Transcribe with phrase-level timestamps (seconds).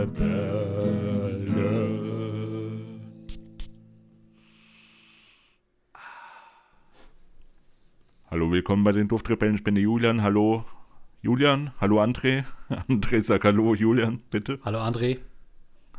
[0.00, 1.60] Duftrebelle.
[8.30, 9.56] Hallo, willkommen bei den Duftrebellen.
[9.56, 10.22] Ich bin der Julian.
[10.22, 10.64] Hallo,
[11.20, 11.72] Julian.
[11.80, 12.44] Hallo, André.
[12.88, 14.58] André, sag Hallo, Julian, bitte.
[14.64, 15.18] Hallo André.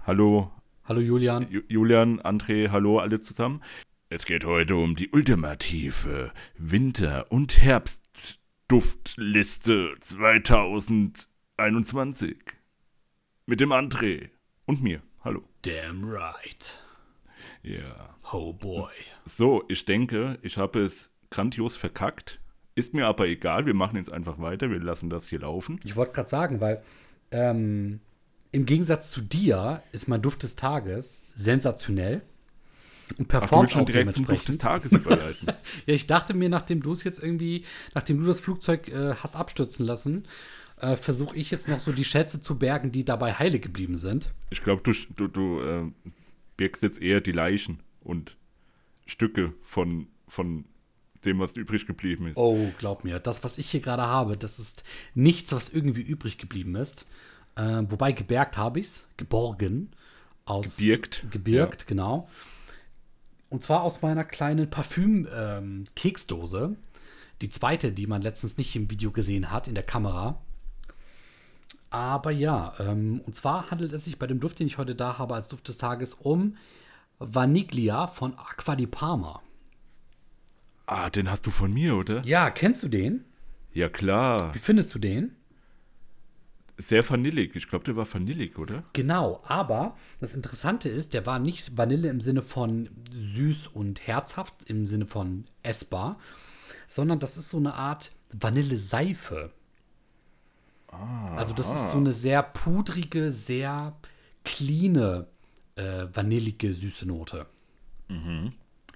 [0.07, 0.51] Hallo,
[0.85, 1.45] Hallo Julian.
[1.51, 3.61] Ju Julian, André, hallo, alle zusammen.
[4.09, 12.60] Es geht heute um die ultimative Winter- und Herbstduftliste 2021.
[13.47, 14.29] Mit dem André
[14.67, 15.01] und mir.
[15.23, 15.43] Hallo.
[15.63, 16.83] Damn right.
[17.63, 18.15] Ja.
[18.31, 18.91] Oh boy.
[19.25, 22.39] So, ich denke, ich habe es grandios verkackt.
[22.75, 25.79] Ist mir aber egal, wir machen jetzt einfach weiter, wir lassen das hier laufen.
[25.83, 26.83] Ich wollte gerade sagen, weil
[27.31, 27.99] ähm,
[28.51, 32.21] im Gegensatz zu dir ist mein Duft des Tages sensationell
[33.17, 34.57] und Ach, du performt willst schon auch direkt zum Duft des.
[34.59, 35.47] Tages überleiten.
[35.87, 37.65] Ja, ich dachte mir, nachdem du es jetzt irgendwie,
[37.95, 40.25] nachdem du das Flugzeug äh, hast abstürzen lassen,
[40.81, 44.31] äh, versuche ich jetzt noch so die Schätze zu bergen, die dabei heile geblieben sind.
[44.49, 45.91] Ich glaube, du, du, du äh,
[46.57, 48.37] birgst jetzt eher die Leichen und
[49.05, 50.65] Stücke von, von
[51.23, 52.37] dem, was übrig geblieben ist.
[52.37, 56.37] Oh, glaub mir, das, was ich hier gerade habe, das ist nichts, was irgendwie übrig
[56.37, 57.05] geblieben ist.
[57.55, 59.91] Äh, wobei gebergt habe ich es, geborgen.
[60.45, 62.27] Aus, Gebirgt, Gebirgt, genau.
[63.49, 66.75] Und zwar aus meiner kleinen Parfüm-Keksdose.
[67.41, 70.41] die zweite, die man letztens nicht im Video gesehen hat, in der Kamera.
[71.91, 75.17] Aber ja, ähm, und zwar handelt es sich bei dem Duft, den ich heute da
[75.17, 76.55] habe als Duft des Tages, um
[77.19, 79.41] Vaniglia von Aqua di Parma.
[80.87, 82.21] Ah, den hast du von mir, oder?
[82.25, 83.25] Ja, kennst du den?
[83.73, 84.53] Ja, klar.
[84.53, 85.35] Wie findest du den?
[86.77, 87.55] Sehr vanillig.
[87.55, 88.83] Ich glaube, der war vanillig, oder?
[88.93, 94.55] Genau, aber das Interessante ist, der war nicht Vanille im Sinne von süß und herzhaft,
[94.65, 96.17] im Sinne von essbar,
[96.87, 99.51] sondern das ist so eine Art Vanilleseife.
[101.35, 103.95] Also das ist so eine sehr pudrige, sehr
[104.43, 105.27] cleane,
[105.75, 107.45] äh, vanillige, süße Note.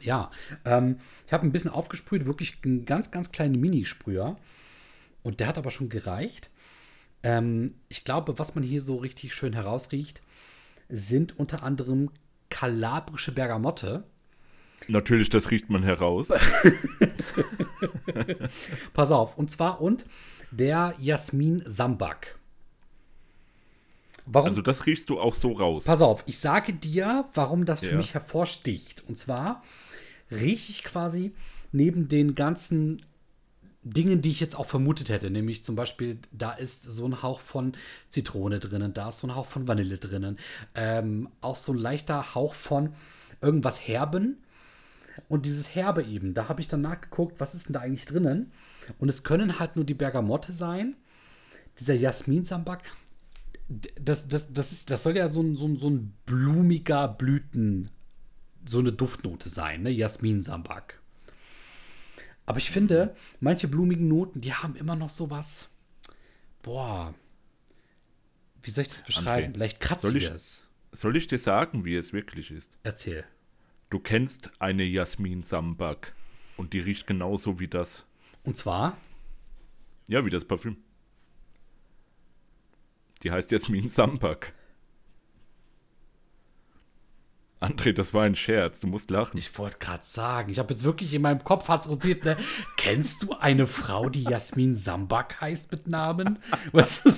[0.01, 0.29] Ja,
[0.65, 4.37] ähm, ich habe ein bisschen aufgesprüht, wirklich einen ganz, ganz kleinen Minisprüher.
[5.23, 6.49] Und der hat aber schon gereicht.
[7.23, 10.21] Ähm, ich glaube, was man hier so richtig schön herausriecht,
[10.89, 12.11] sind unter anderem
[12.49, 14.03] kalabrische Bergamotte.
[14.87, 16.27] Natürlich, das riecht man heraus.
[18.93, 20.05] Pass auf, und zwar und
[20.57, 22.37] der Jasmin Sambak.
[24.25, 24.49] Warum?
[24.49, 25.85] Also, das riechst du auch so raus.
[25.85, 27.97] Pass auf, ich sage dir, warum das für Ja.
[27.97, 29.03] mich hervorsticht.
[29.07, 29.63] Und zwar
[30.31, 31.33] rieche ich quasi
[31.71, 33.01] neben den ganzen
[33.83, 37.39] Dingen, die ich jetzt auch vermutet hätte, nämlich zum Beispiel, da ist so ein Hauch
[37.39, 37.73] von
[38.09, 40.39] Zitrone drinnen, da ist so ein Hauch von Vanille drinnen,
[40.73, 42.95] ähm, auch so ein leichter Hauch von
[43.41, 44.37] irgendwas Herben.
[45.29, 48.51] Und dieses Herbe eben, da habe ich dann nachgeguckt, was ist denn da eigentlich drinnen?
[48.99, 50.95] Und es können halt nur die Bergamotte sein,
[51.77, 52.83] dieser Jasminsambak.
[53.99, 57.89] Das, das, das, ist, das soll ja so ein, so, ein, so ein blumiger Blüten,
[58.65, 59.89] so eine Duftnote sein, ne?
[59.89, 61.01] Jasminsambak.
[62.45, 65.69] Aber ich finde, manche blumigen Noten, die haben immer noch so was.
[66.61, 67.13] Boah.
[68.61, 69.53] Wie soll ich das beschreiben?
[69.53, 70.67] André, Vielleicht kratziges.
[70.91, 72.77] Soll ich dir sagen, wie es wirklich ist?
[72.83, 73.25] Erzähl.
[73.89, 76.13] Du kennst eine Jasmin Sambak
[76.57, 78.05] und die riecht genauso wie das.
[78.45, 78.97] Und zwar,
[80.07, 80.77] Ja, wie das Parfüm.
[83.23, 84.53] Die heißt Jasmin Sambak.
[87.59, 88.81] André, das war ein Scherz.
[88.81, 89.37] Du musst lachen.
[89.37, 92.37] ich wollte gerade sagen, ich habe jetzt wirklich in meinem Kopf hat's rotiert, ne?
[92.77, 96.37] Kennst du eine Frau, die Jasmin Sambak heißt mit Namen?
[96.71, 97.09] Du, so,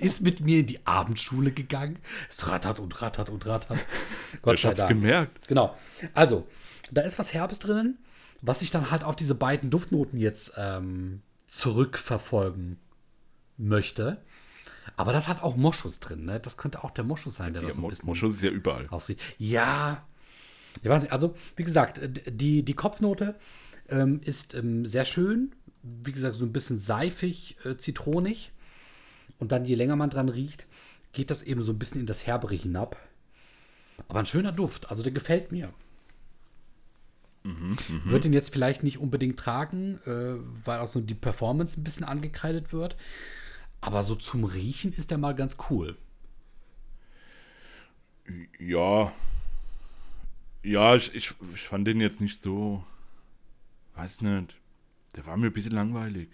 [0.00, 1.98] ist mit mir in die Abendschule gegangen.
[2.28, 3.78] Es rattert und rattert und rattert.
[4.42, 5.48] Gott ich hab's gemerkt.
[5.48, 5.76] Genau.
[6.14, 6.46] Also,
[6.92, 7.98] da ist was Herbes drinnen,
[8.40, 12.78] was ich dann halt auf diese beiden Duftnoten jetzt ähm, zurückverfolgen
[13.56, 14.22] möchte.
[14.96, 16.40] Aber das hat auch Moschus drin, ne?
[16.40, 18.42] Das könnte auch der Moschus sein, der Ja, das so ein Mo- bisschen Moschus ist
[18.42, 18.86] ja überall.
[18.88, 19.20] aussieht.
[19.38, 20.06] Ja,
[20.82, 23.34] ich weiß nicht, also wie gesagt, äh, die, die Kopfnote
[23.88, 25.54] ähm, ist ähm, sehr schön.
[25.82, 28.52] Wie gesagt, so ein bisschen seifig, äh, zitronig.
[29.38, 30.66] Und dann, je länger man dran riecht,
[31.12, 32.96] geht das eben so ein bisschen in das Herbere hinab.
[34.08, 35.72] Aber ein schöner Duft, also der gefällt mir.
[38.04, 42.04] Wird ihn jetzt vielleicht nicht unbedingt tragen, äh, weil auch so die Performance ein bisschen
[42.04, 42.96] angekreidet wird.
[43.80, 45.96] Aber so zum Riechen ist der mal ganz cool.
[48.58, 49.12] Ja.
[50.62, 52.84] Ja, ich, ich, ich fand den jetzt nicht so.
[53.94, 54.56] Weiß nicht.
[55.16, 56.28] Der war mir ein bisschen langweilig.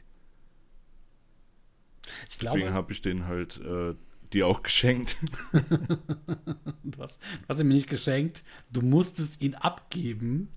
[2.28, 3.94] Ich Deswegen glaube, habe ich den halt äh,
[4.32, 5.16] dir auch geschenkt.
[5.52, 8.42] Du hast, du hast ihn mir nicht geschenkt.
[8.70, 10.48] Du musstest ihn abgeben,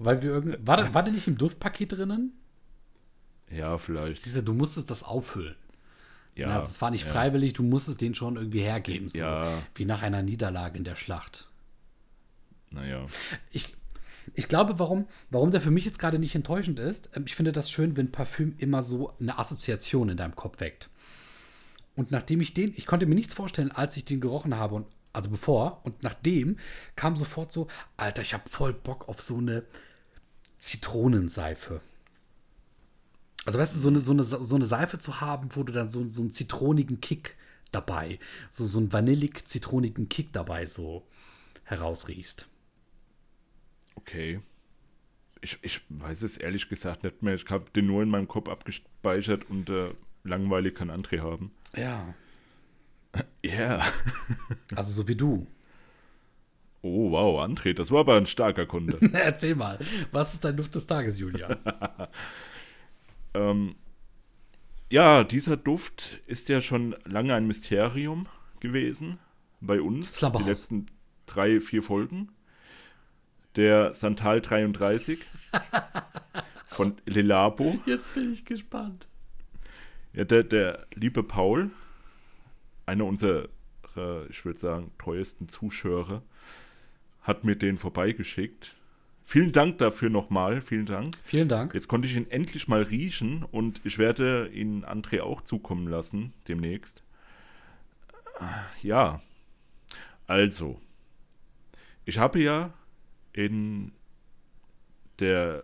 [0.00, 0.58] weil wir irgendwie.
[0.66, 2.32] War, der- war der nicht im Duftpaket drinnen?
[3.52, 4.24] ja, vielleicht.
[4.24, 5.56] Diese, du musstest das auffüllen.
[6.36, 7.10] Ja, Ja, also es war nicht ja.
[7.12, 9.08] freiwillig, du musstest den schon irgendwie hergeben.
[9.08, 9.18] So.
[9.18, 9.62] Ja.
[9.74, 11.48] Wie nach einer Niederlage in der Schlacht.
[12.70, 13.06] Naja.
[13.50, 13.74] Ich,
[14.34, 17.50] ich glaube, warum, warum der für mich jetzt gerade nicht enttäuschend ist, ähm, ich finde
[17.52, 20.88] das schön, wenn Parfüm immer so eine Assoziation in deinem Kopf weckt.
[21.96, 24.86] Und nachdem ich den, ich konnte mir nichts vorstellen, als ich den gerochen habe, und,
[25.12, 26.56] also bevor, und nachdem
[26.94, 27.66] kam sofort so,
[27.96, 29.64] Alter, ich habe voll Bock auf so eine
[30.60, 31.80] Zitronenseife.
[33.44, 35.90] Also weißt du, so eine, so eine, so eine Seife zu haben, wo du dann
[35.90, 37.36] so, so einen zitronigen Kick
[37.70, 38.18] dabei,
[38.50, 41.06] so, so einen vanillig-zitronigen Kick dabei so
[41.64, 42.46] herausriechst.
[43.94, 44.40] Okay.
[45.40, 47.34] Ich, ich weiß es ehrlich gesagt nicht mehr.
[47.34, 51.52] Ich habe den nur in meinem Kopf abgespeichert und äh, langweilig kann André haben.
[51.76, 52.14] Ja.
[53.42, 53.84] Ja.
[54.76, 55.46] Also so wie du.
[56.82, 58.98] Oh, wow, André, das war aber ein starker Kunde.
[59.12, 59.78] Erzähl mal,
[60.12, 61.58] was ist dein Duft des Tages, Julia?
[63.34, 63.74] ähm,
[64.90, 68.28] ja, dieser Duft ist ja schon lange ein Mysterium
[68.60, 69.18] gewesen
[69.60, 70.16] bei uns.
[70.16, 70.44] Slumberhouse.
[70.44, 70.86] Die letzten
[71.26, 72.32] drei, vier Folgen.
[73.56, 75.22] Der Santal 33
[76.68, 77.78] von Lelabo.
[77.84, 79.06] Jetzt bin ich gespannt.
[80.14, 81.70] Ja, der, der liebe Paul,
[82.86, 83.48] einer unserer,
[84.28, 86.22] ich würde sagen, treuesten Zuschauer,
[87.30, 88.74] hat mir den vorbeigeschickt.
[89.24, 91.14] Vielen Dank dafür nochmal, vielen Dank.
[91.24, 91.72] Vielen Dank.
[91.72, 96.32] Jetzt konnte ich ihn endlich mal riechen und ich werde ihn André auch zukommen lassen,
[96.48, 97.04] demnächst.
[98.82, 99.22] Ja,
[100.26, 100.80] also,
[102.04, 102.72] ich habe ja
[103.32, 103.92] in
[105.20, 105.62] der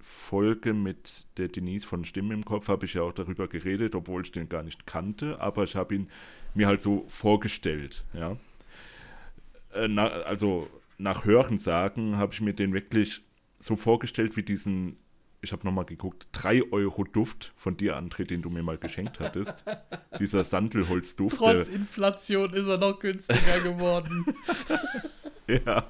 [0.00, 4.22] Folge mit der Denise von Stimmen im Kopf habe ich ja auch darüber geredet, obwohl
[4.22, 6.10] ich den gar nicht kannte, aber ich habe ihn
[6.54, 8.36] mir halt so vorgestellt, ja.
[9.72, 10.68] Äh, na, also
[10.98, 13.22] nach Hörensagen habe ich mir den wirklich
[13.58, 14.96] so vorgestellt wie diesen,
[15.40, 19.20] ich habe nochmal geguckt, 3 Euro Duft von dir, André, den du mir mal geschenkt
[19.20, 19.64] hattest.
[20.18, 21.36] Dieser Sandelholzduft.
[21.38, 24.26] Trotz Inflation ist er noch günstiger geworden.
[25.48, 25.88] ja.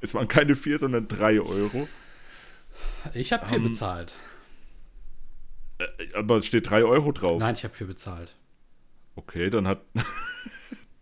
[0.00, 1.88] es waren keine 4, sondern 3 Euro.
[3.14, 4.14] Ich habe viel Ähm, bezahlt.
[5.78, 7.40] Äh, Aber es steht 3 Euro drauf.
[7.40, 8.36] Nein, ich habe viel bezahlt.
[9.14, 9.80] Okay, dann hat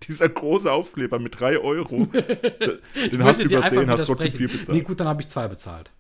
[0.06, 2.06] dieser große Aufkleber mit 3 Euro,
[3.12, 4.68] den hast du übersehen, hast trotzdem viel bezahlt.
[4.76, 5.92] Nee, gut, dann habe ich zwei bezahlt.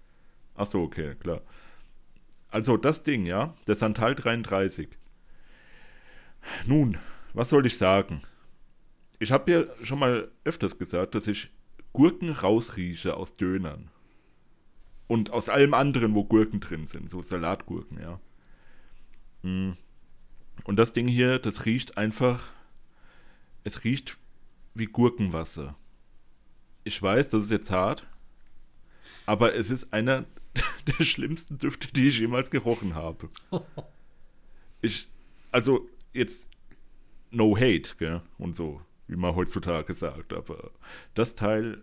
[0.54, 1.42] Ach so, okay, klar.
[2.50, 4.88] Also das Ding, ja, der Santal 33.
[6.66, 6.98] Nun,
[7.32, 8.20] was soll ich sagen?
[9.18, 11.50] Ich habe ja schon mal öfters gesagt, dass ich
[11.92, 13.90] Gurken rausrieche aus Dönern.
[15.06, 18.20] Und aus allem anderen, wo Gurken drin sind, so Salatgurken, ja.
[19.42, 19.76] Mm.
[20.64, 22.52] Und das Ding hier, das riecht einfach,
[23.64, 24.18] es riecht
[24.74, 25.76] wie Gurkenwasser.
[26.84, 28.06] Ich weiß, das ist jetzt hart,
[29.26, 30.26] aber es ist einer
[30.86, 33.28] der schlimmsten Düfte, die ich jemals gerochen habe.
[34.82, 35.08] Ich,
[35.50, 36.46] also jetzt
[37.30, 40.72] no hate, gell, und so, wie man heutzutage sagt, aber
[41.14, 41.82] das Teil,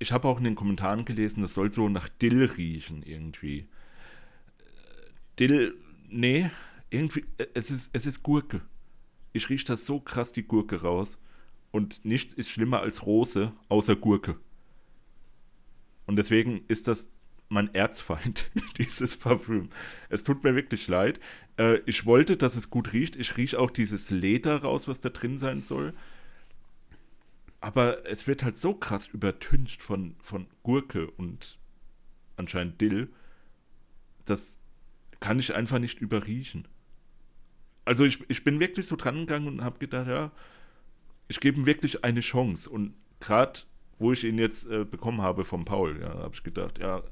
[0.00, 3.68] ich habe auch in den Kommentaren gelesen, das soll so nach Dill riechen irgendwie.
[5.38, 5.76] Dill,
[6.08, 6.50] nee,
[6.90, 8.60] irgendwie, äh, es ist, es ist Gurke.
[9.36, 11.18] Ich rieche das so krass die Gurke raus
[11.70, 14.40] und nichts ist schlimmer als Rose außer Gurke.
[16.06, 17.10] Und deswegen ist das
[17.48, 19.68] mein Erzfeind, dieses Parfüm.
[20.08, 21.20] Es tut mir wirklich leid.
[21.58, 23.14] Äh, ich wollte, dass es gut riecht.
[23.16, 25.92] Ich rieche auch dieses Leder raus, was da drin sein soll.
[27.60, 31.58] Aber es wird halt so krass übertüncht von, von Gurke und
[32.36, 33.12] anscheinend Dill.
[34.24, 34.58] Das
[35.20, 36.66] kann ich einfach nicht überriechen.
[37.86, 40.32] Also ich, ich bin wirklich so dran gegangen und habe gedacht, ja,
[41.28, 42.68] ich gebe ihm wirklich eine Chance.
[42.68, 43.60] Und gerade,
[43.98, 47.02] wo ich ihn jetzt äh, bekommen habe vom Paul, ja, habe ich gedacht, ja,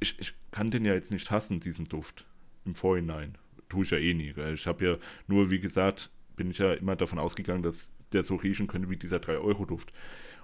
[0.00, 2.26] ich, ich kann den ja jetzt nicht hassen, diesen Duft,
[2.64, 3.38] im Vorhinein.
[3.68, 4.32] Tue ich ja eh nie.
[4.32, 4.54] Gell?
[4.54, 4.96] Ich habe ja
[5.28, 8.96] nur, wie gesagt, bin ich ja immer davon ausgegangen, dass der so riechen könnte wie
[8.96, 9.92] dieser 3-Euro-Duft.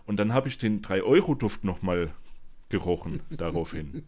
[0.04, 2.14] Und dann habe ich den 3-Euro-Duft nochmal
[2.68, 4.04] gerochen daraufhin.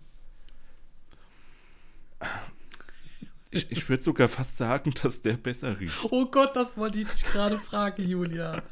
[3.51, 5.95] Ich, ich würde sogar fast sagen, dass der besser riecht.
[6.11, 8.63] Oh Gott, das wollte ich dich gerade fragen, Julia.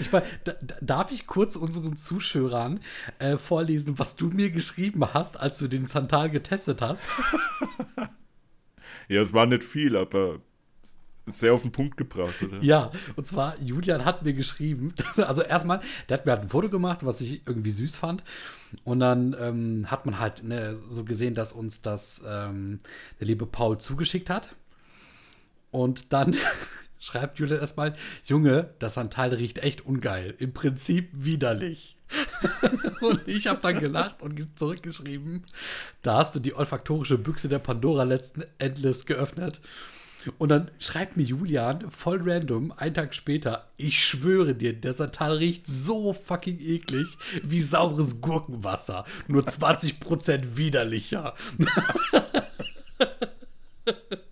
[0.00, 2.78] Ich meine, da, da, darf ich kurz unseren Zuschauern
[3.18, 7.06] äh, vorlesen, was du mir geschrieben hast, als du den Santal getestet hast?
[9.08, 10.40] Ja, es war nicht viel, aber
[11.26, 12.62] sehr auf den Punkt gebracht, oder?
[12.62, 16.68] Ja, und zwar, Julian hat mir geschrieben, also erstmal, der hat mir halt ein Foto
[16.68, 18.22] gemacht, was ich irgendwie süß fand.
[18.82, 22.80] Und dann ähm, hat man halt ne, so gesehen, dass uns das ähm,
[23.20, 24.54] der liebe Paul zugeschickt hat.
[25.70, 26.36] Und dann
[26.98, 30.34] schreibt Julian erstmal, Junge, das Santal riecht echt ungeil.
[30.38, 31.96] Im Prinzip widerlich.
[33.00, 35.44] und ich habe dann gelacht und zurückgeschrieben,
[36.02, 39.60] da hast du die olfaktorische Büchse der Pandora letzten Endes geöffnet.
[40.38, 45.32] Und dann schreibt mir Julian voll random, einen Tag später, ich schwöre dir, der Satan
[45.32, 49.04] riecht so fucking eklig wie saures Gurkenwasser.
[49.28, 51.34] Nur 20% widerlicher.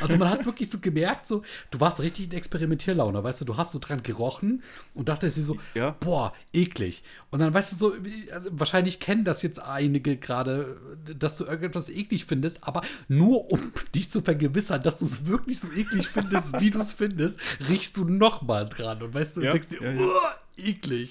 [0.00, 3.56] Also man hat wirklich so gemerkt, so, du warst richtig in Experimentierlaune, weißt du, du
[3.56, 4.62] hast so dran gerochen
[4.94, 5.96] und dachtest dir so, Ja.
[6.00, 7.02] boah, eklig.
[7.30, 7.94] Und dann weißt du so,
[8.32, 10.80] also wahrscheinlich kennen das jetzt einige gerade,
[11.18, 15.60] dass du irgendetwas eklig findest, aber nur um dich zu vergewissern, dass du es wirklich
[15.60, 17.38] so eklig findest, wie du es findest,
[17.68, 20.00] riechst du nochmal dran und weißt du, Ja, denkst dir, ja.
[20.00, 21.10] "Uah, eklig.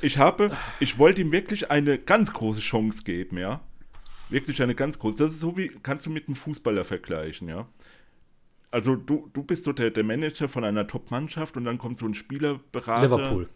[0.00, 0.50] Ich habe,
[0.80, 3.60] ich wollte ihm wirklich eine ganz große Chance geben, ja.
[4.30, 5.18] Wirklich eine ganz große.
[5.18, 7.68] Das ist so wie, kannst du mit einem Fußballer vergleichen, ja.
[8.70, 12.06] Also du, du bist so der, der Manager von einer Top-Mannschaft und dann kommt so
[12.06, 13.02] ein Spielerberater.
[13.02, 13.48] Liverpool.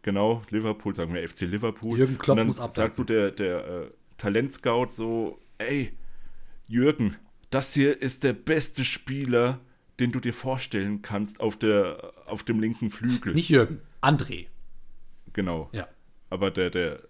[0.00, 1.98] Genau, Liverpool, sagen wir FC Liverpool.
[1.98, 2.74] Jürgen Klopp und dann muss abdanken.
[2.74, 5.92] sagt so der, der äh, Talentscout so, ey,
[6.66, 7.16] Jürgen,
[7.50, 9.60] das hier ist der beste Spieler,
[10.00, 13.34] den du dir vorstellen kannst auf, der, auf dem linken Flügel.
[13.34, 14.46] Nicht Jürgen, André.
[15.32, 15.68] Genau.
[15.72, 15.88] Ja.
[16.30, 17.00] Aber der, der,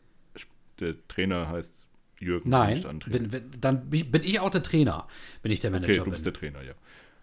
[0.80, 1.83] der Trainer heißt
[2.20, 5.06] Jürgen, Nein, wenn, wenn, dann bin bin ich auch der Trainer,
[5.42, 6.32] wenn ich der okay, Manager du bist bin.
[6.32, 6.74] der Trainer, ja.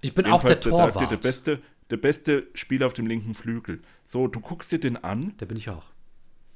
[0.02, 1.12] Ich bin auch der Jedenfalls, der sagt dir, Torwart.
[1.12, 3.82] der beste, der beste Spieler auf dem linken Flügel.
[4.06, 5.86] So, du guckst dir den an, Der bin ich auch.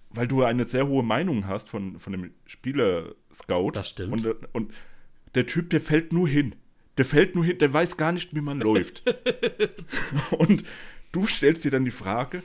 [0.09, 3.71] weil du eine sehr hohe Meinung hast von, von dem Spieler-Scout.
[3.73, 4.25] Das stimmt.
[4.25, 4.73] Und, und
[5.35, 6.55] der Typ, der fällt nur hin.
[6.97, 9.03] Der fällt nur hin, der weiß gar nicht, wie man läuft.
[10.31, 10.63] und
[11.11, 12.41] du stellst dir dann die Frage,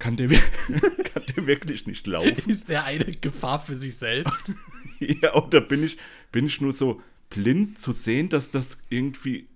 [0.00, 2.50] kann der, kann der wirklich nicht laufen?
[2.50, 4.52] Ist der eine Gefahr für sich selbst?
[5.02, 5.96] Ja, oder bin ich,
[6.30, 9.48] bin ich nur so blind zu sehen, dass das irgendwie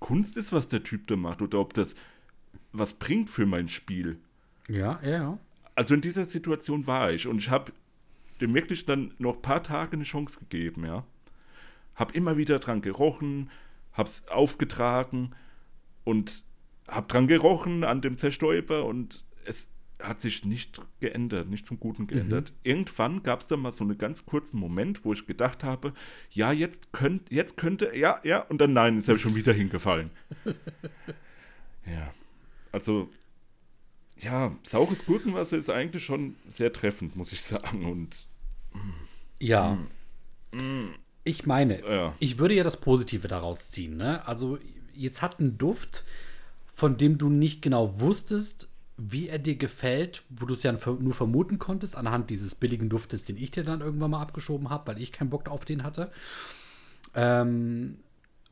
[0.00, 1.94] Kunst ist, was der Typ da macht, oder ob das
[2.72, 4.18] was bringt für mein Spiel.
[4.68, 5.38] ja, ja, ja.
[5.76, 7.72] Also in dieser Situation war ich und ich habe
[8.40, 11.04] dem wirklich dann noch ein paar Tage eine Chance gegeben, ja.
[11.94, 13.50] Hab immer wieder dran gerochen,
[13.92, 15.36] hab's aufgetragen
[16.02, 16.42] und
[16.88, 19.70] hab dran gerochen an dem Zerstäuber und es
[20.00, 22.52] hat sich nicht geändert, nicht zum Guten geändert.
[22.62, 25.94] Irgendwann gab es dann mal so einen ganz kurzen Moment, wo ich gedacht habe,
[26.30, 30.10] ja, jetzt, könnt, jetzt könnte, ja, ja, und dann nein, ist er schon wieder hingefallen.
[31.86, 32.12] ja,
[32.72, 33.08] also
[34.18, 37.84] ja, saures Gurkenwasser ist eigentlich schon sehr treffend, muss ich sagen.
[37.84, 38.26] Und
[39.40, 39.78] Ja.
[41.24, 42.14] Ich meine, Ja.
[42.20, 43.96] ich würde ja das Positive daraus ziehen.
[43.96, 44.26] Ne?
[44.26, 44.58] Also,
[44.92, 46.04] jetzt hat ein Duft,
[46.72, 51.14] von dem du nicht genau wusstest, wie er dir gefällt, wo du es ja nur
[51.14, 55.02] vermuten konntest, anhand dieses billigen Duftes, den ich dir dann irgendwann mal abgeschoben habe, weil
[55.02, 56.12] ich keinen Bock auf den hatte.
[57.14, 57.98] Ähm,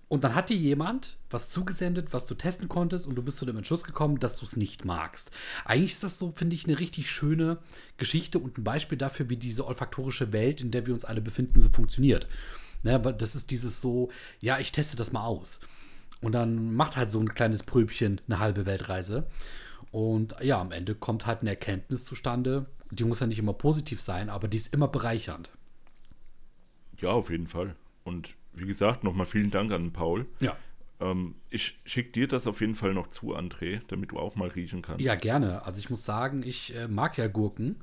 [0.08, 3.46] und dann hat dir jemand was zugesendet, was du testen konntest, und du bist zu
[3.46, 5.30] dem Entschluss gekommen, dass du es nicht magst.
[5.64, 7.58] Eigentlich ist das so, finde ich, eine richtig schöne
[7.96, 11.60] Geschichte und ein Beispiel dafür, wie diese olfaktorische Welt, in der wir uns alle befinden,
[11.60, 12.26] so funktioniert.
[12.82, 15.60] Ne, das ist dieses so, ja, ich teste das mal aus.
[16.20, 19.26] Und dann macht halt so ein kleines Pröbchen eine halbe Weltreise.
[19.92, 22.66] Und ja, am Ende kommt halt eine Erkenntnis zustande.
[22.90, 25.50] Die muss ja nicht immer positiv sein, aber die ist immer bereichernd.
[26.98, 27.76] ja, auf jeden Fall.
[28.04, 30.26] Und wie gesagt, nochmal vielen Dank an Paul.
[30.40, 30.56] Ja.
[31.00, 34.48] Ähm, ich schicke dir das auf jeden Fall noch zu, André, damit du auch mal
[34.48, 35.02] riechen kannst.
[35.02, 35.64] Ja, gerne.
[35.64, 37.76] Also ich muss sagen, ich äh, mag ja Gurken.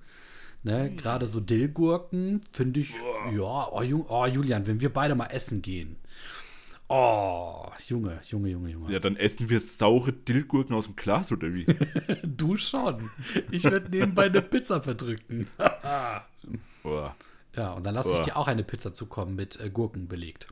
[0.63, 0.93] Ne?
[0.95, 2.91] Gerade so Dillgurken finde ich,
[3.31, 5.95] ja, oh, oh, Julian, wenn wir beide mal essen gehen.
[6.91, 8.91] Oh, Junge, Junge, Junge, Junge.
[8.91, 11.65] Ja, dann essen wir saure Dillgurken aus dem Glas, oder wie?
[12.24, 13.10] Du schon.
[13.51, 15.48] Ich werde nebenbei eine Pizza verdrücken.
[16.84, 17.15] Boah,
[17.55, 20.48] Ja, und dann lasse ich dir auch eine Pizza zukommen mit äh, Gurken belegt.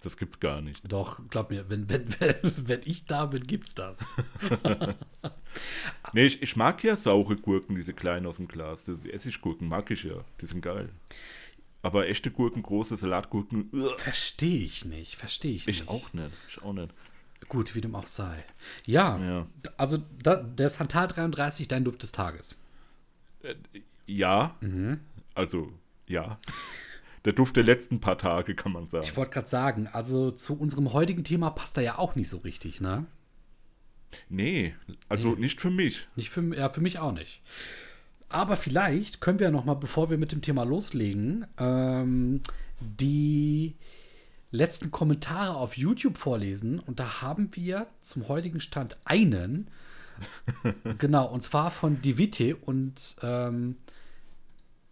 [0.00, 0.80] das gibt's gar nicht.
[0.86, 2.36] Doch, glaub mir, wenn, wenn, wenn,
[2.68, 3.98] wenn ich da bin, gibt's das.
[6.12, 8.84] Nee, ich, ich mag ja saure Gurken, diese kleinen aus dem Glas.
[8.84, 10.24] Die Essiggurken mag ich ja.
[10.40, 10.90] Die sind geil.
[11.84, 15.82] Aber echte Gurken, große Salatgurken, Verstehe ich nicht, verstehe ich nicht.
[15.82, 16.30] ich auch nicht.
[16.48, 16.94] Ich auch nicht.
[17.48, 18.42] Gut, wie dem auch sei.
[18.86, 19.46] Ja, Ja.
[19.76, 22.56] also da, der Santal 33, dein Duft des Tages.
[24.06, 25.00] Ja, Mhm.
[25.34, 25.72] also
[26.06, 26.38] ja.
[27.26, 29.04] Der Duft der letzten paar Tage, kann man sagen.
[29.04, 32.38] Ich wollte gerade sagen, also zu unserem heutigen Thema passt er ja auch nicht so
[32.38, 33.06] richtig, ne?
[34.28, 34.74] Nee,
[35.08, 36.06] also nicht für mich.
[36.16, 37.42] Nicht für, ja, für mich auch nicht.
[38.34, 42.40] Aber vielleicht können wir noch mal, bevor wir mit dem Thema loslegen, ähm,
[42.80, 43.76] die
[44.50, 46.80] letzten Kommentare auf YouTube vorlesen.
[46.80, 49.70] Und da haben wir zum heutigen Stand einen.
[50.98, 52.56] genau, und zwar von Divite.
[52.56, 53.76] Und ähm,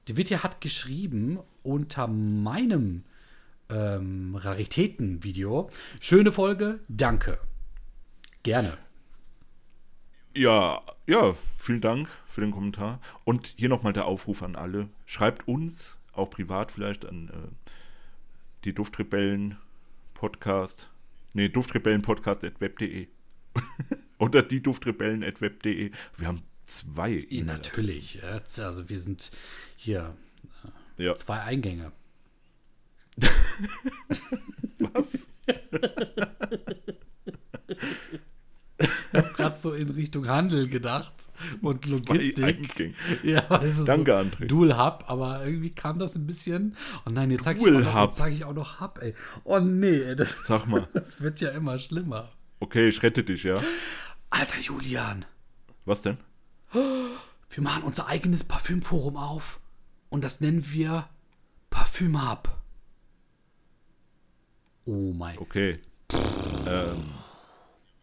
[0.09, 3.03] Divite hat geschrieben unter meinem
[3.71, 5.69] ähm, Raritäten-Video.
[5.99, 7.39] Schöne Folge, danke.
[8.45, 8.79] Gerne.
[10.35, 13.01] Ja, ja, vielen Dank für den Kommentar.
[13.25, 14.89] Und hier nochmal der Aufruf an alle.
[15.07, 17.71] Schreibt uns, auch privat vielleicht, an äh,
[18.65, 19.59] die Duftrebellen
[20.15, 20.89] Podcast
[21.35, 23.09] Nee, duftrebellenpodcast.web.de.
[24.19, 25.91] Oder die Duftrebellen.web.de.
[26.17, 27.11] Wir haben zwei.
[27.11, 27.47] E-Mail-Adressen.
[27.47, 28.23] natürlich.
[28.23, 29.31] Also wir sind
[29.77, 30.15] hier
[30.99, 31.15] Ja.
[31.17, 31.93] zwei Eingänge.
[34.79, 35.31] Was?
[38.83, 41.13] Ich habe gerade so in Richtung Handel gedacht
[41.61, 42.95] und Logistik.
[43.23, 44.47] Ja, es ist Danke, so André.
[44.47, 46.77] Dual Hub, aber irgendwie kam das ein bisschen.
[47.07, 48.09] Oh nein, jetzt sage ich, Dual auch noch- Hub.
[48.11, 49.15] jetzt sag ich auch noch Hub, ey.
[49.45, 50.89] Oh nee, ey, das, Sag mal.
[50.95, 52.29] das wird ja immer schlimmer.
[52.61, 53.61] Okay, ich rette dich, ja.
[54.31, 55.25] Alter Julian,
[55.85, 56.19] Was denn?
[56.73, 59.61] wir machen unser eigenes Parfümforum auf
[60.09, 61.09] und das nennen wir
[61.69, 62.49] Parfüm Hub.
[64.87, 65.77] Oh mein Okay.
[66.67, 67.05] ähm,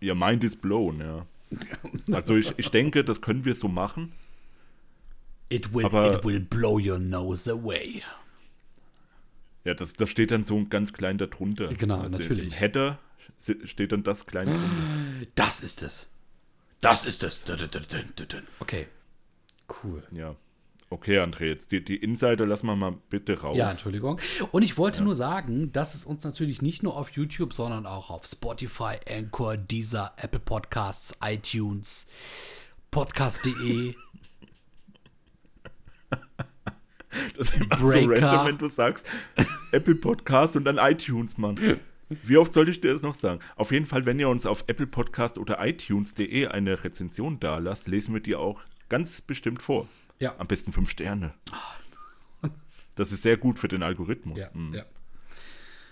[0.02, 1.26] ja, mind is blown, ja.
[2.16, 4.12] Also ich, ich denke, das können wir so machen.
[5.50, 8.02] It will, aber- it will blow your nose away.
[9.66, 11.68] Ja, das, das steht dann so ganz klein darunter.
[11.74, 12.46] Genau, Also natürlich.
[12.48, 13.00] Im Header
[13.66, 15.28] steht dann das klein drunter.
[15.36, 16.08] Das ist es.
[16.82, 17.46] Das ist es.
[18.60, 18.88] Okay.
[19.84, 20.04] Cool.
[20.12, 20.36] Ja.
[20.92, 23.56] Okay, André, jetzt die, die Insider lassen wir mal bitte raus.
[23.56, 24.20] Ja, Entschuldigung.
[24.52, 28.10] Und ich wollte nur sagen, dass es uns natürlich nicht nur auf YouTube, sondern auch
[28.10, 32.08] auf Spotify, Anchor, Deezer, Apple Podcasts, iTunes,
[32.90, 33.94] Podcast.de,
[37.38, 38.28] das ist immer so Breaker.
[38.28, 39.08] random, wenn du sagst
[39.72, 41.80] Apple Podcast und dann iTunes, Mann.
[42.10, 43.40] Wie oft soll ich dir das noch sagen?
[43.56, 47.88] Auf jeden Fall, wenn ihr uns auf Apple Podcast oder iTunes.de eine Rezension da lasst,
[47.88, 49.88] lesen wir die auch ganz bestimmt vor.
[50.20, 50.36] Ja.
[50.38, 51.34] Am besten fünf Sterne.
[52.96, 54.40] Das ist sehr gut für den Algorithmus.
[54.40, 54.74] Ja, Mhm.
[54.74, 54.84] ja.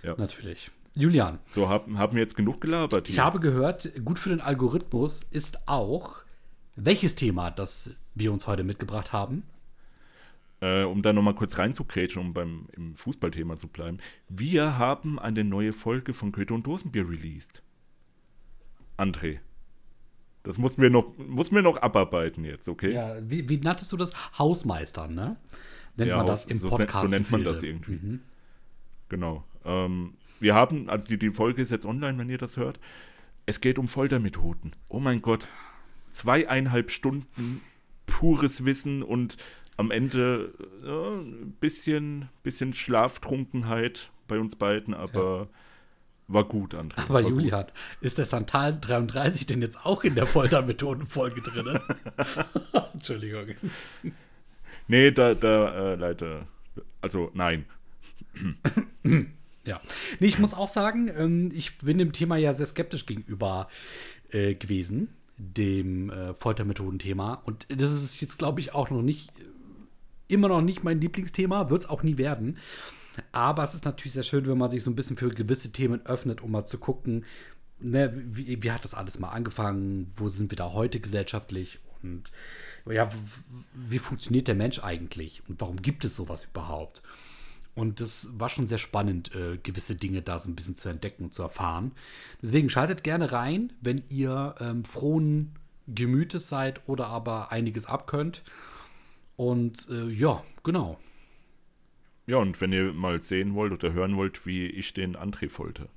[0.03, 0.15] Ja.
[0.17, 0.71] Natürlich.
[0.93, 3.23] Julian, So, haben, haben wir jetzt genug gelabert ich hier?
[3.23, 6.23] habe gehört, gut für den Algorithmus ist auch,
[6.75, 9.43] welches Thema, das wir uns heute mitgebracht haben.
[10.59, 13.99] äh, um da nochmal kurz reinzukrätschen, um beim im Fußballthema zu bleiben.
[14.27, 17.61] Wir haben eine neue Folge von Goethe und Dosenbier released.
[18.97, 19.39] André.
[20.43, 22.93] Das mussten wir noch, mussten wir noch abarbeiten jetzt, okay?
[22.93, 24.13] Ja, wie, wie nanntest du das?
[24.37, 25.37] Hausmeistern, ne?
[25.97, 27.05] Nennt Ja, man das im so, Podcast.
[27.05, 28.19] so nennt man das irgendwie.
[29.09, 29.43] Genau.
[29.65, 32.79] Ähm, wir haben, also die, die Folge ist jetzt online, wenn ihr das hört.
[33.45, 34.71] Es geht um Foltermethoden.
[34.87, 35.47] Oh mein Gott.
[36.11, 37.61] Zweieinhalb Stunden
[38.05, 39.37] pures Wissen und
[39.75, 45.49] am Ende äh, ein bisschen, bisschen Schlaftrunkenheit bei uns beiden, aber
[46.27, 46.99] war gut, André.
[46.99, 47.31] Aber war gut.
[47.31, 47.65] Julian,
[48.01, 51.79] ist der Santal 33 denn jetzt auch in der Foltermethodenfolge drin?
[52.93, 53.55] Entschuldigung.
[54.87, 56.47] Nee, da, da, äh, leider.
[57.01, 57.65] Also, nein.
[59.67, 59.81] Ja.
[60.19, 63.67] Nee, ich muss auch sagen, ähm, ich bin dem Thema ja sehr skeptisch gegenüber
[64.29, 67.35] äh, gewesen, dem äh, Foltermethodenthema.
[67.45, 69.33] Und das ist jetzt, glaube ich, auch noch nicht,
[70.29, 72.57] immer noch nicht mein Lieblingsthema, wird es auch nie werden.
[73.31, 76.05] Aber es ist natürlich sehr schön, wenn man sich so ein bisschen für gewisse Themen
[76.05, 77.25] öffnet, um mal zu gucken,
[77.79, 82.31] ne, wie, wie hat das alles mal angefangen, wo sind wir da heute gesellschaftlich und
[82.89, 83.09] ja,
[83.73, 87.01] wie funktioniert der Mensch eigentlich und warum gibt es sowas überhaupt?
[87.75, 91.25] Und das war schon sehr spannend, äh, gewisse Dinge da so ein bisschen zu entdecken
[91.25, 91.91] und zu erfahren.
[92.41, 95.53] Deswegen schaltet gerne rein, wenn ihr ähm, frohen
[95.87, 98.43] Gemütes seid oder aber einiges abkönnt.
[99.35, 100.97] Und äh, ja, genau.
[102.27, 105.87] Ja, und wenn ihr mal sehen wollt oder hören wollt, wie ich den André folter.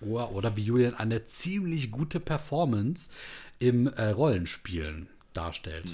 [0.00, 3.10] Oder, oder wie Julian eine ziemlich gute Performance
[3.58, 5.92] im äh, Rollenspielen darstellt.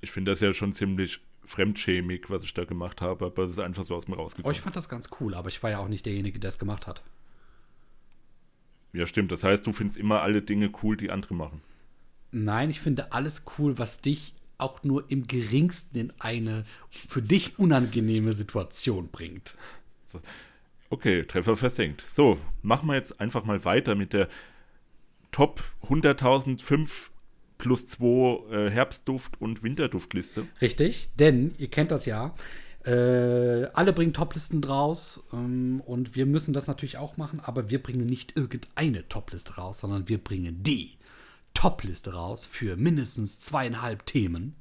[0.00, 3.58] Ich finde das ja schon ziemlich fremdschämig, was ich da gemacht habe, aber es ist
[3.58, 4.54] einfach so aus mir Oh, rausgekommen.
[4.54, 6.86] ich fand das ganz cool, aber ich war ja auch nicht derjenige, der es gemacht
[6.86, 7.02] hat.
[8.92, 9.32] ja, stimmt.
[9.32, 11.60] Das heißt, du findest immer alle Dinge cool, die andere machen.
[12.32, 17.58] Nein, ich finde alles cool, was dich auch nur im geringsten in eine für dich
[17.58, 19.54] unangenehme Situation bringt.
[20.90, 22.02] Okay, Treffer versenkt.
[22.06, 24.28] So, machen wir jetzt einfach mal weiter mit der
[25.30, 27.10] Top 100.005
[27.58, 28.04] plus 2
[28.50, 30.46] äh, Herbstduft- und Winterduftliste.
[30.60, 32.34] Richtig, denn ihr kennt das ja.
[32.84, 37.82] Äh, alle bringen Toplisten raus ähm, und wir müssen das natürlich auch machen, aber wir
[37.82, 40.96] bringen nicht irgendeine Topliste raus, sondern wir bringen die
[41.54, 44.54] Topliste raus für mindestens zweieinhalb Themen.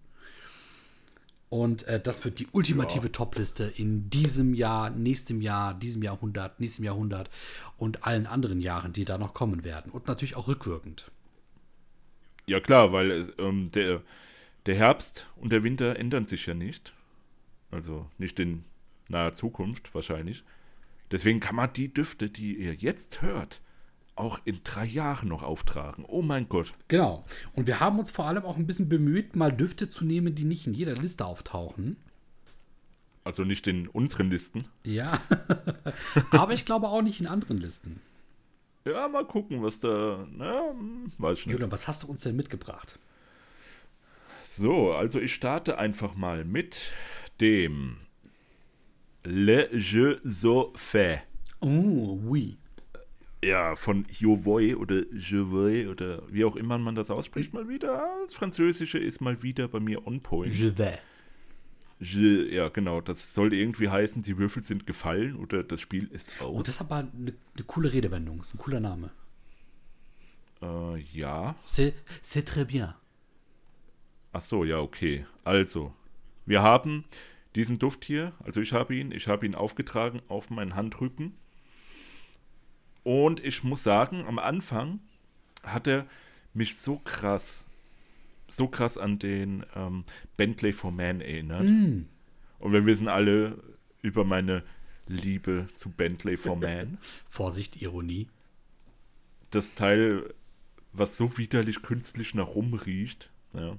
[1.49, 6.85] Und äh, das wird die ultimative Topliste in diesem Jahr, nächstem Jahr, diesem Jahrhundert, nächstem
[6.85, 7.29] Jahrhundert
[7.77, 9.91] und allen anderen Jahren, die da noch kommen werden.
[9.91, 11.11] Und natürlich auch rückwirkend.
[12.45, 14.01] Ja klar, weil ähm, der,
[14.67, 16.93] der Herbst und der Winter ändern sich ja nicht.
[17.71, 18.63] Also nicht in
[19.09, 20.43] naher Zukunft wahrscheinlich.
[21.11, 23.61] Deswegen kann man die Düfte, die ihr jetzt hört,
[24.19, 26.05] auch in drei Jahren noch auftragen.
[26.07, 26.73] Oh mein Gott.
[26.87, 27.23] Genau.
[27.53, 30.45] Und wir haben uns vor allem auch ein bisschen bemüht, mal Düfte zu nehmen, die
[30.45, 31.97] nicht in jeder Liste auftauchen.
[33.23, 34.65] Also nicht in unseren Listen.
[34.83, 35.21] Ja.
[36.31, 38.01] Aber ich glaube auch nicht in anderen Listen.
[38.85, 40.25] Ja, mal gucken, was da.
[40.31, 40.73] Na,
[41.17, 41.53] weiß ich nicht.
[41.53, 42.97] Julian, was hast du uns denn mitgebracht?
[44.43, 46.91] So, also ich starte einfach mal mit
[47.39, 47.97] dem
[49.23, 51.21] Le Jeu so fait.
[51.61, 52.57] Oh, oui.
[53.43, 58.09] Ja, von Jovoy oder Jovoy oder wie auch immer man das ausspricht, mal wieder.
[58.23, 60.53] Das Französische ist mal wieder bei mir on point.
[60.53, 60.99] Je vais.
[62.01, 62.99] Je, ja, genau.
[63.01, 66.65] Das soll irgendwie heißen, die Würfel sind gefallen oder das Spiel ist Oh, aus.
[66.65, 67.11] das ist aber eine,
[67.55, 68.41] eine coole Redewendung.
[68.41, 69.11] ist ein cooler Name.
[70.61, 71.55] äh, ja.
[71.65, 72.93] C'est, c'est très bien.
[74.33, 75.25] Ach so, ja, okay.
[75.43, 75.93] Also,
[76.45, 77.05] wir haben
[77.55, 81.35] diesen Duft hier, also ich habe ihn, ich habe ihn aufgetragen auf meinen Handrücken.
[83.03, 84.99] Und ich muss sagen, am Anfang
[85.63, 86.05] hat er
[86.53, 87.65] mich so krass,
[88.47, 90.03] so krass an den ähm,
[90.37, 91.61] Bentley for Man erinnert.
[92.59, 93.61] Und wir wissen alle
[94.01, 94.63] über meine
[95.07, 96.97] Liebe zu Bentley for Man.
[97.29, 98.27] Vorsicht, Ironie.
[99.51, 100.33] das Teil,
[100.93, 103.31] was so widerlich künstlich nach rum riecht.
[103.53, 103.77] Ja.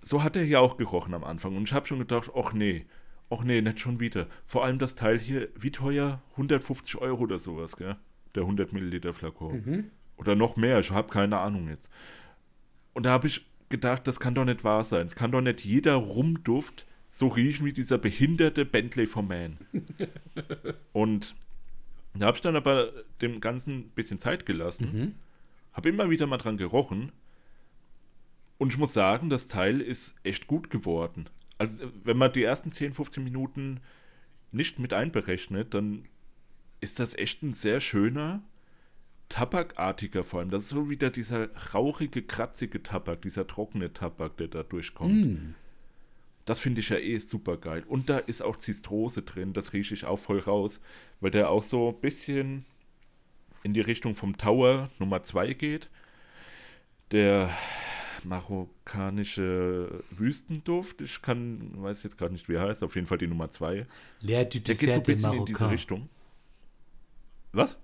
[0.00, 1.56] So hat er ja auch gerochen am Anfang.
[1.56, 2.86] Und ich habe schon gedacht, ach nee,
[3.30, 4.26] ach nee, nicht schon wieder.
[4.44, 6.22] Vor allem das Teil hier, wie teuer?
[6.32, 7.96] 150 Euro oder sowas, gell?
[8.34, 9.90] Der 100 Milliliter Flakon.
[10.16, 11.90] Oder noch mehr, ich habe keine Ahnung jetzt.
[12.92, 15.06] Und da habe ich gedacht, das kann doch nicht wahr sein.
[15.06, 19.58] Es kann doch nicht jeder Rumduft so riechen wie dieser behinderte Bentley for Man.
[20.92, 21.34] Und
[22.14, 24.86] da habe ich dann aber dem Ganzen ein bisschen Zeit gelassen.
[25.72, 27.12] Habe immer wieder mal dran gerochen.
[28.58, 31.28] Und ich muss sagen, das Teil ist echt gut geworden.
[31.58, 33.80] Also, wenn man die ersten 10, 15 Minuten
[34.52, 36.04] nicht mit einberechnet, dann
[36.80, 38.42] ist das echt ein sehr schöner,
[39.28, 40.50] tabakartiger vor allem.
[40.50, 45.54] Das ist so wieder dieser rauchige, kratzige Tabak, dieser trockene Tabak, der da durchkommt.
[46.44, 47.84] Das finde ich ja eh super geil.
[47.86, 50.80] Und da ist auch Zistrose drin, das rieche ich auch voll raus,
[51.20, 52.64] weil der auch so ein bisschen
[53.62, 55.90] in die Richtung vom Tower Nummer 2 geht.
[57.10, 57.50] Der
[58.24, 63.26] marokkanische Wüstenduft, ich kann, weiß jetzt gerade nicht, wie er heißt, auf jeden Fall die
[63.26, 63.86] Nummer 2.
[64.22, 65.70] L'air du Der geht so ein bisschen in diese.
[65.70, 66.08] Richtung.
[67.52, 67.76] Was?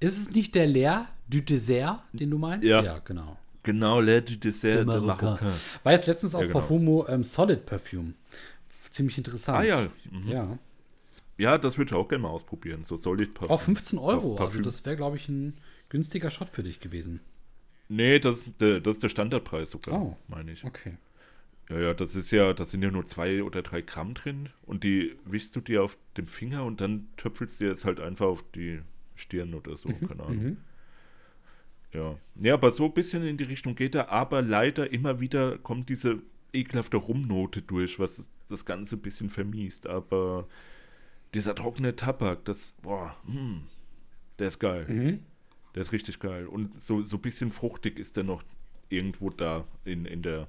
[0.00, 2.66] Ist es nicht der L'air du Dessert, den du meinst?
[2.66, 2.98] Ja.
[3.00, 3.36] genau.
[3.64, 5.06] Genau, Le du Dessert de Marocain.
[5.30, 5.52] Marocain.
[5.82, 6.60] War jetzt letztens auf Ja, genau.
[6.60, 8.14] Parfumo ähm, Solid Perfume.
[8.90, 9.58] Ziemlich interessant.
[9.58, 10.28] Ah ja, mhm.
[10.28, 10.58] Ja.
[11.36, 12.82] ja, das würde ich auch gerne mal ausprobieren.
[12.84, 13.54] So Solid Parfum.
[13.54, 14.10] Auch 15 Euro.
[14.36, 14.62] Parf- Also Parfüm.
[14.62, 15.54] das wäre, glaube ich, ein
[15.90, 17.20] günstiger Shot für dich gewesen.
[17.88, 20.16] Nee, das, ist der- das ist der Standardpreis sogar, Oh.
[20.28, 20.64] meine ich.
[20.64, 20.98] Okay.
[21.70, 24.84] Ja, ja, das ist ja, da sind ja nur zwei oder drei Gramm drin und
[24.84, 28.26] die wischst du dir auf dem Finger und dann töpfelst du dir jetzt halt einfach
[28.26, 28.80] auf die
[29.14, 30.56] Stirn oder so, keine Ahnung.
[31.92, 32.18] Ja.
[32.36, 35.88] ja, aber so ein bisschen in die Richtung geht er, aber leider immer wieder kommt
[35.88, 36.22] diese
[36.52, 40.46] ekelhafte Rumnote durch, was das, Ganze ein bisschen vermiest, aber
[41.34, 43.62] dieser trockene Tabak, das, boah, hm,
[44.38, 45.20] der ist geil.
[45.78, 46.48] Der ist richtig geil.
[46.48, 48.42] Und so, so ein bisschen fruchtig ist der noch
[48.88, 50.48] irgendwo da in, in, der,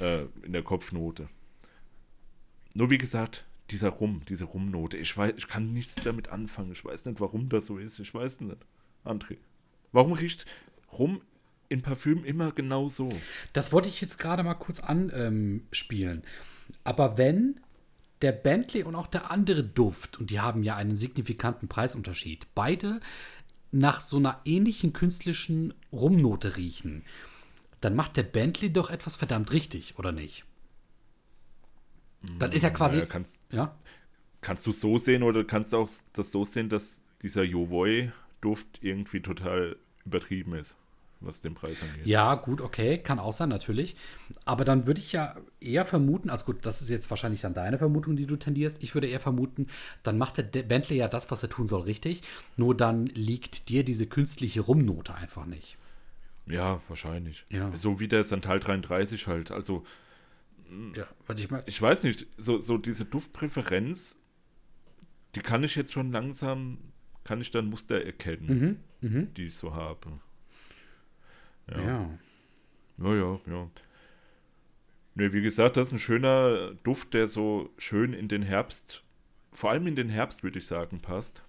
[0.00, 1.28] äh, in der Kopfnote.
[2.74, 6.72] Nur wie gesagt, dieser Rum, diese Rumnote, ich weiß, ich kann nichts damit anfangen.
[6.72, 8.00] Ich weiß nicht, warum das so ist.
[8.00, 8.66] Ich weiß nicht.
[9.04, 9.36] André,
[9.92, 10.46] warum riecht
[10.98, 11.20] Rum
[11.68, 13.08] in Parfüm immer genau so?
[13.52, 16.22] Das wollte ich jetzt gerade mal kurz anspielen.
[16.24, 16.76] Ähm.
[16.82, 17.60] Aber wenn
[18.20, 23.00] der Bentley und auch der andere Duft, und die haben ja einen signifikanten Preisunterschied, beide
[23.72, 27.04] nach so einer ähnlichen künstlichen Rumnote riechen,
[27.80, 30.44] dann macht der Bentley doch etwas verdammt richtig, oder nicht?
[32.38, 32.96] Dann ist er quasi.
[32.96, 33.74] Naja, kannst, ja,
[34.40, 38.82] kannst du es so sehen oder kannst du auch das so sehen, dass dieser Jovoy-Duft
[38.82, 40.76] irgendwie total übertrieben ist,
[41.20, 42.06] was den Preis angeht?
[42.06, 43.94] Ja, gut, okay, kann auch sein, natürlich.
[44.44, 47.78] Aber dann würde ich ja eher vermuten, also gut, das ist jetzt wahrscheinlich dann deine
[47.78, 48.82] Vermutung, die du tendierst.
[48.82, 49.66] Ich würde eher vermuten,
[50.02, 52.22] dann macht der De- Bentley ja das, was er tun soll, richtig.
[52.56, 55.76] Nur dann liegt dir diese künstliche Rumnote einfach nicht.
[56.46, 57.44] Ja, wahrscheinlich.
[57.50, 57.70] Ja.
[57.76, 59.50] So wie der Santal 33 halt.
[59.50, 59.84] Also,
[60.96, 61.62] Ja, warte ich mal.
[61.66, 64.16] ich weiß nicht, so, so diese Duftpräferenz,
[65.34, 66.78] die kann ich jetzt schon langsam,
[67.24, 70.12] kann ich dann Muster erkennen, die ich so habe.
[71.70, 72.10] Ja.
[72.98, 73.70] Ja, ja, ja.
[75.14, 79.02] Ne, wie gesagt, das ist ein schöner Duft, der so schön in den Herbst,
[79.52, 81.42] vor allem in den Herbst, würde ich sagen, passt.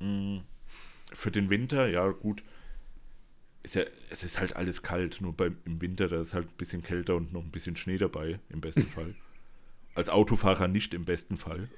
[0.00, 0.38] Mm,
[1.12, 2.42] Für den Winter, ja, gut.
[3.62, 6.56] Ist ja, es ist halt alles kalt, nur beim, im Winter, da ist halt ein
[6.58, 9.14] bisschen kälter und noch ein bisschen Schnee dabei, im besten Fall.
[9.94, 11.70] Als Autofahrer nicht im besten Fall.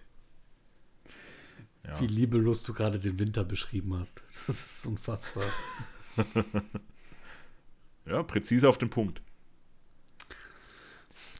[1.86, 2.00] Ja.
[2.00, 4.22] Wie liebelos du gerade den Winter beschrieben hast.
[4.46, 5.44] Das ist unfassbar.
[8.06, 9.20] Ja, präzise auf den Punkt.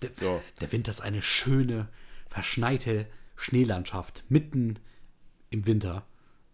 [0.02, 0.42] Der, So.
[0.60, 1.88] der Winter ist eine schöne,
[2.28, 4.78] verschneite Schneelandschaft mitten
[5.50, 6.04] im Winter.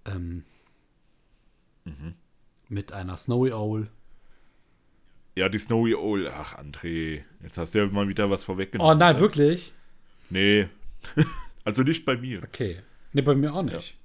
[0.05, 0.44] Ähm,
[1.85, 2.14] Mhm.
[2.68, 3.88] Mit einer Snowy Owl.
[5.35, 6.29] Ja, die Snowy Owl.
[6.29, 8.98] Ach, André, jetzt hast du ja mal wieder was Oh vorweggenommen.
[8.98, 9.20] nein, ne?
[9.20, 9.72] wirklich?
[10.31, 10.68] Nee.
[11.64, 12.40] also nicht bei mir.
[12.44, 12.81] Okay.
[13.12, 13.96] Ne, bei mir auch nicht.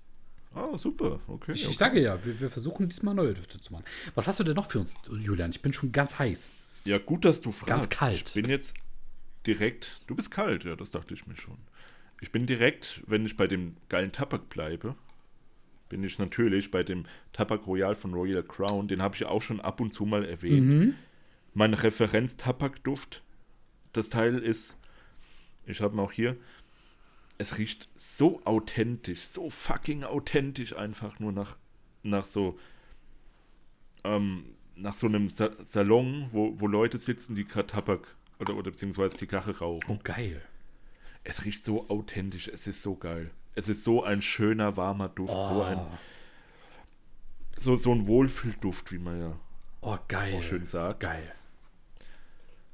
[0.53, 1.19] Ah, super.
[1.27, 1.51] Okay.
[1.53, 1.75] Ich, okay.
[1.75, 3.85] sage ja, wir, wir versuchen diesmal neue Düfte zu machen.
[4.15, 5.51] Was hast du denn noch für uns, Julian?
[5.51, 6.53] Ich bin schon ganz heiß.
[6.85, 7.67] Ja, gut, dass du fragst.
[7.67, 8.27] Ganz kalt.
[8.29, 8.75] Ich bin jetzt
[9.45, 10.01] direkt.
[10.07, 11.57] Du bist kalt, ja, das dachte ich mir schon.
[12.21, 14.95] Ich bin direkt, wenn ich bei dem geilen Tabak bleibe,
[15.89, 18.87] bin ich natürlich bei dem Tabak Royal von Royal Crown.
[18.87, 20.67] Den habe ich ja auch schon ab und zu mal erwähnt.
[20.67, 20.93] Mhm.
[21.53, 23.21] Mein Referenz-Tabakduft.
[23.93, 24.77] Das Teil ist,
[25.65, 26.35] ich habe ihn auch hier.
[27.37, 31.57] Es riecht so authentisch, so fucking authentisch einfach nur nach,
[32.03, 32.57] nach so
[34.03, 38.71] ähm, nach so einem Sa Salon, wo, wo Leute sitzen, die gerade Tabak oder, oder
[38.71, 39.83] beziehungsweise Zigarre rauchen.
[39.87, 40.41] Oh, geil.
[41.23, 43.31] Es riecht so authentisch, es ist so geil.
[43.55, 45.97] Es ist so ein schöner, warmer Duft, so ein Oh,
[47.57, 49.39] so, so ein Wohlfühlduft, wie man ja
[49.81, 50.35] oh geil.
[50.35, 50.99] auch schön sagt.
[50.99, 51.33] Geil.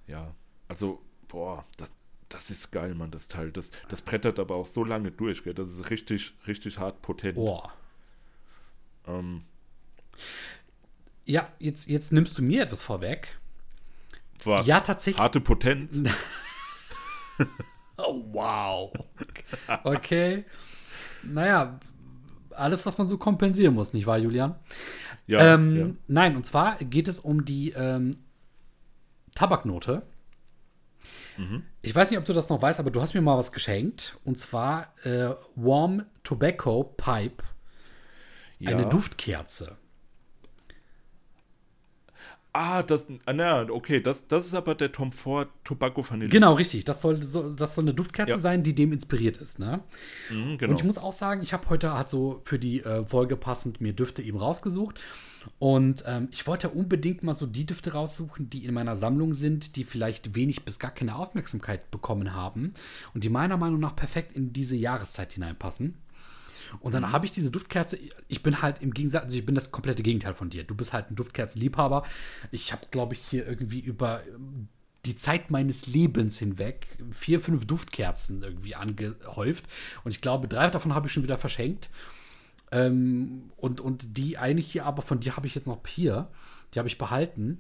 [0.08, 0.36] Ja,
[0.68, 1.94] also, boah, das,
[2.34, 3.52] das ist geil, Mann, das Teil.
[3.52, 5.54] Das, das brettert aber auch so lange durch, gell?
[5.54, 7.36] Das ist richtig, richtig hart potent.
[7.36, 7.72] Boah.
[9.08, 9.44] Ähm,
[11.26, 13.38] Ja, jetzt, jetzt nimmst du mir etwas vorweg.
[14.44, 14.66] was?
[14.68, 15.20] Ja, tatsächlich.
[15.22, 16.02] Harte Potenz?
[17.98, 18.92] Oh, wow.
[19.84, 20.46] Okay.
[21.22, 21.80] naja,
[22.52, 24.56] alles, was man so kompensieren muss, nicht wahr, Julian?
[25.28, 25.88] Ja, ähm, ja.
[26.08, 28.12] Nein, und zwar geht es um die ähm,
[29.36, 30.02] Tabaknote.
[31.38, 31.64] Mhm.
[31.82, 34.18] Ich weiß nicht, ob du das noch weißt, aber du hast mir mal was geschenkt.
[34.24, 37.44] Und zwar äh, Warm Tobacco Pipe.
[38.66, 38.90] Eine Ja.
[38.90, 39.78] Duftkerze.
[42.56, 46.30] Ah, das, ah, na, okay, das, das ist aber der Tom Ford Tobacco Vanille.
[46.30, 46.86] Genau, richtig.
[46.86, 48.38] Das soll, so, das soll eine Duftkerze Ja.
[48.38, 49.58] sein, die dem inspiriert ist.
[49.58, 49.80] Ne?
[50.30, 50.72] Mhm, genau.
[50.72, 53.82] Und ich muss auch sagen, ich habe heute halt so für die äh, Folge passend
[53.82, 55.00] mir Düfte eben rausgesucht.
[55.58, 59.76] Und ähm, ich wollte unbedingt mal so die Düfte raussuchen, die in meiner Sammlung sind,
[59.76, 62.74] die vielleicht wenig bis gar keine Aufmerksamkeit bekommen haben
[63.16, 65.98] und die meiner Meinung nach perfekt in diese Jahreszeit hineinpassen.
[66.80, 67.98] Und dann habe ich diese Duftkerze.
[68.28, 70.64] Ich bin halt im Gegensatz, also ich bin das komplette Gegenteil von dir.
[70.64, 72.04] Du bist halt ein Duftkerzenliebhaber.
[72.52, 74.68] Ich habe, glaube ich, hier irgendwie über ähm,
[75.06, 79.66] die Zeit meines Lebens hinweg vier, fünf Duftkerzen irgendwie angehäuft.
[80.04, 81.90] Und ich glaube, drei davon habe ich schon wieder verschenkt.
[82.72, 86.30] Ähm, und, und die eine hier, aber von dir habe ich jetzt noch hier.
[86.74, 87.60] Die habe ich behalten.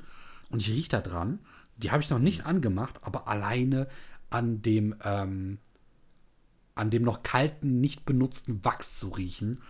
[0.49, 1.39] Und ich rieche da dran.
[1.77, 3.87] Die habe ich noch nicht angemacht, aber alleine
[4.29, 5.59] an dem, ähm,
[6.75, 9.61] an dem noch kalten, nicht benutzten Wachs zu riechen.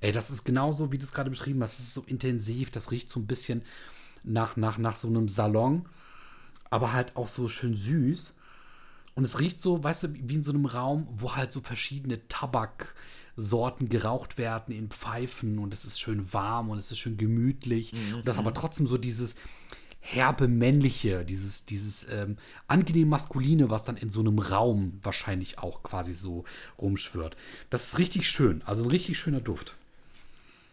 [0.00, 1.78] Ey, das ist genauso, wie du es gerade beschrieben hast.
[1.78, 2.70] Das ist so intensiv.
[2.70, 3.62] Das riecht so ein bisschen
[4.22, 5.86] nach, nach, nach so einem Salon,
[6.70, 8.34] aber halt auch so schön süß.
[9.14, 12.26] Und es riecht so, weißt du, wie in so einem Raum, wo halt so verschiedene
[12.26, 17.92] Tabaksorten geraucht werden in Pfeifen und es ist schön warm und es ist schön gemütlich.
[18.14, 19.36] Und das aber trotzdem so dieses
[20.06, 22.36] herbe männliche, dieses, dieses ähm,
[22.66, 26.44] angenehm maskuline, was dann in so einem Raum wahrscheinlich auch quasi so
[26.78, 27.36] rumschwirrt.
[27.70, 28.60] Das ist richtig schön.
[28.66, 29.76] Also ein richtig schöner Duft.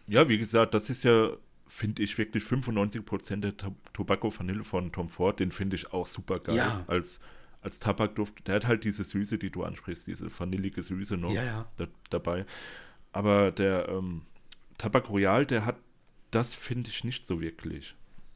[0.06, 1.30] Ja, wie gesagt, das ist ja,
[1.66, 6.06] finde ich, wirklich 95% der To- Tobacco Vanille von Tom Ford, den finde ich auch
[6.06, 6.84] super geil Ja.
[6.86, 7.18] als,
[7.62, 8.46] als Tabakduft.
[8.46, 11.66] Der hat halt diese Süße, die du ansprichst, diese vanillige Süße noch Ja, ja.
[11.78, 12.44] Da, dabei.
[13.12, 14.22] Aber der ähm,
[14.76, 15.76] Tabak Royal, der hat
[16.30, 17.94] das, finde ich, nicht so wirklich.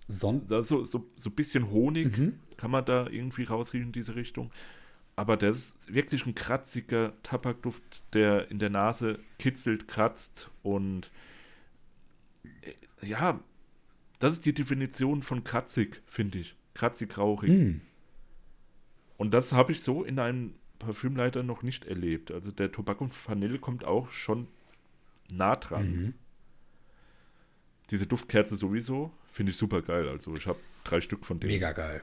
[0.09, 2.39] Son So, so, so ein bisschen Honig Mhm.
[2.57, 4.51] kann man da irgendwie rausriechen in diese Richtung.
[5.17, 11.11] Aber das ist wirklich ein kratziger Tabakduft, der in der Nase kitzelt, kratzt und
[12.63, 13.41] äh, ja,
[14.19, 16.57] das ist die Definition von kratzig, finde ich.
[16.75, 17.51] Kratzig, rauchig.
[17.51, 17.81] Mm.
[19.17, 22.31] Und das habe ich so in einem Parfüm leider noch nicht erlebt.
[22.31, 24.47] Also der Tobacco und Vanille kommt auch schon
[25.33, 25.91] nah dran.
[25.91, 26.15] Mhm.
[27.91, 30.09] Diese Duftkerze sowieso finde ich super geil.
[30.09, 31.53] Also ich habe drei Stück von denen.
[31.53, 32.03] Mega geil.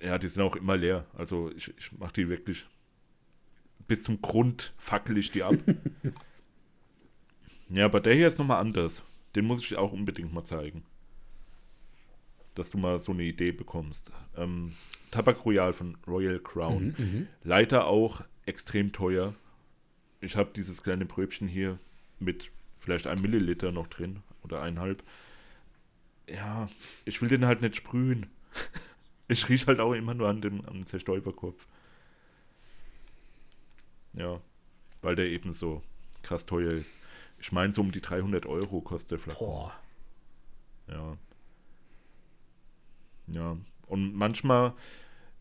[0.00, 1.06] Ja, die sind auch immer leer.
[1.14, 2.66] Also ich, ich mache die wirklich
[3.86, 5.56] bis zum Grund fackel ich die ab.
[7.68, 9.02] ja, aber der hier ist nochmal anders.
[9.34, 10.84] Den muss ich dir auch unbedingt mal zeigen.
[12.54, 14.12] Dass du mal so eine Idee bekommst.
[14.36, 14.72] Ähm,
[15.10, 16.94] Tabak Royal von Royal Crown.
[16.96, 19.34] Mhm, Leider auch extrem teuer.
[20.20, 21.78] Ich habe dieses kleine Pröbchen hier
[22.20, 22.50] mit
[22.84, 25.02] vielleicht einem Milliliter noch drin oder eineinhalb.
[26.28, 26.68] Ja,
[27.04, 28.26] ich will den halt nicht sprühen.
[29.26, 31.66] Ich rieche halt auch immer nur an dem, an dem Zerstäuberkopf.
[34.12, 34.38] Ja,
[35.00, 35.82] weil der eben so
[36.22, 36.94] krass teuer ist.
[37.38, 39.46] Ich meine, so um die 300 Euro kostet der Flakon.
[39.46, 39.80] Boah.
[40.88, 41.16] Ja.
[43.28, 43.56] Ja.
[43.86, 44.74] Und manchmal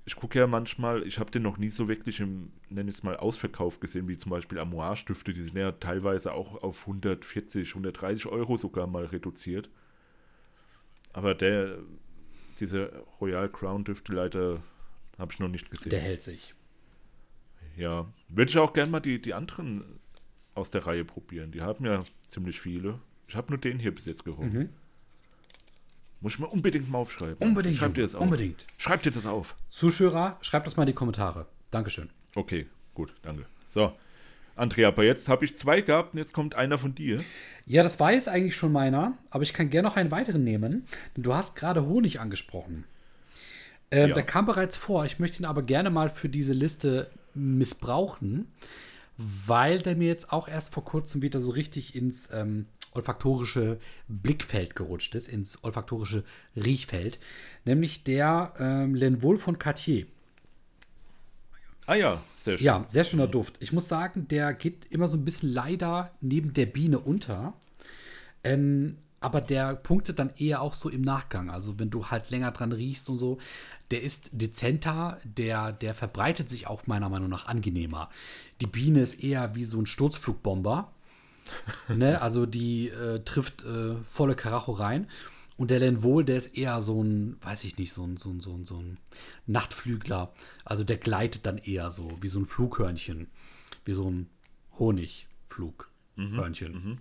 [0.06, 3.04] ich gucke ja manchmal, ich habe den noch nie so wirklich im, nenne ich es
[3.04, 8.26] mal, Ausverkauf gesehen, wie zum Beispiel Amoir-Stifte, die sind ja teilweise auch auf 140, 130
[8.28, 9.70] Euro sogar mal reduziert.
[11.14, 11.78] Aber der,
[12.60, 14.62] diese Royal Crown Düfte leider
[15.18, 15.92] habe ich noch nicht gesehen.
[15.92, 16.54] Der hält sich.
[17.78, 20.00] Ja, würde ich auch gerne mal die, die anderen
[20.54, 21.52] aus der Reihe probieren.
[21.52, 23.00] Die haben ja ziemlich viele.
[23.28, 24.54] Ich habe nur den hier bis jetzt geholt.
[24.54, 24.70] Mhm.
[26.24, 27.36] Muss ich mir unbedingt mal aufschreiben.
[27.40, 27.76] Unbedingt.
[27.78, 28.22] Schreib dir das auf.
[28.22, 28.66] Unbedingt.
[28.78, 29.56] Schreib dir das auf.
[29.70, 31.48] Zuschauer, schreibt das mal in die Kommentare.
[31.70, 32.10] Dankeschön.
[32.36, 33.46] Okay, gut, danke.
[33.68, 33.92] So,
[34.56, 37.22] Andrea, aber jetzt habe ich zwei gehabt und jetzt kommt einer von dir.
[37.66, 40.88] Ja, das war jetzt eigentlich schon meiner, aber ich kann gerne noch einen weiteren nehmen.
[41.18, 42.86] Denn du hast gerade Honig angesprochen.
[43.92, 44.16] Ähm, Ja.
[44.16, 45.04] Der kam bereits vor.
[45.04, 48.48] Ich möchte ihn aber gerne mal für diese Liste missbrauchen,
[49.18, 54.76] weil der mir jetzt auch erst vor kurzem wieder so richtig ins ähm, olfaktorische Blickfeld
[54.76, 56.24] gerutscht ist, ins olfaktorische
[56.56, 57.20] Riechfeld.
[57.66, 60.06] Nämlich der ähm, Lenvol von Cartier.
[61.86, 62.66] Ah ja, sehr schön.
[62.66, 63.58] Ja, sehr schöner Duft.
[63.60, 67.54] Ich muss sagen, der geht immer so ein bisschen leider neben der Biene unter.
[68.44, 71.50] Ähm, aber der punktet dann eher auch so im Nachgang.
[71.50, 73.38] Also wenn du halt länger dran riechst und so,
[73.92, 78.10] der ist dezenter, der, der verbreitet sich auch meiner Meinung nach angenehmer.
[78.60, 80.92] Die Biene ist eher wie so ein Sturzflugbomber.
[81.90, 82.22] ne?
[82.22, 85.08] Also die äh, trifft äh, volle Karacho rein.
[85.56, 88.40] Und der Lenvol, der ist eher so ein, weiß ich nicht, so ein, so ein,
[88.40, 88.98] so ein, so ein
[89.46, 90.34] Nachtflügler.
[90.66, 93.28] Also der gleitet dann eher so, wie so ein Flughörnchen.
[93.86, 94.30] Wie so ein
[94.80, 97.00] Honigflughörnchen.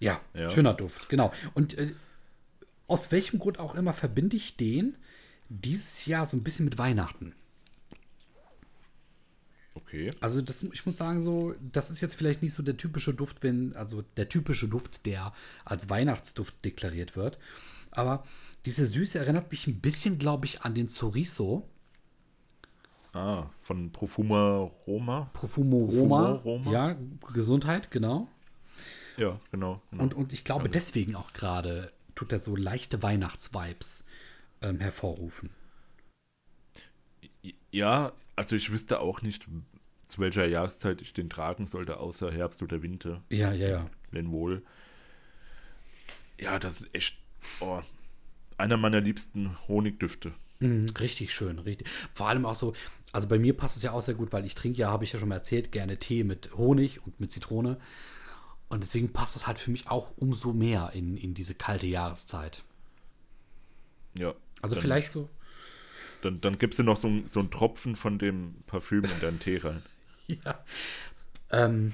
[0.00, 0.50] Ja, Ja.
[0.50, 1.32] schöner Duft, genau.
[1.54, 1.92] Und äh,
[2.88, 4.96] aus welchem Grund auch immer verbinde ich den
[5.48, 7.32] dieses Jahr so ein bisschen mit Weihnachten.
[9.92, 10.10] Okay.
[10.20, 13.42] Also das, ich muss sagen, so, das ist jetzt vielleicht nicht so der typische Duft,
[13.42, 15.34] wenn, also der typische Duft, der
[15.66, 17.38] als Weihnachtsduft deklariert wird.
[17.90, 18.24] Aber
[18.64, 21.68] diese Süße erinnert mich ein bisschen, glaube ich, an den Chorizo.
[23.12, 25.30] Ah, von Profuma Roma.
[25.34, 26.72] Profumo Profumo Roma.
[26.72, 26.96] Ja,
[27.34, 28.28] Gesundheit, genau.
[29.18, 29.82] Ja, genau.
[29.90, 30.02] genau.
[30.04, 34.04] Und, und ich glaube, deswegen auch gerade tut er so leichte Weihnachtsvibes
[34.62, 35.50] ähm, hervorrufen.
[37.70, 39.46] ja, also ich wüsste auch nicht,
[40.06, 43.22] zu welcher Jahreszeit ich den tragen sollte, außer Herbst oder Winter.
[43.30, 43.90] Ja, ja, ja.
[44.10, 44.62] Wenn wohl.
[46.38, 47.16] Ja, das ist echt
[47.60, 47.80] oh,
[48.58, 50.32] einer meiner liebsten Honigdüfte.
[50.60, 51.88] Mhm, richtig schön, richtig.
[52.14, 52.74] Vor allem auch so,
[53.12, 55.12] also bei mir passt es ja auch sehr gut, weil ich trinke ja, habe ich
[55.12, 57.78] ja schon mal erzählt, gerne Tee mit Honig und mit Zitrone.
[58.68, 62.62] Und deswegen passt das halt für mich auch umso mehr in, in diese kalte Jahreszeit.
[64.18, 64.34] Ja.
[64.62, 65.28] Also vielleicht so,
[66.22, 69.58] Dann, dann gibst du noch so, so einen Tropfen von dem Parfüm in deinen Tee
[69.58, 69.82] rein.
[70.44, 70.64] ja.
[71.50, 71.92] Ähm.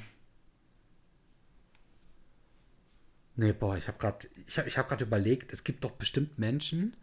[3.36, 6.38] Nee, boah, ich habe gerade ich hab, ich hab grad überlegt, es gibt doch bestimmt
[6.40, 6.96] Menschen,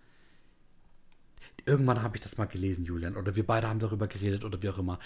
[1.66, 4.70] irgendwann habe ich das mal gelesen, Julian, oder wir beide haben darüber geredet oder wie
[4.70, 5.00] auch immer,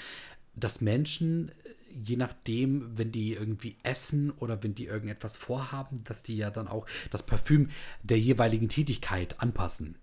[0.55, 1.53] dass Menschen, äh,
[2.03, 6.67] je nachdem, wenn die irgendwie essen oder wenn die irgendetwas vorhaben, dass die ja dann
[6.67, 7.69] auch das Parfüm
[8.03, 9.95] der jeweiligen Tätigkeit anpassen.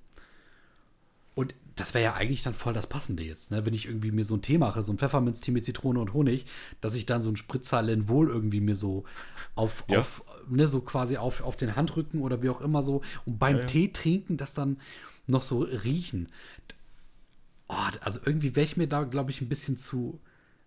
[1.76, 3.66] Das wäre ja eigentlich dann voll das Passende jetzt, ne?
[3.66, 6.46] Wenn ich irgendwie mir so einen Tee mache, so ein Pfefferminztee mit Zitrone und Honig,
[6.80, 9.04] dass ich dann so einen Spritzer Lenvol irgendwie mir so
[9.54, 9.98] auf, Ja.
[9.98, 13.56] auf ne, so quasi auf, auf den Handrücken oder wie auch immer so und beim
[13.56, 13.66] Ja, ja.
[13.66, 14.80] Tee trinken das dann
[15.26, 16.30] noch so riechen.
[17.68, 20.18] Oh, also irgendwie wäre ich mir da, glaube ich, ein bisschen zu,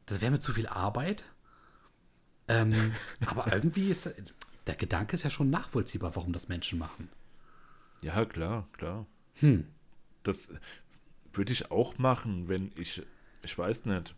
[0.05, 1.23] das wäre mir zu viel Arbeit.
[2.47, 2.73] Ähm,
[3.25, 4.09] aber irgendwie ist
[4.67, 7.09] der Gedanke ist ja schon nachvollziehbar, warum das Menschen machen.
[8.03, 9.07] Ja, klar, klar.
[9.35, 9.65] Hm.
[10.23, 10.49] Das
[11.39, 13.01] würde ich auch machen, wenn ich,
[13.43, 14.13] ich weiß nicht.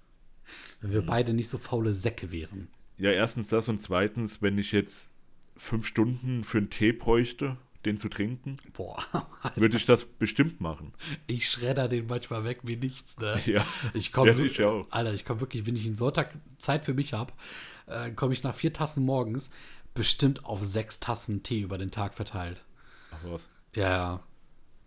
[0.82, 2.68] Wenn wir beide nicht so faule Säcke wären.
[2.98, 5.12] Ja, erstens das und zweitens, wenn ich jetzt
[5.56, 9.04] fünf Stunden für einen Tee bräuchte, den zu trinken, Boah,
[9.56, 10.94] würde ich das bestimmt machen.
[11.28, 13.40] ich schredder den manchmal weg wie nichts, ne?
[13.46, 13.64] Ja.
[13.94, 14.88] Ich komme Ja, ich auch.
[14.90, 17.34] Alter, ich komme wirklich, wenn ich einen Sonntag Zeit für mich habe,
[17.86, 19.52] äh, komme ich nach vier Tassen morgens
[19.94, 22.64] bestimmt auf sechs Tassen Tee über den Tag verteilt.
[23.12, 23.48] Ach was.
[23.76, 24.24] Ja, ja.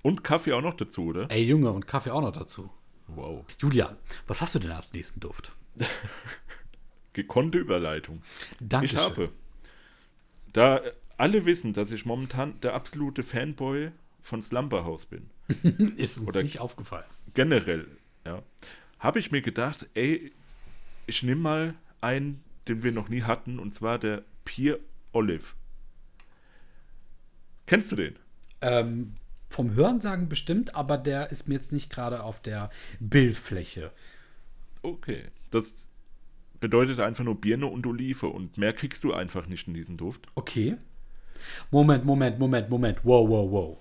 [0.04, 1.30] Und Kaffee auch noch dazu, oder?
[1.30, 2.70] Ey, Junge, und Kaffee auch noch dazu.
[3.06, 3.42] Wow.
[3.58, 5.56] Julian, was hast du denn als nächsten Duft?
[7.14, 8.22] Gekonnte Überleitung.
[8.60, 8.98] Dankeschön.
[8.98, 9.32] Ich habe.
[10.52, 10.82] Da
[11.16, 15.30] alle wissen, dass ich momentan der absolute Fanboy von Slumber House bin.
[15.96, 17.06] Ist uns Oder- nicht aufgefallen.
[17.32, 17.88] Generell,
[18.26, 18.42] ja.
[18.98, 20.32] Habe ich mir gedacht, ey,
[21.06, 24.80] ich nehme mal einen, den wir noch nie hatten, und zwar der Pier
[25.12, 25.54] Olive.
[27.64, 28.18] Kennst du den?
[28.60, 29.14] Ähm,
[29.54, 33.92] vom Hörensagen bestimmt, aber der ist mir jetzt nicht gerade auf der Bildfläche.
[34.82, 35.24] Okay.
[35.50, 35.90] Das
[36.60, 40.26] bedeutet einfach nur Birne und Olive und mehr kriegst du einfach nicht in diesem Duft.
[40.34, 40.76] Okay.
[41.70, 43.00] Moment, Moment, Moment, Moment.
[43.04, 43.78] Wow, wow, wow.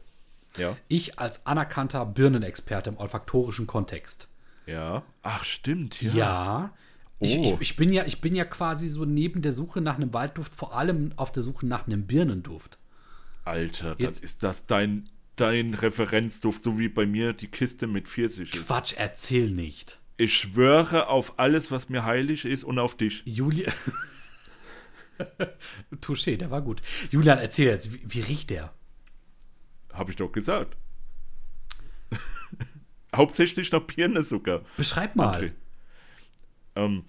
[0.58, 0.78] Ja.
[0.88, 4.28] Ich als anerkannter Birnenexperte im olfaktorischen Kontext.
[4.66, 5.04] Ja.
[5.24, 6.14] Ach, stimmt, ja.
[6.14, 6.74] Ja.
[7.20, 7.44] Ich, Oh.
[7.44, 10.54] ich, ich, bin ja, ich bin ja quasi so neben der Suche nach einem Waldduft
[10.54, 12.78] vor allem auf der Suche nach einem Birnenduft.
[13.46, 18.08] Alter, dann Jetzt- ist das dein, dein Referenzduft, so wie bei mir die Kiste mit
[18.08, 18.66] Pfirsich ist.
[18.66, 20.00] Quatsch, erzähl nicht.
[20.18, 23.24] Ich schwöre auf alles, was mir heilig ist und auf dich.
[23.26, 23.74] Julian.
[26.02, 26.82] Touché, der war gut.
[27.10, 28.74] Julian, erzähl jetzt, wie, wie riecht der?
[29.92, 30.78] Habe ich doch gesagt.
[33.16, 34.62] Hauptsächlich nach Birne sogar.
[34.78, 35.36] Beschreib mal.
[35.36, 35.52] André.
[36.76, 37.06] Ähm,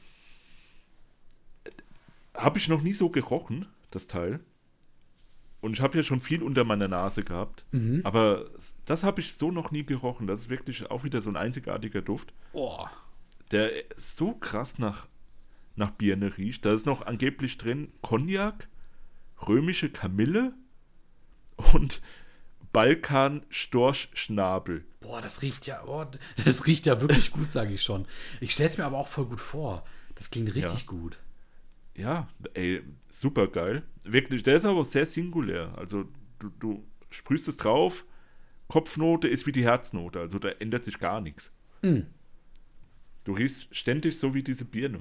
[2.34, 4.40] habe ich noch nie so gerochen, das Teil.
[5.64, 7.64] Und ich habe ja schon viel unter meiner Nase gehabt.
[7.72, 8.02] Mhm.
[8.04, 8.50] Aber
[8.84, 10.26] das habe ich so noch nie gerochen.
[10.26, 12.84] Das ist wirklich auch wieder so ein einzigartiger Duft, Oh.
[13.50, 15.06] der so krass nach,
[15.76, 16.64] nach Birne riecht.
[16.66, 18.68] Da ist noch angeblich drin Cognac,
[19.48, 20.52] römische Kamille
[21.72, 22.00] und
[22.72, 24.84] Balkan-Storchschnabel.
[25.00, 26.04] Boah, das riecht ja, oh,
[26.44, 28.06] das riecht ja wirklich gut, sage ich schon.
[28.40, 29.84] Ich stell's mir aber auch voll gut vor.
[30.14, 30.86] Das klingt richtig Ja.
[30.86, 31.18] gut.
[31.96, 33.82] Ja, ey, super geil.
[34.04, 35.72] Wirklich, der ist aber sehr singulär.
[35.76, 36.04] Also
[36.38, 38.04] du, du sprühst es drauf,
[38.68, 41.52] Kopfnote ist wie die Herznote, also da ändert sich gar nichts.
[43.24, 45.00] Du riechst ständig so wie diese Birne.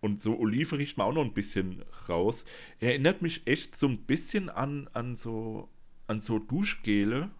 [0.00, 2.44] Und so Olive riecht man auch noch ein bisschen raus.
[2.78, 5.68] Er erinnert mich echt so ein bisschen an, an, so,
[6.06, 7.30] an so Duschgele.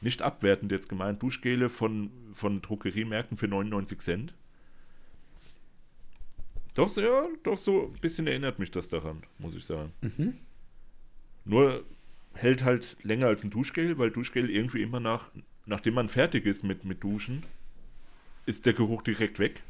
[0.00, 4.34] Nicht abwertend jetzt gemeint, Duschgele von, von Drogeriemärkten für 99 Cent.
[6.78, 9.92] Doch, so- ja, doch so ein bisschen erinnert mich das daran, muss ich sagen.
[11.44, 11.84] Nur
[12.34, 15.30] hält halt länger als ein Duschgel, weil Duschgel irgendwie immer nach,
[15.66, 17.42] nachdem man fertig ist mit, mit Duschen,
[18.46, 19.62] ist der Geruch direkt weg.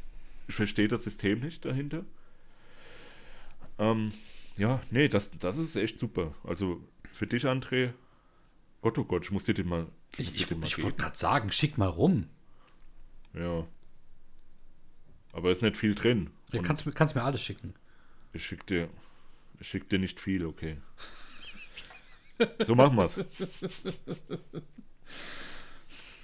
[0.47, 2.05] Ich verstehe das System nicht dahinter.
[3.79, 4.11] Ähm,
[4.57, 6.35] ja, nee, das, das ist echt super.
[6.43, 6.79] Also
[7.11, 7.91] für dich, André,
[8.81, 9.87] Gott, oh Gott, ich muss dir den mal,
[10.17, 12.27] Ich, ich, ich wollte gerade sagen, schick mal rum.
[13.33, 13.65] Ja.
[15.31, 16.31] Aber ist nicht viel drin.
[16.51, 17.73] Du kannst, mir- kannst mir alles schicken.
[18.33, 18.89] ich schick dir,
[19.59, 20.77] ich schick dir nicht viel, okay.
[22.63, 23.19] So machen wir's.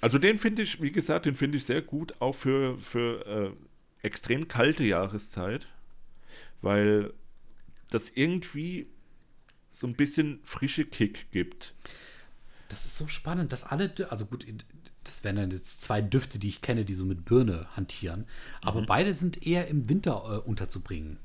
[0.00, 4.06] Also den finde ich, wie gesagt, den finde ich sehr gut, auch für, für äh,
[4.06, 5.66] extrem kalte Jahreszeit,
[6.62, 7.12] weil
[7.90, 8.86] das irgendwie
[9.70, 11.74] so ein bisschen frische Kick gibt.
[12.68, 14.46] Das ist so spannend, dass alle, also gut,
[15.06, 18.26] das wären dann jetzt zwei Düfte, die ich kenne, die so mit Birne hantieren.
[18.62, 18.86] Aber Mhm.
[18.86, 21.18] beide sind eher im Winter äh, unterzubringen.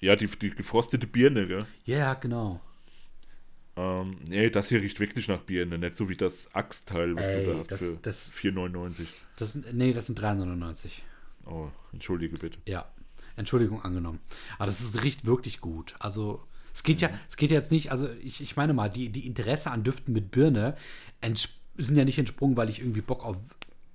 [0.00, 1.64] Ja, die, die gefrostete Birne, gell?
[1.84, 2.60] Ja, genau.
[3.76, 7.44] Ähm, nee, das hier riecht wirklich nach Birne, nicht so wie das Axtteil, was Ey,
[7.44, 9.06] du da hast das- für das- 4,99.
[9.36, 11.02] Das nee, das sind 3,99.
[11.46, 12.58] Oh, entschuldige bitte.
[12.66, 12.90] Ja,
[13.36, 14.18] Entschuldigung angenommen.
[14.58, 15.94] Aber das ist, riecht wirklich gut.
[16.00, 16.42] Also
[16.74, 19.70] es geht ja, es geht jetzt nicht, also ich, ich meine mal, die, die Interesse
[19.70, 20.76] an Düften mit Birne
[21.22, 23.38] entsp- sind ja nicht entsprungen, weil ich irgendwie Bock auf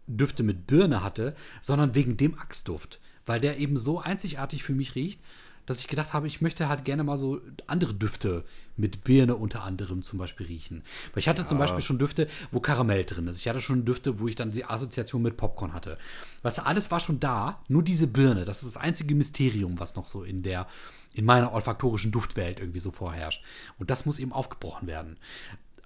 [0.08, 3.00] Düfte mit Birne hatte, sondern wegen dem Axtduft.
[3.26, 5.22] Weil der eben so einzigartig für mich riecht,
[5.66, 8.44] dass ich gedacht habe, ich möchte halt gerne mal so andere Düfte
[8.76, 10.84] mit Birne unter anderem zum Beispiel riechen.
[11.14, 13.40] Weil ich hatte zum Beispiel schon Düfte, wo Karamell drin ist.
[13.40, 15.98] Ich hatte schon Düfte, wo ich dann die Assoziation mit Popcorn hatte.
[16.42, 18.46] Weißt du, alles war schon da, nur diese Birne.
[18.46, 20.68] Das ist das einzige Mysterium, was noch so in der,
[21.14, 23.44] in meiner olfaktorischen Duftwelt irgendwie so vorherrscht.
[23.80, 25.18] Und das muss eben aufgebrochen werden.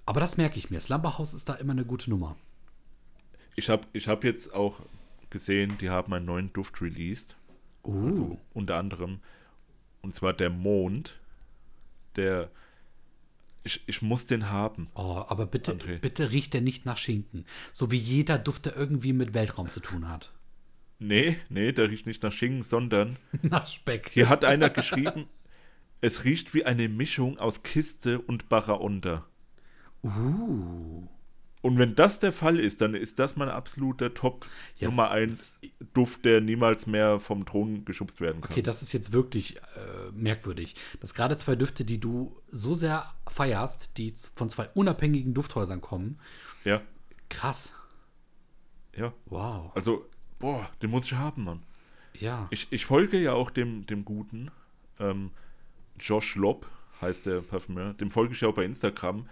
[0.08, 0.80] Aber das merke ich mir.
[0.80, 2.34] Slumberhouse ist da immer eine gute Nummer.
[3.56, 4.80] Ich habe ich hab jetzt auch
[5.28, 7.36] gesehen, die haben einen neuen Duft released.
[7.84, 8.06] Uh.
[8.06, 9.20] Also unter anderem.
[10.00, 11.20] Und zwar der Mond.
[12.16, 12.50] Der.
[13.64, 14.88] Ich, ich muss den haben.
[14.94, 15.98] Oh, aber bitte, André.
[15.98, 17.44] bitte riecht der nicht nach Schinken.
[17.74, 20.32] So wie jeder Duft, der irgendwie mit Weltraum zu tun hat.
[20.98, 24.08] Nee, nee, der riecht nicht nach Schinken, sondern nach Speck.
[24.14, 25.26] hier hat einer geschrieben,
[26.00, 29.26] es riecht wie eine Mischung aus Kiste und Baraonda.
[30.02, 31.08] Uh.
[31.60, 34.46] Und wenn das der Fall ist, dann ist das mein absoluter Top
[34.76, 35.60] Ja, Nummer 1
[35.92, 38.52] Duft, der niemals mehr vom Thron geschubst werden kann.
[38.52, 40.76] Okay, das ist jetzt wirklich äh, merkwürdig.
[41.00, 46.20] Dass gerade zwei Düfte, die du so sehr feierst, die von zwei unabhängigen Dufthäusern kommen.
[46.64, 46.80] Ja,
[47.28, 47.72] Krass.
[48.96, 49.12] ja.
[49.26, 49.72] Wow.
[49.74, 50.06] Also,
[50.38, 51.62] boah, den muss ich haben, Mann.
[52.14, 52.46] Ja.
[52.50, 54.50] Ich, ich folge ja auch dem, dem Guten.
[54.98, 55.32] Ähm,
[55.98, 56.66] Josh Lobb
[57.00, 57.94] heißt der Parfümeur.
[57.94, 59.28] Dem folge ich ja auch bei Instagram.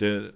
[0.00, 0.32] Der,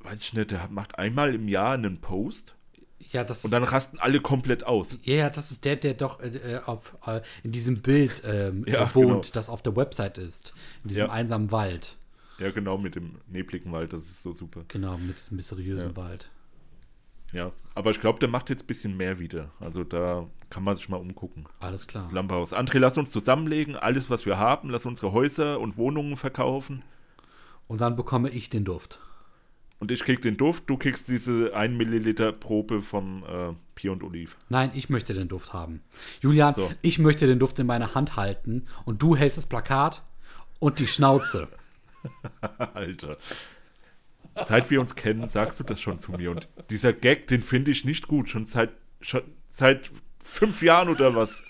[0.00, 2.54] weiß ich nicht, der macht einmal im Jahr einen Post
[3.00, 4.98] ja, das, und dann rasten alle komplett aus.
[5.02, 8.64] ja, ja, das ist der, der doch äh, äh, auf, äh, in diesem Bild ähm,
[8.68, 9.20] Ja, wohnt, genau.
[9.34, 10.52] das auf der Website ist.
[10.82, 11.12] In diesem Ja.
[11.12, 11.96] einsamen Wald.
[12.38, 14.64] Ja, genau, mit dem nebligen Wald, das ist so super.
[14.68, 16.30] Genau, mit diesem mysteriösen Wald.
[17.32, 19.50] Ja, aber ich glaube, der macht jetzt ein bisschen mehr wieder.
[19.60, 21.46] Also da kann man sich mal umgucken.
[21.60, 22.02] Alles klar.
[22.02, 22.52] Das Lampehaus.
[22.54, 26.82] André, lass uns zusammenlegen, alles, was wir haben, lass unsere Häuser und Wohnungen verkaufen.
[27.68, 29.00] Und dann bekomme ich den Duft.
[29.78, 34.02] Und ich krieg den Duft, du kriegst diese 1 Milliliter Probe vom äh, Pier und
[34.02, 34.36] Oliv.
[34.48, 35.82] Nein, ich möchte den Duft haben.
[36.20, 36.68] Julian, So.
[36.82, 40.02] ich möchte den Duft in meiner Hand halten und du hältst das Plakat
[40.58, 41.46] und die Schnauze.
[42.74, 43.18] Alter.
[44.42, 46.30] Seit wir uns kennen, sagst du das schon zu mir.
[46.32, 48.28] Und dieser Gag, den finde ich nicht gut.
[48.30, 49.90] Schon seit, schon seit
[50.22, 51.44] fünf Jahren oder was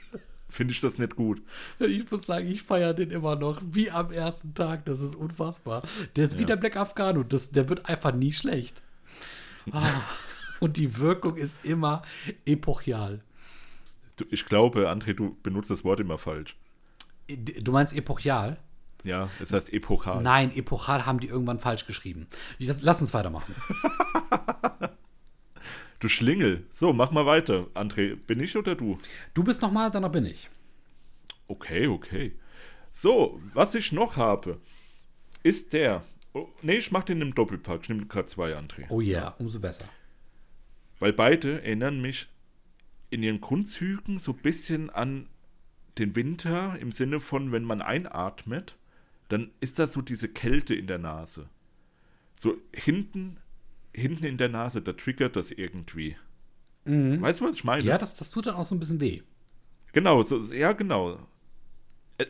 [0.49, 1.42] finde ich das nicht gut.
[1.78, 4.84] Ich muss sagen, ich feiere den immer noch wie am ersten Tag.
[4.86, 5.82] Das ist unfassbar.
[6.16, 7.22] Der ist wie der Black Afghano.
[7.22, 8.82] Das, der wird einfach nie schlecht.
[9.70, 10.01] Ah,
[10.61, 12.03] und die Wirkung ist immer
[12.46, 13.20] epochial.
[14.16, 16.57] Du, ich glaube, André, du benutzt das Wort immer falsch.
[17.62, 18.57] Du meinst epochial?
[19.05, 20.22] Ja, es heißt epochal.
[20.22, 22.26] Nein, epochal haben die irgendwann falsch geschrieben.
[22.59, 23.55] Das, lass uns weitermachen.
[25.99, 26.66] Du Schlingel.
[26.70, 27.66] So, mach mal weiter.
[27.74, 28.99] André, bin ich oder du?
[29.34, 30.49] Du bist nochmal, dann bin ich.
[31.49, 32.36] Okay, okay.
[32.90, 34.61] So, was ich noch habe,
[35.42, 36.05] ist der.
[36.34, 37.82] Oh, nee, ich mach den im Doppelpack.
[37.82, 38.86] Ich nehme K2, André.
[38.90, 39.86] Oh yeah, umso besser.
[41.01, 42.28] Weil beide erinnern mich
[43.11, 45.28] in ihren Grundzügen so ein bisschen an
[45.99, 48.76] den Winter im Sinne von, wenn man einatmet,
[49.28, 51.49] dann ist das so diese Kälte in der Nase.
[52.36, 53.38] So hinten,
[53.99, 56.16] hinten in der Nase, da triggert das irgendwie.
[56.84, 57.84] Weißt du, was ich meine?
[57.84, 59.20] Ja, das, das tut dann auch so ein bisschen weh.
[59.92, 61.18] Genau, so, ja, genau.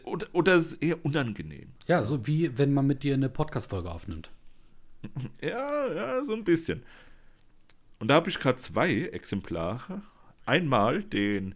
[0.05, 1.71] Oder, oder es ist eher unangenehm.
[1.87, 4.31] Ja, so wie wenn man mit dir eine Podcast-Folge aufnimmt.
[5.41, 6.83] Ja, ja, so ein bisschen.
[8.01, 10.03] Und da habe ich gerade zwei Exemplare.
[10.45, 11.55] Einmal den,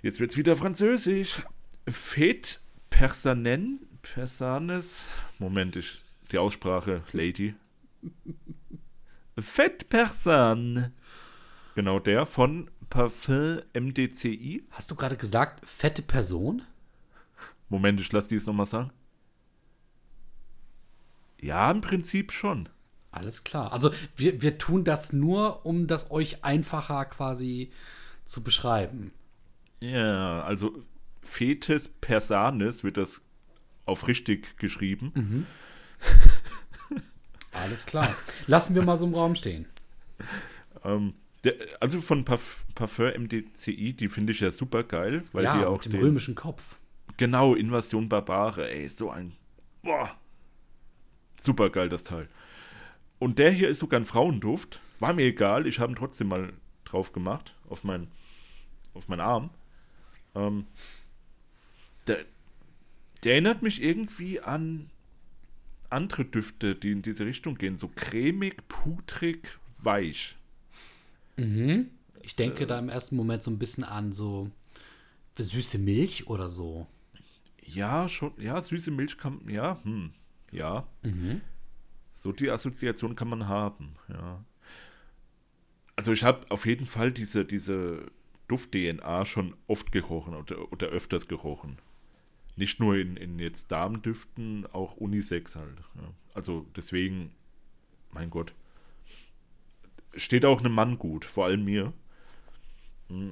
[0.00, 1.42] jetzt wird's wieder französisch,
[1.86, 2.58] Fete
[2.88, 5.08] Persanen, Persanes,
[5.38, 6.00] Moment, ich,
[6.32, 7.54] die Aussprache, Lady.
[9.42, 10.92] Fete Persan.
[11.74, 14.64] Genau der von Parfum MDCI.
[14.70, 16.62] Hast du gerade gesagt, fette Person?
[17.68, 18.90] Moment, ich lass die es nochmal sagen.
[21.40, 22.68] Ja, im Prinzip schon.
[23.12, 23.72] Alles klar.
[23.72, 27.72] Also wir, wir tun das nur, um das euch einfacher quasi
[28.24, 29.12] zu beschreiben.
[29.80, 30.82] Ja, also
[31.22, 33.20] Fetes Persanis wird das
[33.86, 35.46] auf richtig geschrieben.
[37.52, 38.14] Alles klar.
[38.46, 39.66] Lassen wir mal so im Raum stehen.
[40.84, 45.60] Ähm, der, also von Parf Parfum MDCI, die finde ich ja super geil, weil die
[45.60, 46.76] ja, auch mit dem den, römischen Kopf.
[47.16, 49.32] genau Invasion Barbare, ey, so ein
[49.82, 50.10] boah,
[51.38, 52.28] super geil das Teil.
[53.18, 56.52] Und der hier ist sogar ein Frauenduft, war mir egal, ich habe ihn trotzdem mal
[56.84, 58.08] drauf gemacht auf meinen
[58.92, 59.50] auf meinen Arm.
[60.34, 60.66] Ähm,
[62.06, 62.24] der,
[63.24, 64.90] der erinnert mich irgendwie an
[65.90, 70.36] andere Düfte, die in diese Richtung gehen, so cremig, putrig, weich.
[72.22, 74.50] Ich denke da im ersten Moment so ein bisschen an so
[75.38, 76.86] süße Milch oder so.
[77.64, 80.12] Ja, schon, ja, süße Milch kann, ja, hm,
[80.52, 80.86] ja.
[82.12, 84.44] So die Assoziation kann man haben, ja.
[85.96, 88.06] Also ich habe auf jeden Fall diese, diese
[88.48, 91.78] Duft-DNA schon oft gerochen oder, oder öfters gerochen.
[92.60, 95.78] Nicht nur in, in jetzt Damendüften, auch Unisex halt.
[95.96, 96.12] Ja.
[96.34, 97.30] Also deswegen,
[98.12, 98.52] mein Gott.
[100.14, 101.94] Steht auch einem Mann gut, vor allem mir.
[103.08, 103.30] Mm.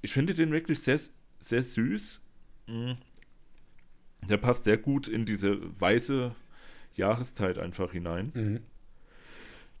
[0.00, 0.98] Ich finde den wirklich sehr,
[1.40, 2.22] sehr süß.
[2.66, 2.92] Mm.
[4.30, 6.34] Der passt sehr gut in diese weiße
[6.94, 8.62] Jahreszeit einfach hinein.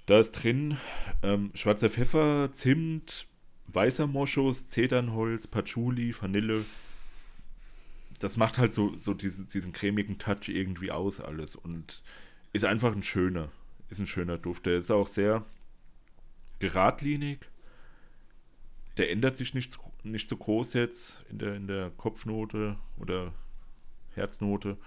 [0.04, 0.76] Da ist drin
[1.22, 3.28] ähm, schwarzer Pfeffer, Zimt,
[3.68, 6.66] weißer Moschus, Zedernholz, Patchouli, Vanille.
[8.18, 12.02] Das macht halt so, so diese, diesen cremigen Touch irgendwie aus alles und
[12.52, 13.50] ist einfach ein schöner,
[13.90, 14.66] ist ein schöner Duft.
[14.66, 15.44] Der ist auch sehr
[16.58, 17.40] geradlinig.
[18.96, 23.32] Der ändert sich nicht, so- nicht so groß jetzt in der, in der Kopfnote oder
[24.14, 24.78] Herznote.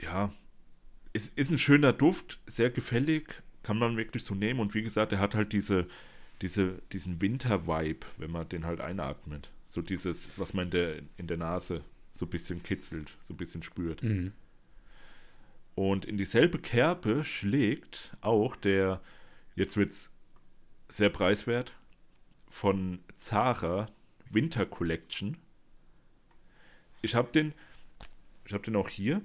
[0.00, 0.32] Ja,
[1.12, 4.58] ist, ist ein schöner Duft, sehr gefällig, kann man wirklich so nehmen.
[4.60, 5.86] Und wie gesagt, er hat halt diese,
[6.40, 9.50] diese, diesen Winter-Vibe, wenn man den halt einatmet.
[9.72, 13.38] So dieses, was man in der, in der Nase so ein bisschen kitzelt, so ein
[13.38, 14.02] bisschen spürt.
[15.74, 19.00] Und in dieselbe Kerbe schlägt auch der,
[19.56, 20.12] jetzt wird's
[20.90, 21.72] sehr preiswert,
[22.50, 23.88] von Zara
[24.28, 25.38] Winter Collection.
[27.00, 27.54] Ich habe den,
[28.44, 29.22] ich habe den auch hier.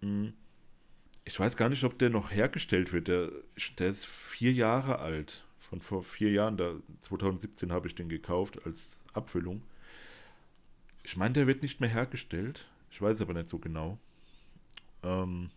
[0.00, 0.32] Hm,
[1.24, 3.06] Ich weiß gar nicht, ob der noch hergestellt wird.
[3.06, 3.30] Der,
[3.78, 5.44] der ist vier Jahre alt.
[5.64, 9.62] Von vor vier Jahren, da 2017 habe ich den gekauft als Abfüllung.
[11.02, 12.66] Ich meine, der wird nicht mehr hergestellt.
[12.90, 13.98] Ich weiß aber nicht so genau.
[15.02, 15.48] Ähm,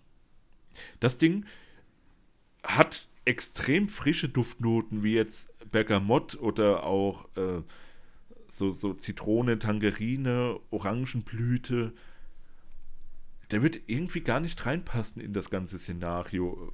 [1.01, 1.45] das Ding
[2.64, 7.62] hat extrem frische Duftnoten, wie jetzt Bergamott oder auch äh,
[8.47, 11.93] so, so Zitrone, Tangerine, Orangenblüte.
[13.51, 16.72] Der wird irgendwie gar nicht reinpassen in das ganze Szenario.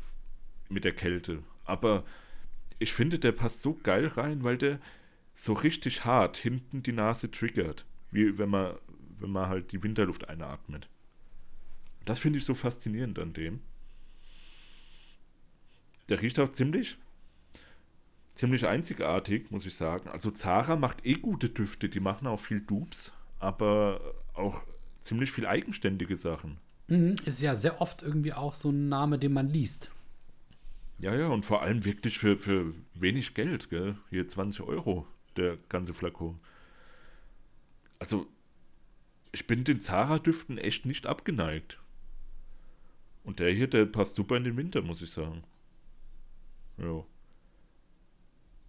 [0.69, 1.41] mit der Kälte.
[1.65, 2.03] Aber
[2.83, 4.79] ich finde, der passt so geil rein, weil der
[5.33, 7.85] so richtig hart hinten die Nase triggert.
[8.11, 8.75] Wie wenn man,
[9.19, 10.89] wenn man halt die Winterluft einatmet.
[12.05, 13.61] Das finde ich so faszinierend an dem.
[16.09, 16.97] Der riecht auch ziemlich,
[18.35, 20.09] ziemlich einzigartig, muss ich sagen.
[20.09, 24.01] Also Zara macht eh gute Düfte, die machen auch viel Dupes, aber
[24.33, 24.61] auch
[24.99, 26.57] ziemlich viel eigenständige Sachen.
[26.87, 29.89] Mhm, ist ja sehr oft irgendwie auch so ein Name, den man liest.
[30.99, 33.97] Ja, ja, und vor allem wirklich für, für wenig Geld, gell?
[34.09, 36.39] Hier 20 Euro, der ganze Flakon.
[37.99, 38.27] Also,
[39.31, 41.79] ich bin den Zara-Düften echt nicht abgeneigt.
[43.23, 45.43] Und der hier, der passt super in den Winter, muss ich sagen.
[46.77, 47.03] Ja.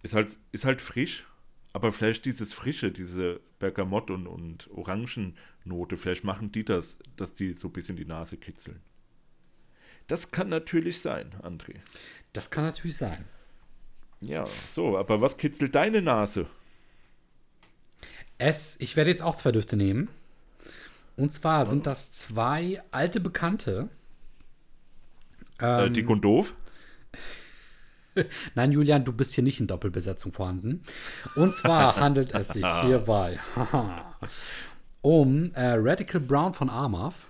[0.03, 1.25] Ist halt, ist halt frisch,
[1.73, 7.53] aber vielleicht dieses Frische, diese Bergamott- und, und Orangennote, vielleicht machen die das, dass die
[7.53, 8.81] so ein bisschen die Nase kitzeln.
[10.07, 11.75] Das kann natürlich sein, André.
[12.33, 13.25] Das kann natürlich sein.
[14.21, 16.47] Ja, so, aber was kitzelt deine Nase?
[18.37, 20.09] Es, ich werde jetzt auch zwei Düfte nehmen.
[21.15, 23.89] Und zwar sind das zwei alte Bekannte.
[25.59, 26.53] Äh, die Gondof?
[28.55, 30.83] Nein, Julian, du bist hier nicht in Doppelbesetzung vorhanden.
[31.35, 33.39] Und zwar handelt es sich hierbei
[35.01, 37.27] um äh, Radical Brown von Armav.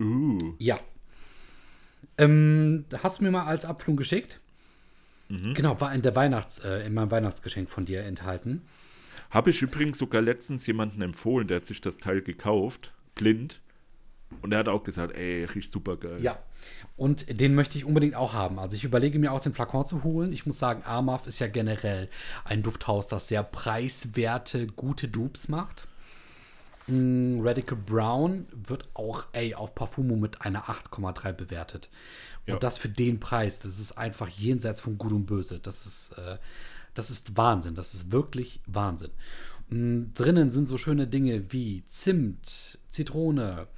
[0.00, 0.78] Uh, Ja.
[2.20, 4.40] Ähm, hast du mir mal als Abflug geschickt?
[5.54, 8.62] Genau, war in der Weihnachts, äh, in meinem Weihnachtsgeschenk von dir enthalten.
[9.30, 13.60] Habe ich übrigens sogar letztens jemanden empfohlen, der hat sich das Teil gekauft, blind.
[14.42, 16.18] Und er hat auch gesagt, ey, riecht super geil.
[16.20, 16.38] Ja.
[16.96, 18.58] Und den möchte ich unbedingt auch haben.
[18.58, 20.32] Also ich überlege mir auch den Flakon zu holen.
[20.32, 22.08] Ich muss sagen, Armav ist ja generell
[22.44, 25.86] ein Dufthaus, das sehr preiswerte, gute Dupes macht.
[26.88, 31.88] Radical Brown wird auch, ey, auf Parfumo mit einer 8,3 bewertet.
[32.46, 32.58] Und Ja.
[32.58, 35.60] das für den Preis, das ist einfach jenseits von Gut und Böse.
[35.60, 36.38] Das ist, äh,
[36.94, 37.74] das ist Wahnsinn.
[37.74, 39.10] Das ist wirklich Wahnsinn.
[39.68, 43.68] Mm, drinnen sind so schöne Dinge wie Zimt, Zitrone,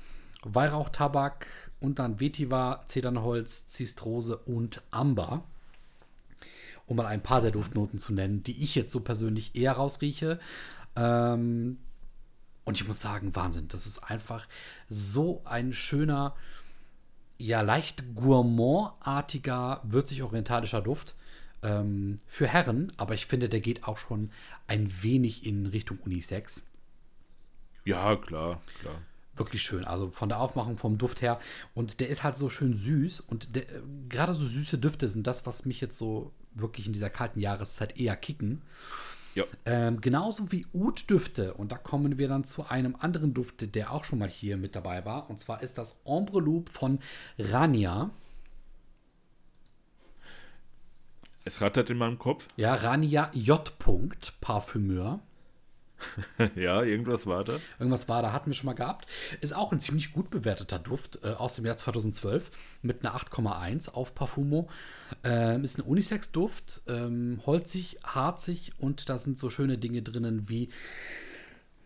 [0.45, 1.47] Weihrauchtabak
[1.81, 5.45] und dann Vetiver, Zedernholz, Zistrose und Amber.
[6.87, 10.39] Um mal ein paar der Duftnoten zu nennen, die ich jetzt so persönlich eher rausrieche.
[10.97, 11.79] Ähm,
[12.65, 13.69] und ich muss sagen, Wahnsinn.
[13.69, 14.47] Das ist einfach
[14.89, 16.37] so ein schöner,
[17.39, 21.15] ja, leicht gourmandartiger, würzig-orientalischer Duft.
[21.65, 24.31] Ähm, für Herren, aber ich finde, der geht auch schon
[24.67, 26.67] ein wenig in Richtung Unisex.
[27.85, 29.01] Ja, klar, klar.
[29.35, 29.85] Wirklich schön.
[29.85, 31.41] Also von der Aufmachung, vom Duft her.
[31.75, 33.21] Und der ist halt so schön süß.
[33.21, 36.93] Und der, äh, gerade so süße Düfte sind das, was mich jetzt so wirklich in
[36.93, 38.63] dieser kalten Jahreszeit eher kicken.
[39.35, 39.45] Ja.
[39.65, 41.55] Ähm, genauso wie Oud-Düfte.
[41.55, 44.75] Und da kommen wir dann zu einem anderen Duft, der auch schon mal hier mit
[44.77, 45.31] dabei war.
[45.31, 46.99] Und zwar ist das Ombre Loop von
[47.39, 48.11] Rania.
[51.45, 52.47] Es rattert in meinem Kopf.
[52.57, 53.73] Ja, Rania J.
[54.41, 55.21] Parfümeur.
[56.55, 57.55] ja, irgendwas war da.
[57.79, 59.07] Irgendwas war, da hatten wir schon mal gehabt.
[59.41, 62.51] Ist auch ein ziemlich gut bewerteter Duft äh, aus dem Jahr 2012
[62.83, 64.69] mit einer 8,1 auf Parfumo.
[65.25, 70.71] Ähm, ist ein Unisex-Duft, ähm, holzig, harzig und da sind so schöne Dinge drinnen wie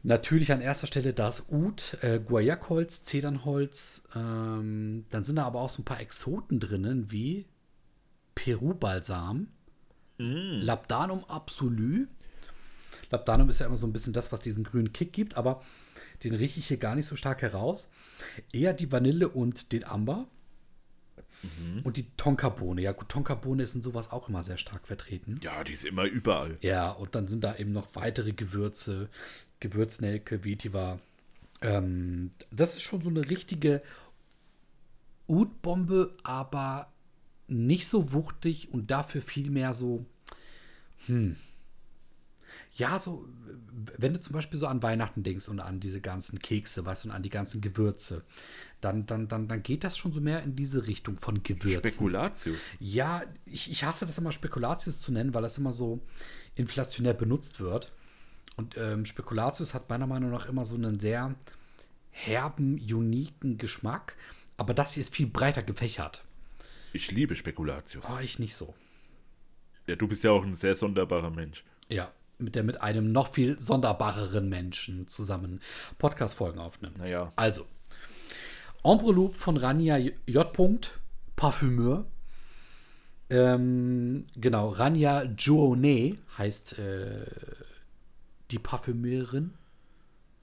[0.03, 4.05] natürlich an erster Stelle das Oud, äh, Guayakholz, Zedernholz.
[4.15, 7.47] Ähm, dann sind da aber auch so ein paar Exoten drinnen wie
[8.35, 9.49] Peru-Balsam,
[10.19, 12.07] Labdanum Absolu.
[13.11, 15.63] Labdanum ist ja immer so ein bisschen das, was diesen grünen Kick gibt, aber
[16.25, 17.91] den rieche ich hier gar nicht so stark heraus.
[18.53, 20.27] Eher die Vanille und den Amber.
[21.85, 22.81] Und die Tonkabohne.
[22.81, 25.39] Ja, gut, Tonkabohne ist in sowas auch immer sehr stark vertreten.
[25.43, 26.59] Ja, die ist immer überall.
[26.61, 29.09] Ja, und dann sind da eben noch weitere Gewürze,
[29.61, 30.99] Gewürznelke, Vetiver.
[31.61, 33.83] Ähm, das ist schon so eine richtige
[35.29, 36.93] Oud-Bombe, aber
[37.49, 40.05] nicht so wuchtig und dafür viel mehr so,
[41.07, 41.37] hm.
[42.77, 43.27] Ja, so,
[43.97, 47.09] wenn du zum Beispiel so an Weihnachten denkst und an diese ganzen Kekse, weißt du,
[47.09, 48.23] und an die ganzen Gewürze,
[48.81, 51.91] dann, dann, dann, dann geht das schon so mehr in diese Richtung von Gewürzen.
[51.91, 52.59] Spekulatius.
[52.79, 56.01] Ja, ich, ich hasse das immer Spekulatius zu nennen, weil das immer so
[56.55, 57.93] inflationär benutzt wird.
[58.57, 61.35] Und ähm, Spekulatius hat meiner Meinung nach immer so einen sehr
[62.11, 64.17] herben, uniken Geschmack.
[64.57, 66.25] Aber das hier ist viel breiter gefächert.
[66.93, 68.07] Ich liebe Spekulatius.
[68.11, 68.75] Oh, ich nicht so.
[69.87, 71.65] Ja, du bist ja auch ein sehr sonderbarer Mensch.
[71.89, 75.61] Ja, mit der mit einem noch viel sonderbareren Menschen zusammen
[75.99, 76.99] Podcast-Folgen aufnimmt.
[76.99, 77.33] Naja.
[77.37, 77.67] Also,
[78.83, 80.53] Ombre Loop von Rania J.
[81.35, 82.07] Parfümeur.
[83.29, 87.27] Ähm, genau, Rania Journet heißt äh,
[88.51, 89.55] die Parfümeurin.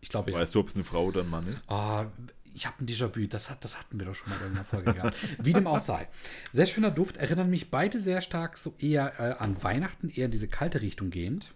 [0.01, 0.37] Ich glaube, ja.
[0.37, 1.63] Weißt du, ob es eine Frau oder ein Mann ist?
[1.69, 2.07] Ah,
[2.53, 4.93] ich habe ein Déjà-vu, das, hat, das hatten wir doch schon mal in einer Folge
[4.93, 5.15] gehabt.
[5.41, 6.09] Wie dem auch sei.
[6.51, 10.31] Sehr schöner Duft, erinnern mich beide sehr stark so eher äh, an Weihnachten, eher in
[10.31, 11.53] diese kalte Richtung gehend.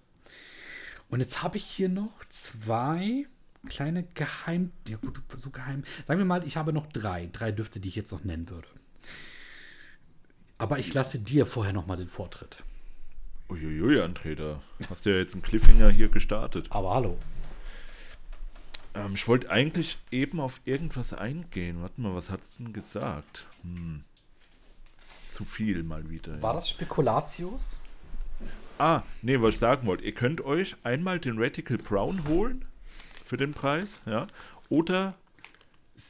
[1.09, 3.25] Und jetzt habe ich hier noch zwei
[3.67, 5.83] kleine Geheim, ja gut, so geheim.
[6.07, 8.67] Sagen wir mal, ich habe noch drei, drei Düfte, die ich jetzt noch nennen würde.
[10.57, 12.63] Aber ich lasse dir vorher noch mal den Vortritt.
[13.49, 16.67] Uiuiui, da hast du ja jetzt einen Cliffhanger hier gestartet.
[16.69, 17.17] Aber hallo.
[18.93, 21.81] Ähm, ich wollte eigentlich eben auf irgendwas eingehen.
[21.81, 23.45] Warte mal, was hast du denn gesagt?
[23.61, 24.03] Hm.
[25.29, 26.41] Zu viel mal wieder.
[26.41, 27.79] War das Spekulatius?
[28.77, 30.03] Ah, nee, was ich sagen wollte.
[30.03, 32.65] Ihr könnt euch einmal den Radical Brown holen
[33.25, 34.27] für den Preis, ja.
[34.69, 35.15] Oder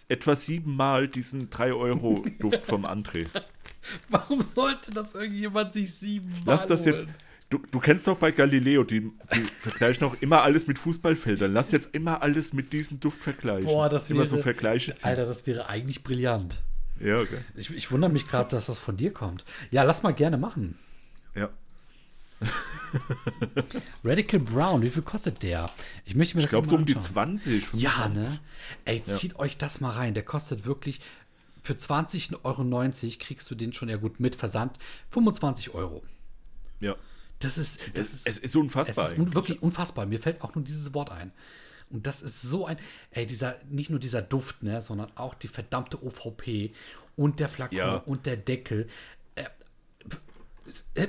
[0.10, 3.26] etwa siebenmal diesen 3-Euro-Duft vom André.
[4.10, 7.08] Warum sollte das irgendjemand sich sieben Lass das jetzt.
[7.50, 11.54] Du, du kennst doch bei Galileo, die, die vergleichen auch immer alles mit Fußballfeldern.
[11.54, 13.68] Lass jetzt immer alles mit diesem Duft vergleichen.
[13.68, 15.08] Boah, das immer wäre, so Vergleiche ziehen.
[15.08, 16.62] Alter, das wäre eigentlich brillant.
[17.00, 17.38] Ja, okay.
[17.56, 19.46] Ich, ich wundere mich gerade, dass das von dir kommt.
[19.72, 20.78] Ja, lass mal gerne machen.
[21.36, 21.50] Ja.
[24.04, 25.70] Radical Brown, wie viel kostet der?
[26.06, 27.38] Ich möchte mir Ich das glaube mal so um die anschauen.
[27.38, 27.66] 20.
[27.66, 27.82] 25.
[27.82, 28.40] Ja, ne?
[28.86, 30.14] Ey, zieht euch das mal rein.
[30.14, 31.02] Der kostet wirklich
[31.64, 34.78] für 20,90 Euro kriegst du den schon ja gut mit Versand.
[35.12, 36.04] 25 Euro.
[36.80, 36.96] Ja.
[37.40, 39.06] Das ist, das Es, ist, es ist unfassbar.
[39.06, 40.06] es ist un wirklich unfassbar.
[40.06, 41.32] Mir fällt auch nur dieses Wort ein.
[41.90, 42.78] Und das ist so ein,
[43.12, 46.74] ey, dieser, nicht nur dieser Duft, ne, sondern auch die verdammte OVP
[47.16, 47.96] und der Flakon Ja.
[47.98, 48.88] und der Deckel.
[49.36, 49.46] Äh,
[50.96, 51.08] äh,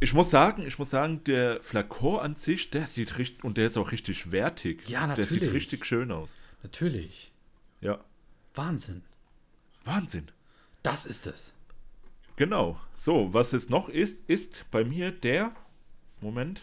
[0.00, 3.66] Ich muss sagen, ich muss sagen, der Flakon an sich, der sieht richtig und der
[3.68, 4.88] ist auch richtig wertig.
[4.88, 5.54] Ja, Der sieht natürlich.
[5.54, 6.36] richtig schön aus.
[6.62, 7.32] natürlich.
[7.80, 8.00] Ja.
[8.54, 9.02] Wahnsinn.
[9.84, 10.26] Wahnsinn.
[10.82, 11.52] Das ist es.
[12.36, 12.78] Genau.
[12.96, 15.52] So, was es noch ist, ist bei mir der
[16.20, 16.62] Moment,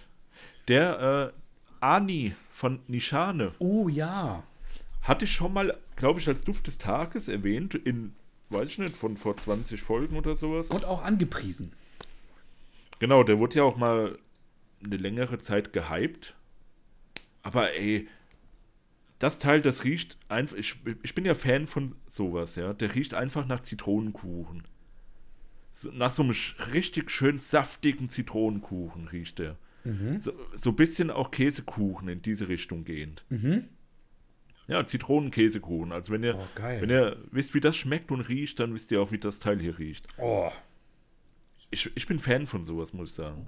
[0.67, 3.53] der äh, Ani von Nishane.
[3.59, 4.43] Oh ja.
[5.01, 8.13] Hatte ich schon mal, glaube ich, als Duft des Tages erwähnt, in,
[8.49, 10.67] weiß ich nicht, von vor 20 Folgen oder sowas.
[10.67, 11.73] Und auch angepriesen.
[13.01, 14.19] Genau, der wurde ja auch mal
[14.83, 16.35] eine längere Zeit gehypt.
[17.41, 18.07] Aber ey,
[19.17, 20.55] das Teil, das riecht einfach.
[20.55, 22.73] Ich, ich bin ja Fan von sowas, ja.
[22.73, 24.65] Der riecht einfach nach Zitronenkuchen.
[25.71, 26.35] So, nach so einem
[26.73, 29.57] richtig schön saftigen Zitronenkuchen riecht der.
[30.19, 33.25] So, so ein bisschen auch Käsekuchen in diese Richtung gehend.
[34.67, 35.91] Ja, Zitronenkäsekuchen.
[35.91, 39.01] Also wenn ihr, Oh, wenn ihr wisst, wie das schmeckt und riecht, dann wisst ihr
[39.01, 40.05] auch, wie das Teil hier riecht.
[40.19, 40.51] Oh.
[41.71, 43.47] Ich, ich bin Fan von sowas, muss ich sagen.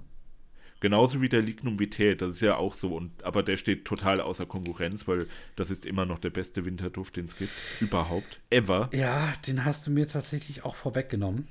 [0.80, 4.20] Genauso wie der Lignum Vitae, das ist ja auch so, und, aber der steht total
[4.20, 7.52] außer Konkurrenz, weil das ist immer noch der beste Winterduft, den es gibt.
[7.80, 8.40] Überhaupt.
[8.50, 8.90] Ever.
[8.92, 11.48] Ja, den hast du mir tatsächlich auch vorweggenommen.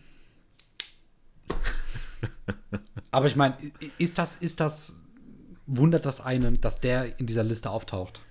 [3.12, 3.58] Aber ich meine,
[3.98, 4.98] ist das, ist das,
[5.66, 8.22] wundert das einen, dass der in dieser Liste auftaucht?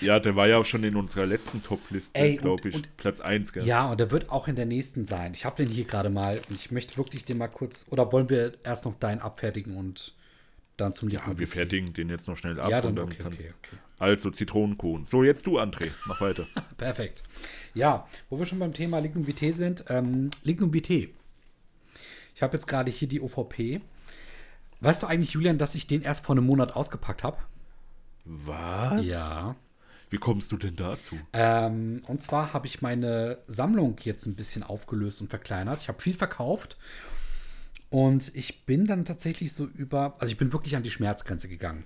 [0.00, 3.52] Ja, der war ja auch schon in unserer letzten Top-Liste, glaube ich, und- Platz 1,
[3.52, 3.66] gell?
[3.66, 5.34] Ja, und der wird auch in der nächsten sein.
[5.34, 8.30] Ich habe den hier gerade mal und ich möchte wirklich den mal kurz, oder wollen
[8.30, 10.14] wir erst noch deinen abfertigen und
[10.76, 13.22] dann zum Ja, wir fertigen den jetzt noch schnell ab Ja, dann und dann okay,
[13.22, 13.76] kannst okay, okay.
[13.98, 15.04] Also Zitronenkuchen.
[15.04, 15.90] So, jetzt du, André.
[16.06, 16.46] Mach weiter.
[16.78, 17.22] Perfekt.
[17.74, 21.10] Ja, wo wir schon beim Thema Lignum Vitae sind, ähm, Lignum Vitae.
[22.34, 23.82] Ich habe jetzt gerade hier die OVP.
[24.80, 27.36] Weißt du eigentlich, Julian, dass ich den erst vor einem Monat ausgepackt habe?
[28.24, 29.06] Was?
[29.06, 29.56] Ja.
[30.10, 31.16] Wie kommst du denn dazu?
[31.32, 35.80] Ähm, und zwar habe ich meine Sammlung jetzt ein bisschen aufgelöst und verkleinert.
[35.80, 36.76] Ich habe viel verkauft.
[37.90, 41.84] Und ich bin dann tatsächlich so über, also ich bin wirklich an die Schmerzgrenze gegangen.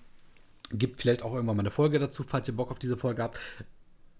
[0.70, 3.38] Gibt vielleicht auch irgendwann mal eine Folge dazu, falls ihr Bock auf diese Folge habt.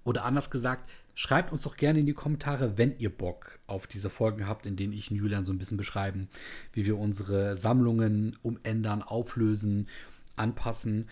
[0.04, 4.10] Oder anders gesagt, schreibt uns doch gerne in die Kommentare, wenn ihr Bock auf diese
[4.10, 6.28] Folgen habt, in denen ich und Julian so ein bisschen beschreiben,
[6.72, 9.88] wie wir unsere Sammlungen umändern, auflösen,
[10.36, 11.08] anpassen.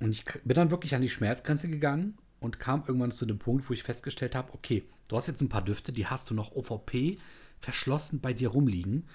[0.00, 3.68] Und ich bin dann wirklich an die Schmerzgrenze gegangen und kam irgendwann zu dem Punkt,
[3.68, 6.54] wo ich festgestellt habe, okay, du hast jetzt ein paar Düfte, die hast du noch
[6.54, 7.18] OVP
[7.58, 9.06] verschlossen bei dir rumliegen.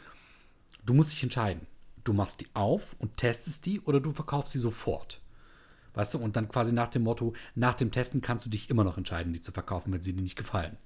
[0.86, 1.68] Du musst dich entscheiden.
[2.04, 5.22] Du machst die auf und testest die oder du verkaufst sie sofort.
[5.94, 8.84] Weißt du, und dann quasi nach dem Motto, nach dem Testen kannst du dich immer
[8.84, 10.78] noch entscheiden, die zu verkaufen, wenn sie dir nicht gefallen.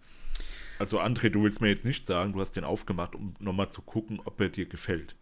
[0.80, 3.82] Also, André, du willst mir jetzt nicht sagen, du hast den aufgemacht, um nochmal zu
[3.82, 5.16] gucken, ob er dir gefällt.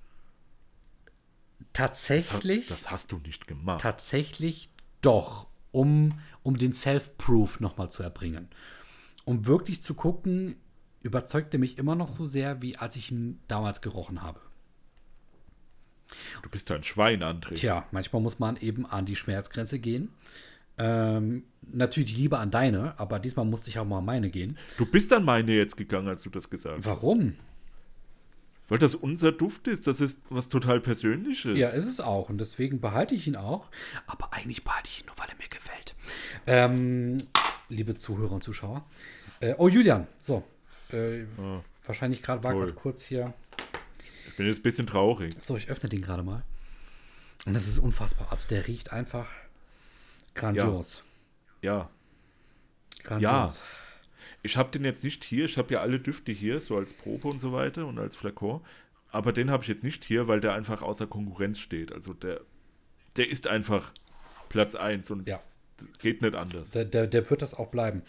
[1.73, 3.81] Tatsächlich, Das hast du nicht gemacht.
[3.81, 4.69] tatsächlich
[5.01, 6.13] doch, um,
[6.43, 8.47] um den Self-Proof nochmal zu erbringen.
[9.25, 10.55] Um wirklich zu gucken,
[11.01, 14.39] überzeugt er mich immer noch so sehr, wie als ich ihn damals gerochen habe.
[16.43, 17.55] Du bist ein Schwein, André.
[17.55, 20.09] Tja, manchmal muss man eben an die Schmerzgrenze gehen.
[20.77, 24.57] Ähm, natürlich lieber an deine, aber diesmal musste ich auch mal an meine gehen.
[24.77, 26.85] Du bist an meine jetzt gegangen, als du das gesagt hast.
[26.85, 27.35] Warum?
[28.69, 29.87] Weil das unser Duft ist.
[29.87, 31.57] Das ist was total Persönliches.
[31.57, 32.29] Ja, ist es auch.
[32.29, 33.69] Und deswegen behalte ich ihn auch.
[34.07, 35.95] Aber eigentlich behalte ich ihn nur, weil er mir gefällt.
[36.47, 37.27] Ähm,
[37.69, 38.85] liebe Zuhörer und Zuschauer.
[39.41, 40.43] Äh, oh, Julian, so.
[40.91, 43.33] Äh, Ah, wahrscheinlich gerade war gerade kurz hier.
[44.27, 45.35] ich bin jetzt ein bisschen traurig.
[45.39, 46.43] So, ich öffne den gerade mal.
[47.45, 48.31] Und das ist unfassbar.
[48.31, 49.29] Also der riecht einfach
[50.35, 51.03] grandios.
[51.61, 51.89] Ja,
[53.03, 53.61] Grandios.
[54.41, 55.45] Ich habe den jetzt nicht hier.
[55.45, 58.61] Ich habe ja alle Düfte hier, so als Probe und so weiter und als Flakon.
[59.11, 61.91] Aber den habe ich jetzt nicht hier, weil der einfach außer Konkurrenz steht.
[61.91, 62.41] Also der,
[63.15, 63.91] der ist einfach
[64.49, 65.39] Platz 1 und Ja.
[65.99, 66.71] geht nicht anders.
[66.71, 68.01] Der, der, der wird das auch bleiben.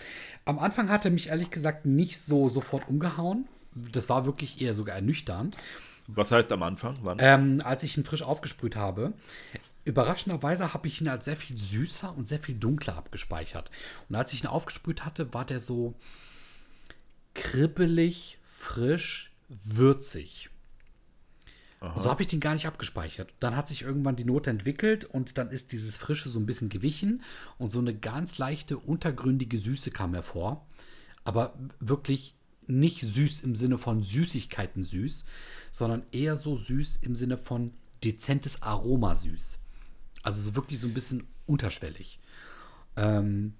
[0.47, 3.47] Am Anfang hat er mich ehrlich gesagt nicht so sofort umgehauen.
[3.75, 5.57] Das war wirklich eher sogar ernüchternd.
[6.07, 6.95] Was heißt am Anfang?
[7.03, 7.19] Wann?
[7.21, 9.12] Ähm, als ich ihn frisch aufgesprüht habe,
[9.85, 13.70] überraschenderweise habe ich ihn als sehr viel süßer und sehr viel dunkler abgespeichert.
[14.09, 15.95] Und als ich ihn aufgesprüht hatte, war der so
[17.35, 20.51] kribbelig, frisch, würzig.
[21.80, 23.35] Und so habe ich den gar nicht abgespeichert.
[23.41, 26.70] Dann hat sich irgendwann die Note entwickelt und dann ist dieses Frische so ein bisschen
[26.70, 27.22] gewichen
[27.59, 30.66] und so eine ganz leichte, untergründige Süße kam hervor.
[31.24, 32.35] Aber wirklich
[32.66, 35.26] nicht süß im Sinne von Süßigkeiten süß,
[35.72, 39.59] sondern eher so süß im Sinne von dezentes Aroma süß.
[40.25, 42.18] Also so wirklich so ein bisschen unterschwellig.
[42.97, 43.55] Ähm,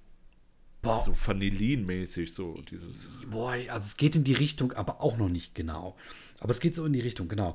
[0.83, 3.11] boah, so Vanillin-mäßig, so dieses.
[3.31, 5.97] Boah, also es geht in die Richtung, aber auch noch nicht genau.
[6.41, 7.55] Aber es geht so in die Richtung, genau.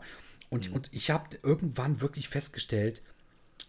[0.49, 3.01] Und, und ich habe irgendwann wirklich festgestellt,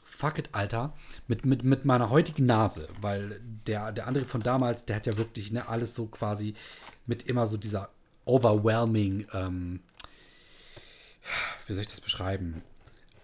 [0.02, 0.94] fuck it, Alter,
[1.28, 5.16] mit, mit, mit meiner heutigen Nase, weil der, der andere von damals, der hat ja
[5.16, 6.54] wirklich ne, alles so quasi
[7.06, 7.90] mit immer so dieser
[8.24, 9.80] overwhelming, ähm,
[11.66, 12.62] wie soll ich das beschreiben?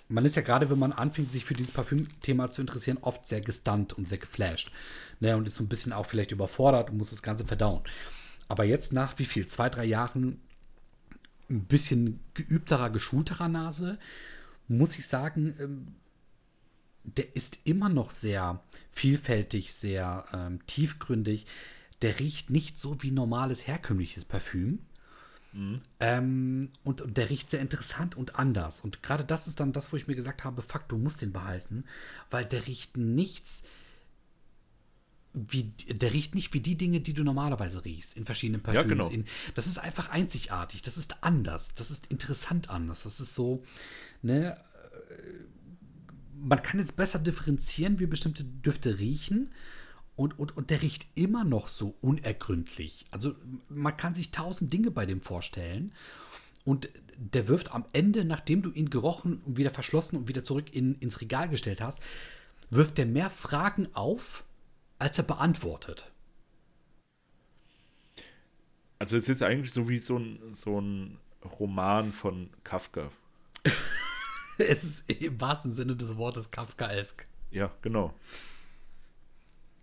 [0.08, 3.40] Man ist ja gerade, wenn man anfängt, sich für dieses Parfümthema zu interessieren, oft sehr
[3.40, 4.70] gestunt und sehr geflasht.
[5.20, 7.82] Ne, und ist so ein bisschen auch vielleicht überfordert und muss das Ganze verdauen.
[8.48, 9.46] Aber jetzt nach wie viel?
[9.46, 10.40] Zwei, drei Jahren
[11.48, 13.98] ein bisschen geübterer, geschulterer Nase,
[14.68, 15.94] muss ich sagen, ähm,
[17.04, 21.46] der ist immer noch sehr vielfältig, sehr ähm, tiefgründig.
[22.02, 24.80] Der riecht nicht so wie normales herkömmliches Parfüm.
[26.00, 28.80] Ähm, und, und der riecht sehr interessant und anders.
[28.80, 31.32] Und gerade das ist dann das, wo ich mir gesagt habe, fuck, du musst den
[31.32, 31.84] behalten,
[32.30, 33.62] weil der riecht nichts
[35.36, 38.88] wie, der riecht nicht wie die Dinge, die du normalerweise riechst in verschiedenen Ja, Parfüms.
[38.88, 39.08] genau.
[39.10, 43.02] in, das ist einfach einzigartig, das ist anders, das ist interessant anders.
[43.02, 43.62] Das ist so,
[44.22, 44.58] ne, äh,
[46.40, 49.50] man kann jetzt besser differenzieren, wie bestimmte Düfte riechen.
[50.16, 53.04] Und, und, und der riecht immer noch so unergründlich.
[53.10, 53.34] Also
[53.68, 55.92] man kann sich tausend Dinge bei dem vorstellen.
[56.64, 60.74] Und der wirft am Ende, nachdem du ihn gerochen und wieder verschlossen und wieder zurück
[60.74, 62.00] in, ins Regal gestellt hast,
[62.70, 64.44] wirft der mehr Fragen auf,
[64.98, 66.10] als er beantwortet.
[68.98, 73.10] Also es ist eigentlich so wie so ein, so ein Roman von Kafka.
[74.58, 77.26] Es ist im wahrsten Sinne des Wortes Kafkaesk.
[77.50, 78.14] Ja, genau.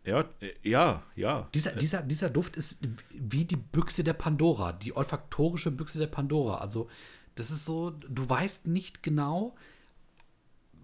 [0.05, 1.49] Ja, äh, ja, ja.
[1.53, 2.79] Dieser, dieser, dieser Duft ist
[3.13, 6.57] wie die Büchse der Pandora, die olfaktorische Büchse der Pandora.
[6.57, 6.89] Also,
[7.35, 9.55] das ist so, du weißt nicht genau,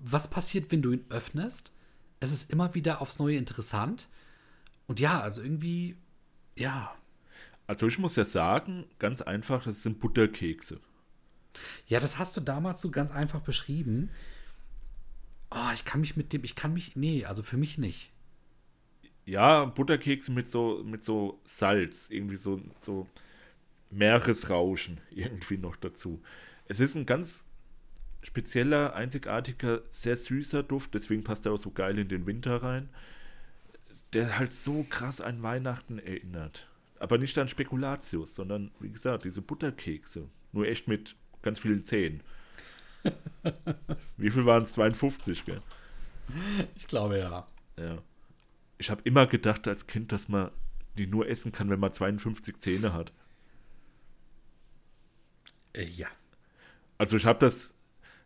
[0.02, 1.72] was passiert, wenn du ihn öffnest.
[2.20, 4.08] Es ist immer wieder aufs Neue interessant.
[4.88, 5.98] Und ja, also irgendwie,
[6.56, 6.96] ja.
[7.68, 10.80] Also ich muss ja sagen, ganz einfach, das sind Butterkekse.
[11.88, 14.10] Ja, das hast du damals so ganz einfach beschrieben.
[15.52, 18.12] Oh, ich kann mich mit dem, ich kann mich, nee, also für mich nicht.
[19.30, 23.06] Ja, Butterkekse mit so, mit so Salz, irgendwie so, so
[23.92, 26.20] Meeresrauschen irgendwie noch dazu.
[26.66, 27.46] Es ist ein ganz
[28.24, 32.90] spezieller, einzigartiger, sehr süßer Duft, deswegen passt er auch so geil in den Winter rein,
[34.14, 36.68] der halt so krass an Weihnachten erinnert.
[36.98, 40.28] Aber nicht an Spekulatius, sondern wie gesagt, diese Butterkekse.
[40.54, 42.24] Nur echt mit ganz vielen Zähnen.
[44.18, 44.74] Wie viel waren es?
[44.74, 45.62] 52, gell?
[46.76, 47.46] Ich glaube ja.
[47.78, 48.00] Ja.
[48.80, 50.50] Ich habe immer gedacht als Kind, dass man
[50.98, 53.14] die nur essen kann, wenn man 52 Zähne hat.
[55.74, 56.08] Äh, ja.
[56.98, 57.76] Also ich habe das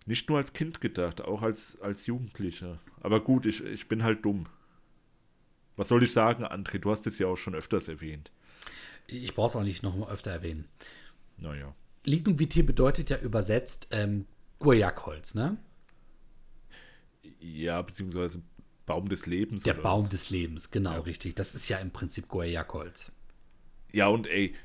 [0.05, 2.79] nicht nur als Kind gedacht, auch als, als Jugendlicher.
[3.01, 4.47] Aber gut, ich, ich bin halt dumm.
[5.75, 6.79] Was soll ich sagen, André?
[6.79, 8.31] Du hast es ja auch schon öfters erwähnt.
[9.07, 10.65] Ich brauche es auch nicht noch öfter erwähnen.
[11.37, 11.75] Naja.
[12.05, 14.25] Lignum vitae bedeutet ja übersetzt ähm,
[14.59, 15.57] Guayac-Holz, ne?
[17.39, 18.41] Ja, beziehungsweise
[18.85, 19.63] Baum des Lebens.
[19.63, 20.09] Der Baum was.
[20.09, 21.35] des Lebens, genau, richtig.
[21.35, 23.11] Das ist ja im Prinzip Guayac-Holz.
[23.91, 24.55] Ja, und ey,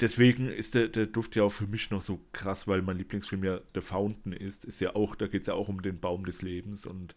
[0.00, 3.44] deswegen ist der, der Duft ja auch für mich noch so krass, weil mein Lieblingsfilm
[3.44, 4.64] ja The Fountain ist.
[4.64, 7.14] Ist ja auch, da geht es ja auch um den Baum des Lebens und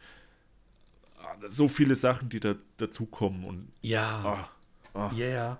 [1.20, 4.50] ah, so viele Sachen, die da dazukommen und Ja,
[4.94, 5.60] ah, ah, yeah.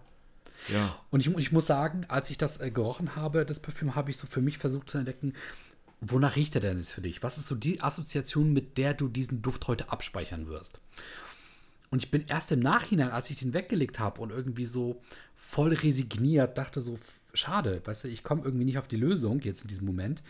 [0.70, 0.98] ja.
[1.12, 4.18] Und ich, ich muss sagen, als ich das äh, gerochen habe, das Parfüm, habe ich
[4.18, 5.34] so für mich versucht zu entdecken,
[6.02, 7.24] wonach riecht er denn jetzt für dich?
[7.24, 10.80] Was ist so die Assoziation, mit der du diesen Duft heute abspeichern wirst?
[11.90, 15.02] Und ich bin erst im Nachhinein, als ich den weggelegt habe und irgendwie so
[15.36, 17.00] voll resigniert, dachte so,
[17.34, 20.22] schade, weißt du, ich komme irgendwie nicht auf die Lösung jetzt in diesem Moment,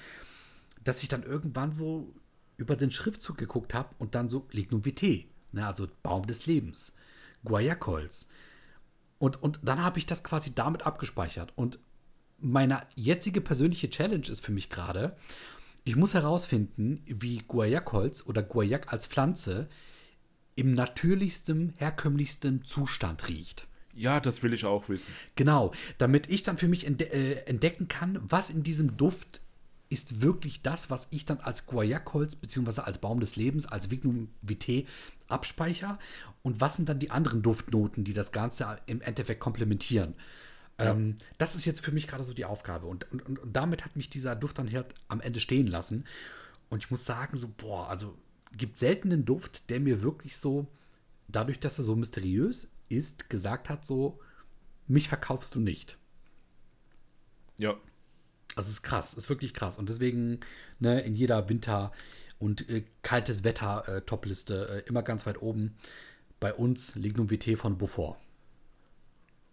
[0.84, 2.14] dass ich dann irgendwann so
[2.58, 6.94] über den Schriftzug geguckt habe und dann so Lignum Vitae, ne, also Baum des Lebens,
[7.44, 8.28] Guayacholz.
[9.20, 11.54] Und, und dann habe ich das quasi damit abgespeichert.
[11.56, 11.80] Und
[12.40, 15.16] meine jetzige persönliche Challenge ist für mich gerade,
[15.88, 19.70] ich muss herausfinden, wie Guayacholz oder Guayac als Pflanze
[20.56, 23.68] im natürlichsten, herkömmlichsten Zustand riecht.
[23.96, 25.08] Ja, das will ich auch wissen.
[25.36, 29.42] Genau, damit ich dann für mich entde äh, entdecken kann, was in diesem Duft
[29.90, 32.82] ist wirklich das, was ich dann als Guayacholz bzw.
[32.82, 34.86] als Baum des Lebens, als Vignum Vitae
[35.30, 35.98] abspeicher
[36.44, 40.16] und was sind dann die anderen Duftnoten, die das Ganze im Endeffekt komplementieren.
[40.80, 40.92] Ja.
[40.92, 43.96] Ähm, das ist jetzt für mich gerade so die Aufgabe und, und, und, damit hat
[43.96, 46.06] mich dieser Duft dann halt am Ende stehen lassen
[46.70, 48.16] und ich muss sagen, so, boah, also
[48.56, 50.68] gibt selten einen Duft, der mir wirklich so,
[51.28, 54.20] dadurch, dass er so mysteriös ist, gesagt hat, so,
[54.88, 55.98] mich verkaufst du nicht.
[57.58, 57.72] Ja.
[58.56, 59.78] Also es ist krass, ist wirklich krass.
[59.78, 60.40] Und deswegen,
[60.80, 61.92] ne, in jeder Winter-
[62.40, 65.76] und äh, kaltes Wetter-Topliste äh, immer ganz weit oben.
[66.40, 68.18] Bei uns Lignum Vitae von Beaufort.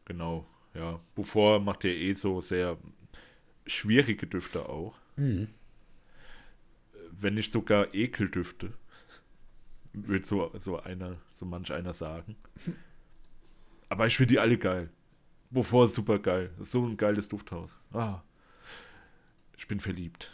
[0.05, 1.01] Genau, ja.
[1.15, 2.79] Beaufort macht ja eh so sehr
[3.67, 4.97] schwierige Düfte auch.
[5.17, 5.49] Mhm.
[7.11, 8.75] Wenn nicht sogar Ekeldüfte
[9.95, 12.37] würde so, so einer, so manch einer sagen.
[13.89, 14.91] Aber ich finde die alle geil.
[15.51, 16.51] Wovor super geil.
[16.59, 17.77] So ein geiles Dufthaus.
[17.93, 18.23] Ah.
[19.57, 20.33] Ich bin verliebt.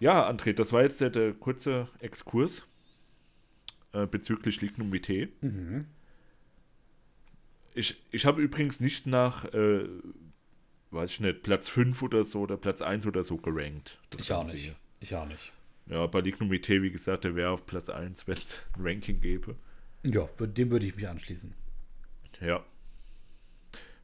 [0.00, 2.66] Ja, André, das war jetzt der, der kurze Exkurs
[3.92, 4.90] äh, bezüglich Lignum.
[4.90, 5.86] Mhm.
[7.74, 9.88] Ich, ich habe übrigens nicht nach, äh,
[10.90, 13.98] weiß ich nicht, Platz 5 oder so oder Platz 1 oder so gerankt.
[14.18, 14.64] ich auch nicht.
[14.64, 14.76] Hier.
[15.00, 15.52] Ich auch nicht.
[15.86, 19.56] Ja, bei Lignum wie gesagt, der wäre auf Platz 1, wenn es ein Ranking gäbe.
[20.02, 21.54] Ja, dem würde ich mich anschließen.
[22.40, 22.64] Ja.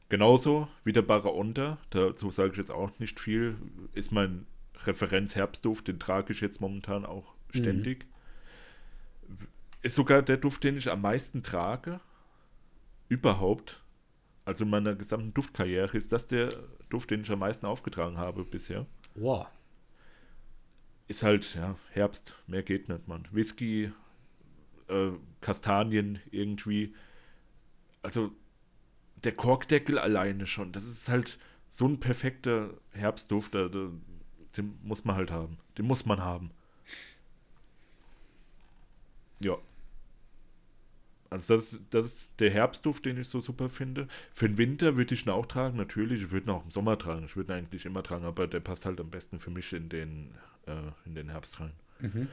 [0.09, 3.57] Genauso wie der Baraonda, dazu sage ich jetzt auch nicht viel,
[3.93, 4.45] ist mein
[4.85, 8.05] Referenz-Herbstduft, den trage ich jetzt momentan auch ständig.
[9.27, 9.47] Mhm.
[9.81, 11.99] Ist sogar der Duft, den ich am meisten trage,
[13.09, 13.81] überhaupt.
[14.45, 16.49] Also in meiner gesamten Duftkarriere ist das der
[16.89, 18.85] Duft, den ich am meisten aufgetragen habe bisher.
[19.15, 19.47] Wow
[21.07, 23.27] ist halt, ja, Herbst, mehr geht nicht, man.
[23.31, 23.91] Whisky,
[24.87, 26.93] äh, Kastanien irgendwie.
[28.01, 28.31] Also
[29.15, 31.39] der Korkdeckel alleine schon, das ist halt
[31.69, 35.57] so ein perfekter Herbstduft, den muss man halt haben.
[35.77, 36.51] Den muss man haben.
[39.39, 39.57] Ja.
[41.29, 44.07] Also das, das ist der Herbstduft, den ich so super finde.
[44.31, 46.23] Für den Winter würde ich ihn auch tragen, natürlich.
[46.23, 47.25] Ich würde ihn auch im Sommer tragen.
[47.25, 49.89] Ich würde ihn eigentlich immer tragen, aber der passt halt am besten für mich in
[49.89, 51.73] den, äh, in den Herbst rein.
[51.99, 52.27] Mhm.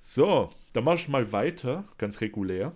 [0.00, 2.72] So, dann mache ich mal weiter, ganz regulär.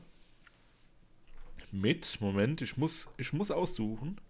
[1.73, 4.21] Mit, Moment, ich muss, ich muss aussuchen.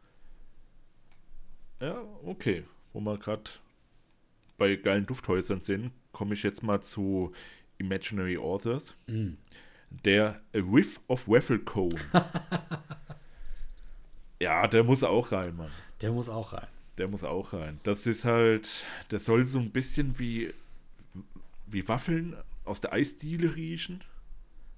[1.81, 2.65] Ja, okay.
[2.93, 3.51] Wo wir gerade
[4.57, 7.33] bei geilen Dufthäusern sind, komme ich jetzt mal zu
[7.79, 8.95] Imaginary Authors.
[9.07, 9.37] Mhm
[9.91, 11.97] der A Whiff of Waffle Cone.
[14.41, 15.71] ja, der muss auch rein, Mann.
[16.01, 16.69] Der muss auch rein.
[16.99, 17.81] Der muss auch rein.
[17.83, 20.53] Das ist halt, das soll so ein bisschen wie,
[21.67, 24.03] wie Waffeln aus der Eisdiele riechen.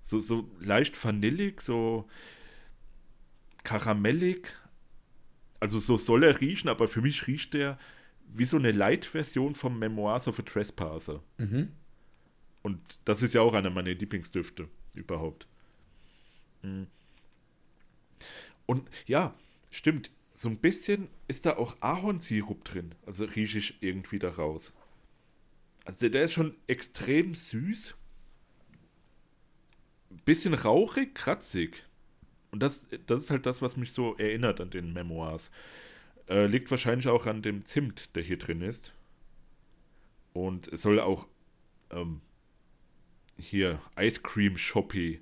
[0.02, 2.08] So, so leicht vanillig, so
[3.64, 4.48] karamellig.
[5.60, 7.78] Also so soll er riechen, aber für mich riecht der
[8.30, 11.22] wie so eine Light-Version vom Memoirs of a Trespasser.
[11.38, 11.72] Mhm.
[12.62, 15.46] Und das ist ja auch einer meiner Lieblingsdüfte überhaupt.
[16.62, 16.86] Hm.
[18.66, 19.34] Und ja,
[19.70, 22.94] stimmt, so ein bisschen ist da auch Ahornsirup drin.
[23.06, 24.72] Also rieche ich irgendwie da raus.
[25.84, 27.94] Also der ist schon extrem süß.
[30.24, 31.84] Bisschen rauchig, kratzig.
[32.50, 35.50] Und das, das ist halt das, was mich so erinnert an den Memoirs.
[36.28, 38.92] Äh, liegt wahrscheinlich auch an dem Zimt, der hier drin ist.
[40.34, 41.26] Und es soll auch
[41.90, 42.20] ähm,
[43.38, 45.20] hier Ice Cream Shoppy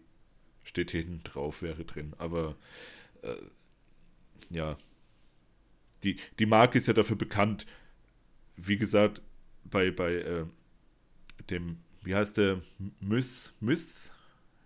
[0.63, 2.15] steht hier hinten drauf, wäre drin.
[2.19, 2.57] Aber
[3.23, 3.37] äh,
[4.51, 4.77] ja,
[6.03, 7.67] die, die Marke ist ja dafür bekannt,
[8.57, 9.23] wie gesagt,
[9.65, 10.47] bei, bei äh,
[11.51, 12.63] dem, wie heißt der,
[13.01, 14.15] Myth, Myth,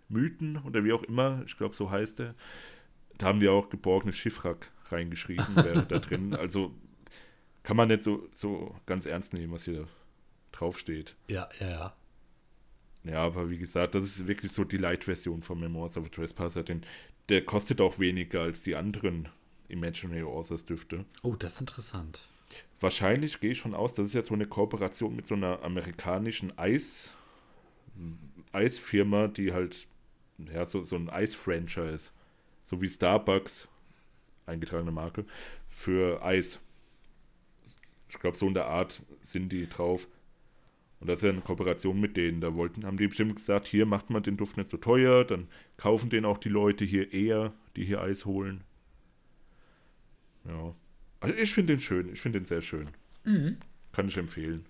[0.09, 2.35] Mythen oder wie auch immer, ich glaube, so heißt der,
[3.19, 6.35] da haben die auch geborgenes Schiffrack reingeschrieben, wäre da drin.
[6.39, 6.75] Also
[7.63, 9.87] kann man nicht so, so ganz ernst nehmen, was hier
[10.53, 11.15] draufsteht.
[11.29, 11.97] Ja, ja, ja.
[13.05, 16.63] Ja, aber wie gesagt, das ist wirklich so die Light-Version von Memoirs of a Trespasser,
[16.63, 16.83] denn
[17.29, 19.29] der kostet auch weniger als die anderen
[19.69, 21.05] Imaginary Authors Düfte.
[21.23, 22.29] Oh, das ist interessant.
[22.81, 26.59] Wahrscheinlich gehe ich schon aus, das ist ja so eine Kooperation mit so einer amerikanischen
[26.59, 27.15] Eis,
[28.53, 29.87] Eisfirma, die halt
[30.53, 32.11] ja, so, so ein Eis-Franchise.
[32.65, 33.69] So wie Starbucks,
[34.47, 35.25] eingetragene Marke,
[35.69, 36.61] für Eis.
[38.09, 40.09] Ich glaube, so in der Art sind die drauf.
[41.01, 42.41] Und das ist ja eine Kooperation mit denen.
[42.41, 45.49] Da wollten, haben die bestimmt gesagt, hier macht man den Duft nicht so teuer, dann
[45.79, 48.63] kaufen den auch die Leute hier eher, die hier Eis holen.
[50.47, 50.75] Ja.
[51.21, 52.89] Also ich finde den schön, ich finde den sehr schön.
[53.25, 53.57] Mhm.
[53.93, 54.67] Kann ich empfehlen.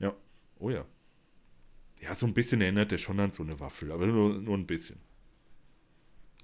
[0.00, 0.14] Ja.
[0.58, 0.84] Oh ja.
[2.00, 4.66] Ja, so ein bisschen erinnert der schon an so eine Waffel, aber nur, nur ein
[4.66, 4.98] bisschen.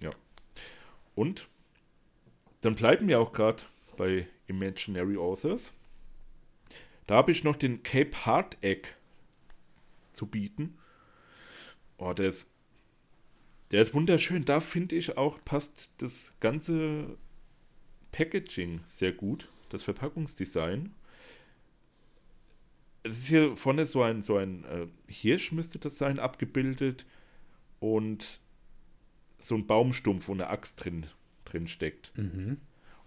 [0.00, 0.10] Ja.
[1.14, 1.48] Und
[2.62, 3.62] dann bleiben wir auch gerade
[3.96, 5.72] bei Imaginary Authors.
[7.06, 8.88] Da habe ich noch den Cape Heart Egg
[10.12, 10.78] zu bieten.
[11.98, 12.50] Oh, der ist,
[13.70, 14.44] der ist wunderschön.
[14.44, 17.16] Da finde ich auch, passt das ganze
[18.12, 19.48] Packaging sehr gut.
[19.70, 20.94] Das Verpackungsdesign.
[23.04, 27.04] Es ist hier vorne so ein, so ein äh, Hirsch, müsste das sein, abgebildet.
[27.80, 28.40] Und
[29.38, 31.06] so ein Baumstumpf, wo eine Axt drin,
[31.44, 32.16] drin steckt.
[32.16, 32.58] Mhm.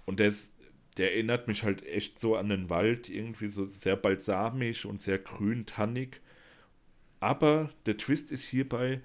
[0.06, 0.55] Und der, ist,
[0.98, 5.20] der erinnert mich halt echt so an den Wald, irgendwie so sehr balsamisch und sehr
[5.20, 6.22] grün, tannig.
[7.20, 9.02] Aber der Twist ist hierbei,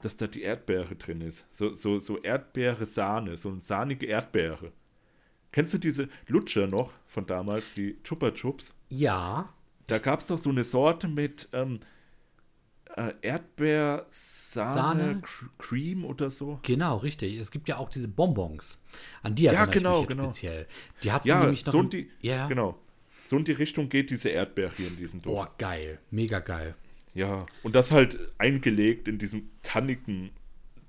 [0.00, 1.46] dass da die Erdbeere drin ist.
[1.52, 4.72] So, so, so Erdbeere-Sahne, so eine sahnige Erdbeere.
[5.52, 8.74] Kennst du diese Lutscher noch von damals, die Chupa Chups?
[8.88, 9.52] Ja.
[9.86, 11.80] Da gab es doch so eine Sorte mit ähm,
[12.96, 14.06] äh, Erdbeersahne,
[14.74, 15.20] Sahne?
[15.22, 16.60] Cr- Cream oder so.
[16.62, 17.36] Genau, richtig.
[17.38, 18.80] Es gibt ja auch diese Bonbons.
[19.22, 20.32] An die Ja, erinnere genau, ich mich jetzt genau.
[20.32, 20.66] speziell.
[21.02, 22.46] Die hatten Ja, nämlich noch so in die, ja.
[22.48, 22.78] genau.
[23.24, 25.34] So in die Richtung geht diese Erdbeere hier in diesem Duft.
[25.34, 25.98] Boah, geil.
[26.10, 26.74] Mega geil.
[27.14, 30.30] Ja, und das halt eingelegt in diesen tannigen,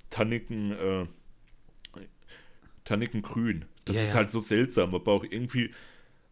[0.10, 1.06] tannigen, äh,
[2.84, 3.66] tannigen Grün.
[3.86, 4.16] Das Ja, ist ja.
[4.16, 5.72] halt so seltsam, aber auch irgendwie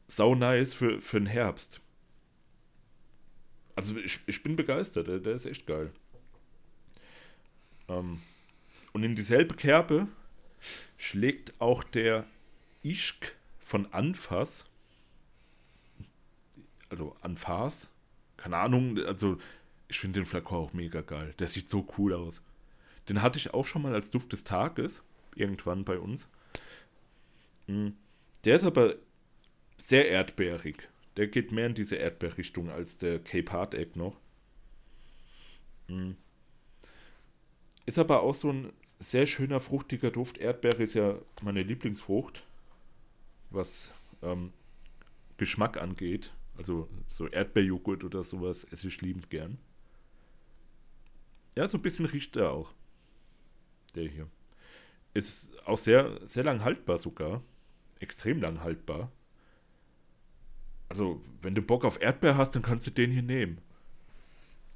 [0.07, 1.81] sau nice für, für den Herbst.
[3.75, 5.91] Also ich, ich bin begeistert, der, der ist echt geil.
[7.87, 8.21] Ähm,
[8.93, 10.07] und in dieselbe Kerbe
[10.97, 12.25] schlägt auch der
[12.83, 14.65] Ischk von Anfass,
[16.89, 17.89] also Anfas,
[18.37, 19.37] keine Ahnung, also
[19.87, 21.33] ich finde den Flakon auch mega geil.
[21.39, 22.43] Der sieht so cool aus.
[23.09, 25.03] Den hatte ich auch schon mal als Duft des Tages,
[25.35, 26.29] irgendwann bei uns.
[27.67, 27.89] Mm.
[28.43, 28.95] Der ist aber
[29.77, 30.89] sehr erdbeerig.
[31.17, 34.17] Der geht mehr in diese Erdbeerrichtung als der Cape Hard Egg noch.
[35.87, 36.11] Mm.
[37.85, 40.37] Ist aber auch so ein sehr schöner, fruchtiger Duft.
[40.37, 42.43] Erdbeere ist ja meine Lieblingsfrucht,
[43.49, 43.91] was
[44.21, 44.53] ähm,
[45.37, 46.31] Geschmack angeht.
[46.57, 49.57] Also so Erdbeerjoghurt oder sowas esse ich liebend gern.
[51.55, 52.73] Ja, so ein bisschen riecht er auch.
[53.95, 54.27] Der hier.
[55.13, 57.43] Ist auch sehr, sehr lang haltbar sogar.
[57.99, 59.11] Extrem lang haltbar.
[60.93, 63.57] Also, wenn du Bock auf Erdbeer hast, dann kannst du den hier nehmen.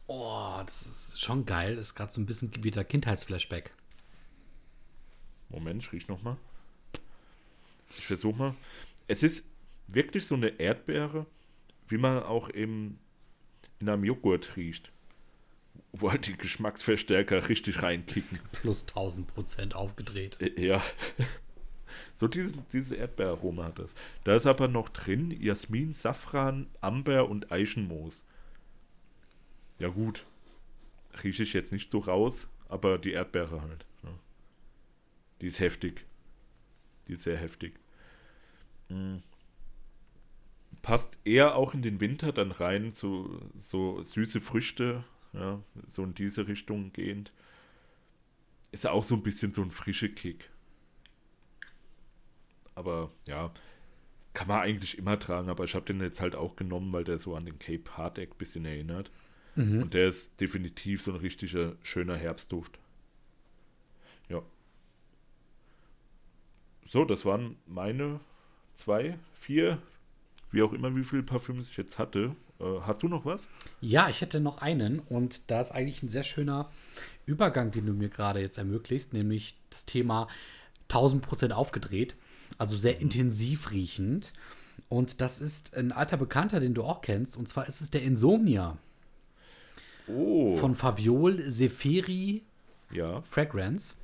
[0.07, 1.77] Oh, das ist schon geil.
[1.77, 3.71] Ist gerade so ein bisschen wieder Kindheitsflashback.
[5.49, 6.37] Moment, ich riech noch mal.
[7.99, 8.55] Ich versuche mal.
[9.05, 9.45] Es ist
[9.85, 11.27] wirklich so eine Erdbeere,
[11.87, 12.97] wie man auch im,
[13.79, 14.91] in einem Joghurt riecht.
[15.91, 18.39] Wo halt die Geschmacksverstärker richtig reinkicken.
[18.53, 20.39] Plus 1000 Prozent aufgedreht.
[20.57, 20.81] Ja.
[22.15, 23.95] So dieses, dieses Erdbeeraroma hat das.
[24.23, 28.25] Da ist aber noch drin Jasmin, Safran, Amber und Eichenmoos.
[29.79, 30.25] Ja gut.
[31.23, 33.85] Rieche ich jetzt nicht so raus, aber die Erdbeere halt.
[34.03, 34.09] Ja.
[35.41, 36.05] Die ist heftig.
[37.07, 37.79] Die ist sehr heftig.
[38.89, 39.17] Mm.
[40.81, 45.03] Passt eher auch in den Winter dann rein, so, so süße Früchte,
[45.33, 47.33] ja, so in diese Richtung gehend.
[48.71, 50.49] Ist auch so ein bisschen so ein frischer Kick.
[52.77, 53.51] Aber ja,
[54.33, 57.17] kann man eigentlich immer tragen, aber ich habe den jetzt halt auch genommen, weil der
[57.17, 59.09] so an den Cape Hard Egg ein bisschen erinnert.
[59.55, 59.81] Mhm.
[59.81, 62.77] Und der ist definitiv so ein richtiger schöner Herbstduft.
[64.29, 64.43] Ja.
[66.85, 68.19] So, das waren meine
[68.75, 69.81] zwei, vier,
[70.51, 72.35] wie auch immer, wie viele Parfüms ich jetzt hatte.
[72.59, 73.47] Äh, hast du noch was?
[73.81, 76.69] Ja, ich hätte noch einen und da ist eigentlich ein sehr schöner
[77.25, 80.27] Übergang, den du mir gerade jetzt ermöglicht, nämlich das Thema
[80.89, 82.15] 1000 Prozent aufgedreht,
[82.57, 84.33] also sehr intensiv riechend.
[84.89, 88.03] Und das ist ein alter Bekannter, den du auch kennst, und zwar ist es der
[88.03, 88.77] Insomnia
[90.07, 92.43] Oh, von Faviol Seferi
[92.91, 93.95] ja, Fragrance.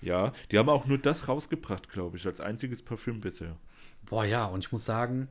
[0.00, 0.32] ja.
[0.50, 3.56] Die haben auch nur das rausgebracht, glaube ich, als einziges Parfüm bisher.
[4.06, 5.28] Boah, ja, und ich muss sagen,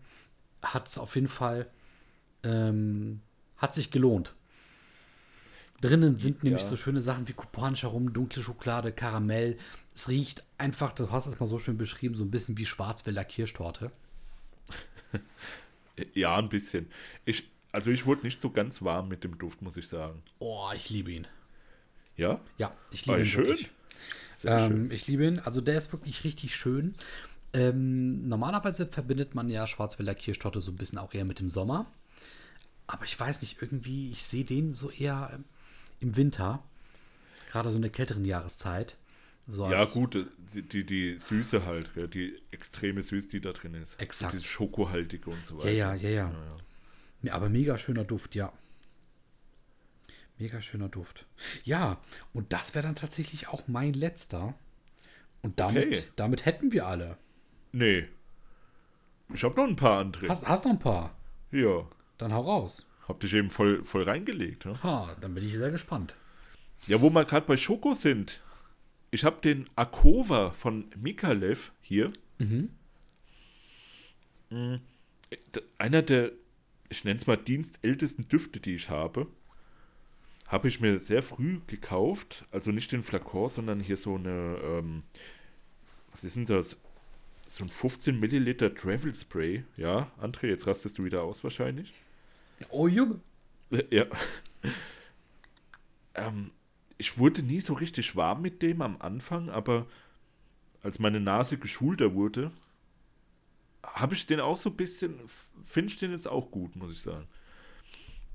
[0.62, 1.68] hat es auf jeden Fall,
[2.44, 3.22] ähm,
[3.58, 4.36] hat sich gelohnt.
[5.82, 6.68] Drinnen sind nämlich Ja.
[6.70, 9.58] so schöne Sachen wie kubanischer Rum, dunkle Schokolade, Karamell.
[9.94, 13.26] Es riecht einfach, du hast es mal so schön beschrieben, so ein bisschen wie Schwarzwälder
[13.26, 13.92] Kirschtorte.
[16.14, 16.90] Ja, ein bisschen.
[17.26, 20.24] Ich, also ich wurde nicht so ganz warm mit dem Duft, muss ich sagen.
[20.40, 21.28] Oh, ich liebe ihn.
[22.16, 22.40] Ja?
[22.58, 23.58] Ja, ich liebe Ah, ihn schön.
[24.36, 24.78] Sehr schön.
[24.86, 25.40] Ähm, ich liebe ihn.
[25.40, 26.96] Also der ist wirklich richtig schön.
[27.54, 31.86] Ähm, normalerweise verbindet man ja Schwarzwälder Kirschtorte so ein bisschen auch eher mit dem Sommer.
[32.88, 35.44] Aber ich weiß nicht, irgendwie, ich sehe den so eher ähm,
[36.00, 36.64] im Winter.
[37.50, 38.96] Gerade so in der kälteren Jahreszeit.
[39.48, 40.16] So Ja, gut,
[40.54, 44.02] die, die, die Süße halt, gell, die extreme Süße, die da drin ist.
[44.02, 44.34] Exakt.
[44.34, 45.72] Und dieses Schokohaltige und so Ja, weiter.
[45.74, 46.32] ja, ja, ja.
[47.24, 48.52] Ja, Aber mega schöner Duft, ja.
[50.38, 51.26] Mega schöner Duft.
[51.64, 51.98] Ja,
[52.34, 54.56] und das wäre dann tatsächlich auch mein letzter.
[55.44, 56.04] Und damit, Okay.
[56.16, 57.18] damit hätten wir alle.
[57.72, 58.08] Nee.
[59.34, 60.28] Ich habe noch ein paar andere.
[60.30, 61.16] Hast, hast noch ein paar?
[61.52, 61.86] ja.
[62.18, 62.88] Dann hau raus.
[63.08, 64.66] Hab dich eben voll, voll reingelegt.
[64.66, 64.82] Ne?
[64.84, 66.14] Ha, dann bin ich sehr gespannt.
[66.86, 68.42] Ja, wo wir gerade bei Schoko sind.
[69.12, 72.12] Ich habe den Akova von Mikalev hier.
[72.40, 72.70] Mhm.
[74.52, 76.32] D- Einer der,
[76.90, 79.28] ich nenne es mal dienstältesten Düfte, die ich habe.
[80.48, 82.46] Habe ich mir sehr früh gekauft.
[82.52, 85.04] Also nicht den Flakon, sondern hier so eine, ähm,
[86.12, 86.78] was ist denn das?
[87.48, 89.64] So ein 15 Milliliter Travel Spray.
[89.78, 91.94] Ja, André, jetzt rastest du wieder aus wahrscheinlich.
[92.70, 93.20] Oh, Junge.
[93.90, 94.06] Ja.
[96.16, 96.52] ähm,
[97.02, 99.88] ich wurde nie so richtig warm mit dem am Anfang, aber
[100.84, 102.52] als meine Nase geschulter wurde,
[103.84, 105.20] habe ich den auch so ein bisschen,
[105.64, 107.28] finde ich den jetzt auch gut, muss ich sagen.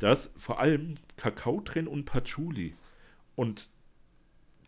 [0.01, 2.75] Da ist vor allem Kakao drin und Patchouli.
[3.37, 3.69] Und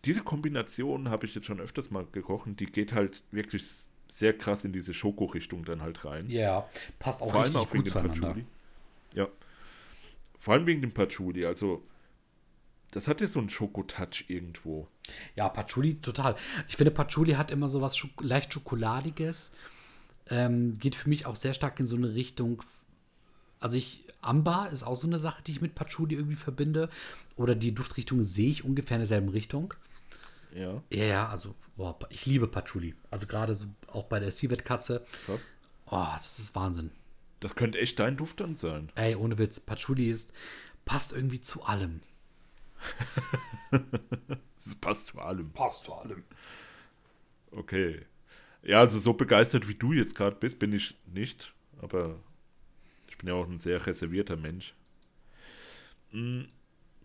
[0.04, 2.48] diese Kombination habe ich jetzt schon öfters mal gekocht.
[2.60, 3.68] Die geht halt wirklich
[4.06, 6.30] sehr krass in diese Schoko-Richtung dann halt rein.
[6.30, 6.68] Ja,
[7.00, 7.92] passt auch Vor allem auch wegen dem.
[7.92, 8.46] Patchouli.
[9.12, 9.26] Ja.
[10.38, 11.44] Vor allem wegen dem Patchouli.
[11.44, 11.82] Also,
[12.90, 14.88] das hat ja so einen Schokotouch irgendwo.
[15.36, 16.36] Ja, Patchouli total.
[16.68, 19.50] Ich finde, Patchouli hat immer so was Schok leicht Schokoladiges.
[20.30, 22.62] Ähm, geht für mich auch sehr stark in so eine Richtung.
[23.60, 26.88] Also ich, Amber ist auch so eine Sache, die ich mit Patchouli irgendwie verbinde.
[27.36, 29.74] Oder die Duftrichtung sehe ich ungefähr in derselben Richtung.
[30.54, 32.94] Ja, Ja, ja, also, boah, ich liebe Patchouli.
[33.10, 35.04] Also gerade so auch bei der Civet-Katze.
[35.26, 35.44] krass.
[35.90, 36.90] Oh, das ist Wahnsinn.
[37.40, 38.90] Das könnte echt dein Duft dann sein.
[38.94, 40.32] Ey, ohne Witz, Patchouli ist,
[40.84, 42.00] passt irgendwie zu allem.
[44.64, 45.50] Das passt zu allem.
[45.52, 46.24] Passt zu allem.
[47.50, 48.00] Okay.
[48.62, 51.54] Ja, also so begeistert wie du jetzt gerade bist, bin ich nicht.
[51.82, 52.16] Aber
[53.08, 54.74] ich bin ja auch ein sehr reservierter Mensch.
[56.12, 56.42] Mm,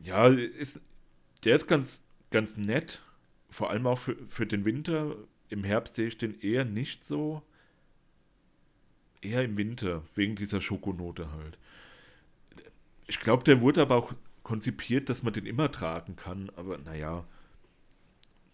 [0.01, 0.81] Ja, ist,
[1.45, 3.01] der ist ganz, ganz nett.
[3.49, 5.15] Vor allem auch für, für den Winter.
[5.49, 7.43] Im Herbst sehe ich den eher nicht so.
[9.23, 11.57] Eher im Winter, wegen dieser Schokonote halt.
[13.07, 14.13] Ich glaube, der wurde aber auch
[14.43, 16.49] konzipiert, dass man den immer tragen kann.
[16.55, 17.25] Aber naja,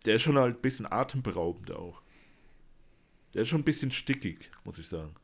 [0.05, 2.01] der ist schon halt ein bisschen atemberaubend auch.
[3.33, 5.15] Der ist schon ein bisschen stickig, muss ich sagen.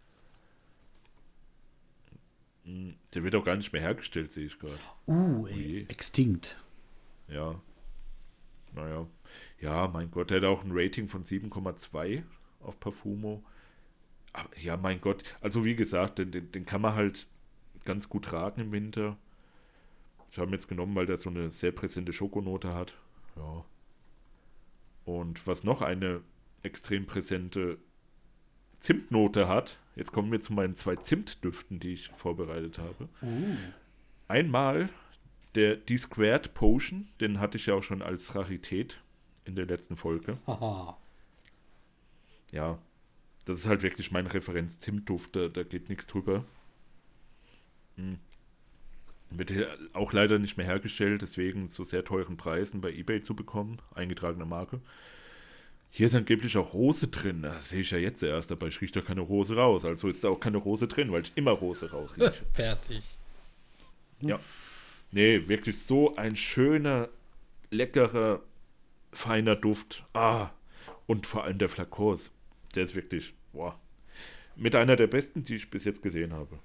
[2.65, 4.79] Mm, Der wird auch gar nicht mehr hergestellt, sehe ich gerade.
[5.07, 6.57] Uh, ey, extinkt.
[7.27, 7.61] Ja.
[8.73, 9.07] Naja.
[9.59, 12.23] Ja, mein Gott, der hat auch ein Rating von 7,2
[12.59, 13.43] auf Parfumo.
[14.33, 15.23] Aber, ja, mein Gott.
[15.41, 17.27] Also wie gesagt, den, den, den kann man halt
[17.85, 19.17] ganz gut tragen im Winter.
[20.35, 22.93] Ich habe ihn jetzt genommen, weil der so eine sehr präsente Schokonote hat.
[23.37, 23.63] Ja.
[25.05, 26.23] Und was noch eine
[26.61, 27.77] extrem präsente
[28.79, 29.79] Zimtnote hat.
[29.95, 33.07] Jetzt kommen wir zu meinen zwei Zimtdüften, die ich vorbereitet habe.
[34.27, 34.89] Einmal
[35.55, 39.01] der D-Squared Potion, den hatte ich ja auch schon als Rarität
[39.45, 40.37] in der letzten Folge.
[40.47, 40.97] Haha.
[42.51, 42.77] Ja,
[43.45, 44.81] das ist halt wirklich meine Referenz.
[44.81, 46.43] Zimtduft, da, da geht nichts drüber.
[47.95, 48.19] Hm.
[49.37, 49.51] Wird
[49.93, 54.45] auch leider nicht mehr hergestellt, deswegen zu sehr teuren Preisen bei eBay zu bekommen, eingetragene
[54.45, 54.81] Marke.
[55.91, 57.43] Hier ist angeblich auch Rose drin.
[57.43, 59.85] Das sehe ich ja jetzt erst, aber ich rieche da keine Rose raus.
[59.85, 62.33] Also ist da auch keine Rose drin, weil ich immer Rose rausrieche.
[62.51, 63.03] Fertig.
[64.19, 64.39] Ja.
[65.11, 67.07] Nee, wirklich so ein schöner,
[67.71, 68.41] leckerer,
[69.13, 70.03] feiner Duft.
[70.13, 70.49] Ah.
[71.07, 72.29] Und vor allem der Flakos.
[72.75, 73.79] Der ist wirklich, boah.
[74.57, 76.59] Mit einer der besten, die ich bis jetzt gesehen habe.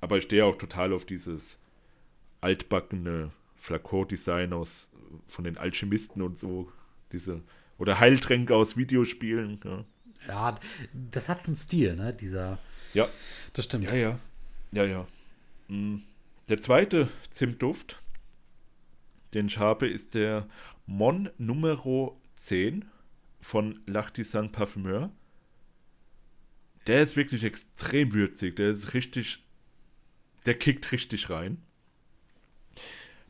[0.00, 1.60] Aber ich stehe auch total auf dieses
[2.40, 4.90] altbackene Flakon-Design aus
[5.26, 6.70] von den Alchemisten und so.
[7.12, 7.42] Diese,
[7.78, 9.60] oder Heiltränke aus Videospielen.
[9.64, 9.84] Ja,
[10.26, 10.54] Ja,
[10.92, 12.12] das hat einen Stil, ne?
[12.12, 12.58] Dieser.
[12.94, 13.08] ja.
[13.52, 13.84] Das stimmt.
[13.84, 14.18] Ja, ja.
[14.72, 15.06] Ja, ja.
[15.68, 16.02] Mm.
[16.48, 18.00] Der zweite Zimtduft,
[19.34, 20.48] den ich habe, ist der
[20.86, 22.86] Mon Numero 10
[23.40, 25.10] von L'Artisan Parfumeur.
[26.86, 28.56] Der ist wirklich extrem würzig.
[28.56, 29.44] Der ist richtig.
[30.46, 31.62] Der kickt richtig rein.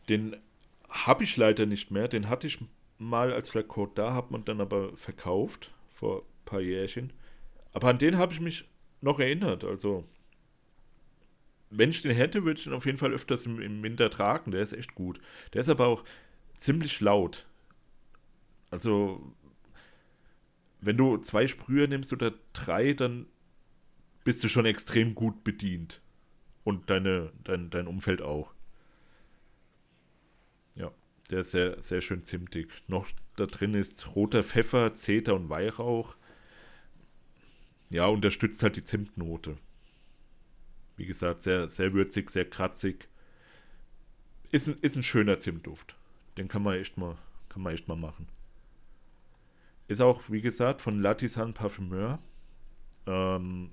[0.09, 0.37] Den
[0.89, 2.09] habe ich leider nicht mehr.
[2.09, 2.59] Den hatte ich
[2.99, 7.13] mal als Flakon da, hat man dann aber verkauft vor ein paar Jährchen.
[7.73, 8.65] Aber an den habe ich mich
[9.01, 9.65] noch erinnert.
[9.65, 10.05] Also,
[11.71, 14.51] wenn ich den hätte, würde ich den auf jeden Fall öfters im, im Winter tragen.
[14.51, 15.21] Der ist echt gut.
[15.53, 16.05] Der ist aber auch
[16.57, 17.47] ziemlich laut.
[18.71, 19.35] Also,
[20.81, 23.27] wenn du zwei Sprüher nimmst oder drei, dann
[24.25, 26.01] bist du schon extrem gut bedient.
[26.69, 28.53] Und deine, dein, dein Umfeld auch.
[30.75, 30.93] Ja,
[31.31, 32.71] der ist sehr, sehr schön zimtig.
[32.89, 36.15] Noch da drin ist roter Pfeffer, Zeder und Weihrauch.
[37.89, 39.57] Ja, unterstützt halt die Zimtnote.
[40.99, 43.09] Wie gesagt, sehr, sehr würzig, sehr kratzig.
[44.51, 45.97] Ist ein, ist ein schöner Zimtduft.
[46.37, 47.17] Den kann man echt mal,
[47.49, 48.29] kann man echt mal machen.
[49.87, 52.19] Ist auch, wie gesagt, von Latisan Parfumeur.
[53.07, 53.71] Ähm,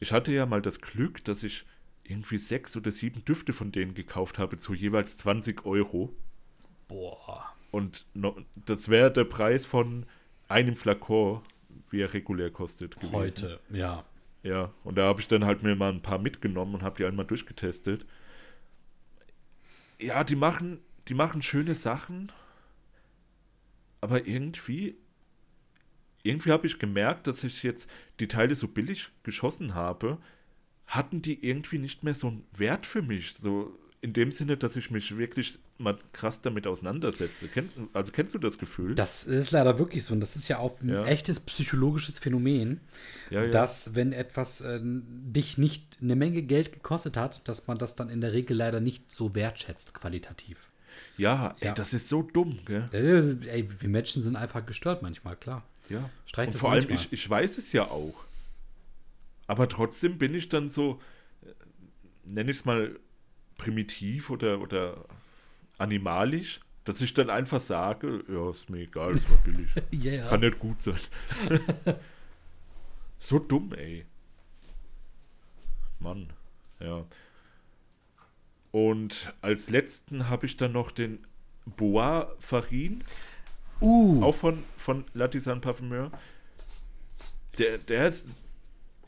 [0.00, 1.64] ich hatte ja mal das Glück, dass ich
[2.02, 6.12] irgendwie sechs oder sieben Düfte von denen gekauft habe zu jeweils 20 Euro.
[6.88, 7.54] Boah.
[7.70, 10.06] Und no, das wäre der Preis von
[10.48, 11.42] einem Flakon,
[11.90, 12.96] wie er regulär kostet.
[12.96, 13.12] Gewesen.
[13.12, 14.04] Heute, ja.
[14.42, 17.04] Ja, und da habe ich dann halt mir mal ein paar mitgenommen und habe die
[17.04, 18.06] einmal durchgetestet.
[19.98, 22.32] Ja, die machen, die machen schöne Sachen,
[24.00, 24.96] aber irgendwie,
[26.22, 27.88] irgendwie habe ich gemerkt, dass ich jetzt
[28.20, 30.18] die Teile so billig geschossen habe,
[30.86, 33.34] hatten die irgendwie nicht mehr so einen Wert für mich.
[33.36, 37.48] So in dem Sinne, dass ich mich wirklich mal krass damit auseinandersetze.
[37.48, 38.94] Kennst, also kennst du das Gefühl?
[38.94, 40.14] Das ist leider wirklich so.
[40.14, 41.04] Und das ist ja auch ein Ja.
[41.06, 42.80] echtes psychologisches Phänomen,
[43.30, 43.50] Ja, ja.
[43.50, 48.08] dass wenn etwas äh, dich nicht eine Menge Geld gekostet hat, dass man das dann
[48.10, 50.68] in der Regel leider nicht so wertschätzt, qualitativ.
[51.16, 52.86] ja, ey, das ist so dumm, gell?
[52.92, 55.62] Äh, Ey, wir Menschen sind einfach gestört manchmal, klar.
[55.90, 56.08] Ja.
[56.24, 58.24] Streicht Und vor allem, ich, ich weiß es ja auch.
[59.46, 61.00] Aber trotzdem bin ich dann so,
[61.42, 61.52] äh,
[62.32, 62.98] nenne ich es mal
[63.58, 65.04] primitiv oder, oder
[65.76, 69.70] animalisch, dass ich dann einfach sage, ja, ist mir egal, es war billig.
[69.90, 70.28] Ja.
[70.28, 70.98] Kann nicht gut sein.
[73.18, 74.06] so dumm, ey.
[75.98, 76.32] Mann,
[76.78, 77.04] ja.
[78.70, 81.26] Und als letzten habe ich dann noch den
[81.66, 83.04] Bois Farin,
[83.80, 86.10] Uh, auch von, von Latisan Parfumeur.
[87.58, 88.28] Der, der, ist,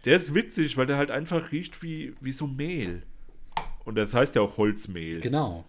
[0.05, 3.03] der ist witzig, weil der halt einfach riecht wie, wie so Mehl.
[3.85, 5.21] Und das heißt ja auch Holzmehl.
[5.21, 5.65] genau.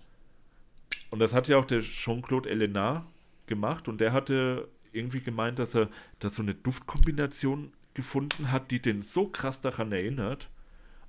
[1.10, 3.06] Und das hat ja auch der Jean-Claude Elena
[3.46, 5.90] gemacht und der hatte irgendwie gemeint, dass er
[6.20, 10.50] da so eine Duftkombination gefunden hat, die den so krass daran erinnert,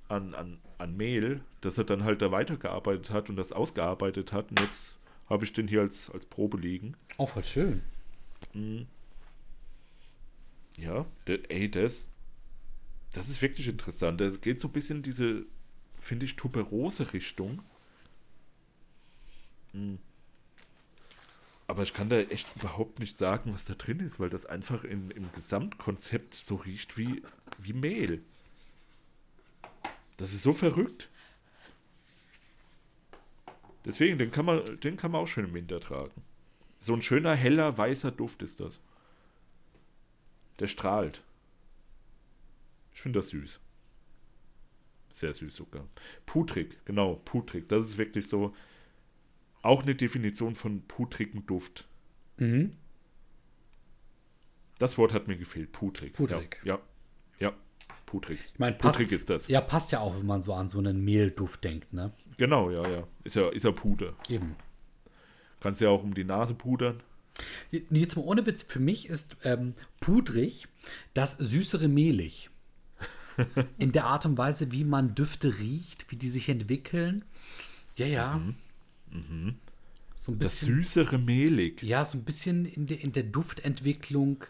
[0.07, 4.51] an, an, an Mehl, dass er dann halt da weitergearbeitet hat und das ausgearbeitet hat.
[4.51, 6.95] Und jetzt habe ich den hier als, als Probe liegen.
[7.17, 7.81] Auch voll schön.
[10.77, 12.09] Ja, der, ey, das,
[13.13, 14.21] das ist wirklich interessant.
[14.21, 15.45] Das geht so ein bisschen in diese,
[15.99, 17.61] finde ich, Tuberose-Richtung.
[19.71, 19.99] Hm.
[21.67, 24.83] Aber ich kann da echt überhaupt nicht sagen, was da drin ist, weil das einfach
[24.83, 27.23] in, im Gesamtkonzept so riecht wie,
[27.57, 28.21] wie Mehl.
[30.17, 31.09] Das ist so verrückt.
[33.85, 36.21] Deswegen, den kann, man, den kann man auch schön im Winter tragen.
[36.81, 38.81] So ein schöner, heller, weißer Duft ist das.
[40.59, 41.21] Der strahlt.
[42.93, 43.59] Ich finde das süß.
[45.09, 45.87] Sehr süß sogar.
[46.25, 47.69] Putrig, genau, putrig.
[47.69, 48.55] Das ist wirklich so
[49.61, 51.87] auch eine Definition von putrigen Duft.
[52.37, 52.75] Mhm.
[54.77, 55.71] Das Wort hat mir gefehlt.
[55.71, 56.13] Putrig.
[56.13, 56.59] Putrig.
[56.63, 56.81] Ja, ja.
[58.05, 58.39] Putrig.
[58.53, 59.47] Ich meine, Putrig ist das.
[59.47, 62.11] ja, passt ja auch, wenn man so an so einen Mehlduft denkt, ne?
[62.37, 63.07] Genau, ja, ja.
[63.23, 64.13] Ist ja, ist ja Puder.
[64.29, 64.55] Eben.
[65.59, 67.01] Kannst ja auch um die Nase pudern.
[67.71, 70.67] Jetzt mal ohne Witz, für mich ist ähm, pudrig
[71.13, 72.49] das süßere mehlig.
[73.77, 77.25] In der Art und Weise, wie man Düfte riecht, wie die sich entwickeln.
[77.97, 78.41] Ja, ja.
[80.15, 80.75] So ein Das bisschen.
[80.75, 81.83] süßere Mehlig.
[81.83, 84.45] Ja, so ein bisschen in der, in der Duftentwicklung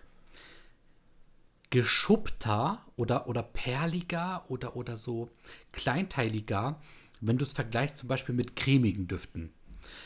[1.75, 5.29] geschuppter oder, oder perliger oder, oder so
[5.73, 6.79] kleinteiliger,
[7.19, 9.51] wenn du es vergleichst zum Beispiel mit cremigen Düften.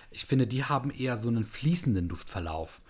[0.10, 2.82] Ich finde, die haben eher so einen fließenden Duftverlauf.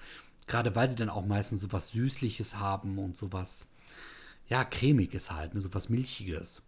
[0.48, 3.68] Gerade weil die dann auch meistens so was Süßliches haben und sowas,
[4.48, 6.62] ja, cremiges halt, ne, so was Milchiges.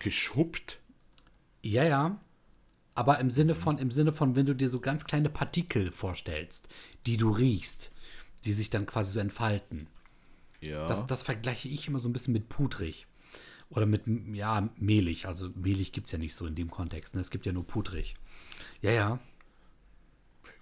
[0.00, 0.80] Geschuppt.
[1.62, 2.20] Ja, ja.
[2.96, 6.68] Aber im Sinne von, im Sinne von, wenn du dir so ganz kleine Partikel vorstellst,
[7.06, 7.92] die du riechst,
[8.44, 9.86] die sich dann quasi so entfalten.
[10.60, 10.86] Ja.
[10.88, 13.06] Das, das vergleiche ich immer so ein bisschen mit pudrig.
[13.70, 14.02] Oder mit,
[14.32, 15.26] ja, mehlig.
[15.26, 17.14] Also mehlig gibt es ja nicht so in dem Kontext.
[17.14, 17.20] Ne?
[17.20, 18.14] Es gibt ja nur pudrig.
[18.80, 19.18] Ja, ja.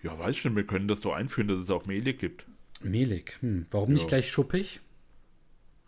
[0.02, 2.46] ja, weiß schon, wir können das doch einführen, dass es auch Mehlig gibt.
[2.82, 3.38] Mehlig.
[3.40, 3.66] Hm.
[3.70, 4.08] Warum nicht Ja.
[4.08, 4.80] gleich schuppig?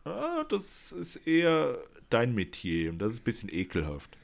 [0.05, 1.79] Ah, das ist eher
[2.09, 4.17] dein Metier und das ist ein bisschen ekelhaft.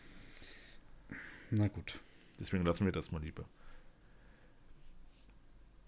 [1.51, 1.99] Na gut.
[2.41, 3.45] Deswegen lassen wir das mal lieber.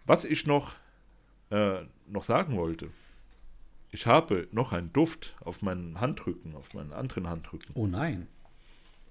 [0.05, 0.77] Was ich noch,
[1.51, 2.91] äh, noch sagen wollte.
[3.97, 7.71] Ich habe noch einen Duft auf meinen Handrücken, auf meinen anderen Handrücken.
[7.73, 8.27] Oh nein.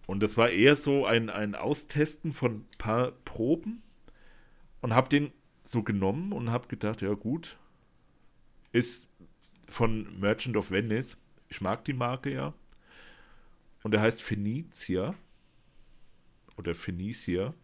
[0.05, 3.81] Und das war eher so ein, ein Austesten von ein paar Proben.
[4.81, 5.31] und habe den
[5.63, 7.57] so genommen und habe gedacht, ja gut,
[8.73, 9.09] ist
[9.67, 11.17] von Merchant of Venice.
[11.49, 12.53] Ich mag die Marke ja.
[13.81, 15.15] Und er heißt Phoenicia.
[16.57, 17.55] Oder Phoenicia.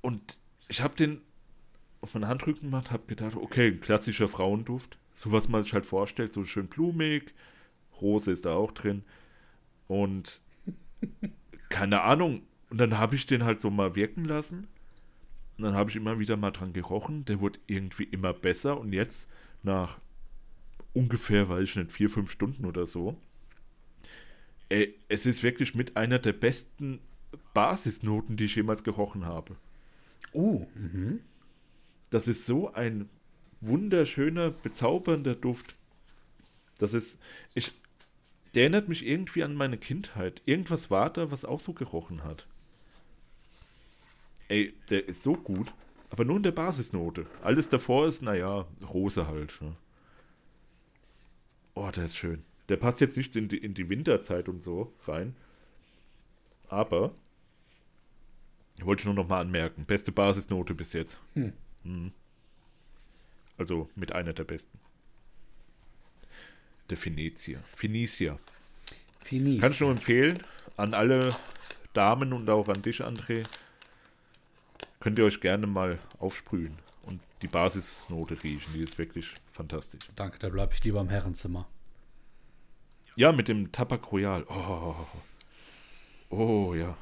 [0.00, 0.38] Und
[0.68, 1.22] ich habe den
[2.02, 4.96] auf meinen Handrücken gemacht, habe gedacht, okay, ein klassischer Frauenduft.
[5.18, 7.34] So was man sich halt vorstellt, so schön blumig.
[8.00, 9.02] Rose ist da auch drin.
[9.88, 10.40] Und
[11.70, 12.42] keine Ahnung.
[12.70, 14.68] Und dann habe ich den halt so mal wirken lassen.
[15.56, 17.24] Und dann habe ich immer wieder mal dran gerochen.
[17.24, 18.78] Der wurde irgendwie immer besser.
[18.78, 19.28] Und jetzt,
[19.64, 19.98] nach
[20.92, 23.20] ungefähr, weiß ich nicht, vier, fünf Stunden oder so,
[24.68, 27.00] ey, es ist wirklich mit einer der besten
[27.54, 29.56] Basisnoten, die ich jemals gerochen habe.
[30.32, 31.18] Oh, mhm.
[32.10, 33.10] Das ist so ein
[33.60, 35.74] wunderschöner, bezaubernder Duft.
[36.78, 37.18] Das ist,
[37.54, 37.72] ich,
[38.54, 40.42] der erinnert mich irgendwie an meine Kindheit.
[40.46, 42.46] Irgendwas war da, was auch so gerochen hat.
[44.48, 45.72] Ey, der ist so gut,
[46.10, 47.26] aber nur in der Basisnote.
[47.42, 49.60] Alles davor ist, naja, Rose halt.
[49.60, 49.76] Ne?
[51.74, 52.44] Oh, der ist schön.
[52.68, 55.36] Der passt jetzt nicht in die, in die Winterzeit und so rein.
[56.68, 57.14] Aber,
[58.82, 61.18] wollte ich nur noch mal anmerken, beste Basisnote bis jetzt.
[61.34, 61.52] Hm.
[61.84, 62.12] Mhm.
[63.58, 64.78] Also mit einer der besten.
[66.88, 67.62] Der Venezier.
[67.74, 68.38] Phenicia.
[69.18, 69.60] Finis.
[69.60, 70.38] Kann ich nur empfehlen
[70.78, 71.36] an alle
[71.92, 73.44] Damen und auch an dich, André.
[75.00, 78.72] Könnt ihr euch gerne mal aufsprühen und die Basisnote riechen.
[78.72, 80.08] Die ist wirklich fantastisch.
[80.16, 81.68] Danke, da bleibe ich lieber im Herrenzimmer.
[83.16, 84.44] Ja, mit dem Tabak Royal.
[84.48, 84.94] Oh,
[86.30, 86.96] oh ja.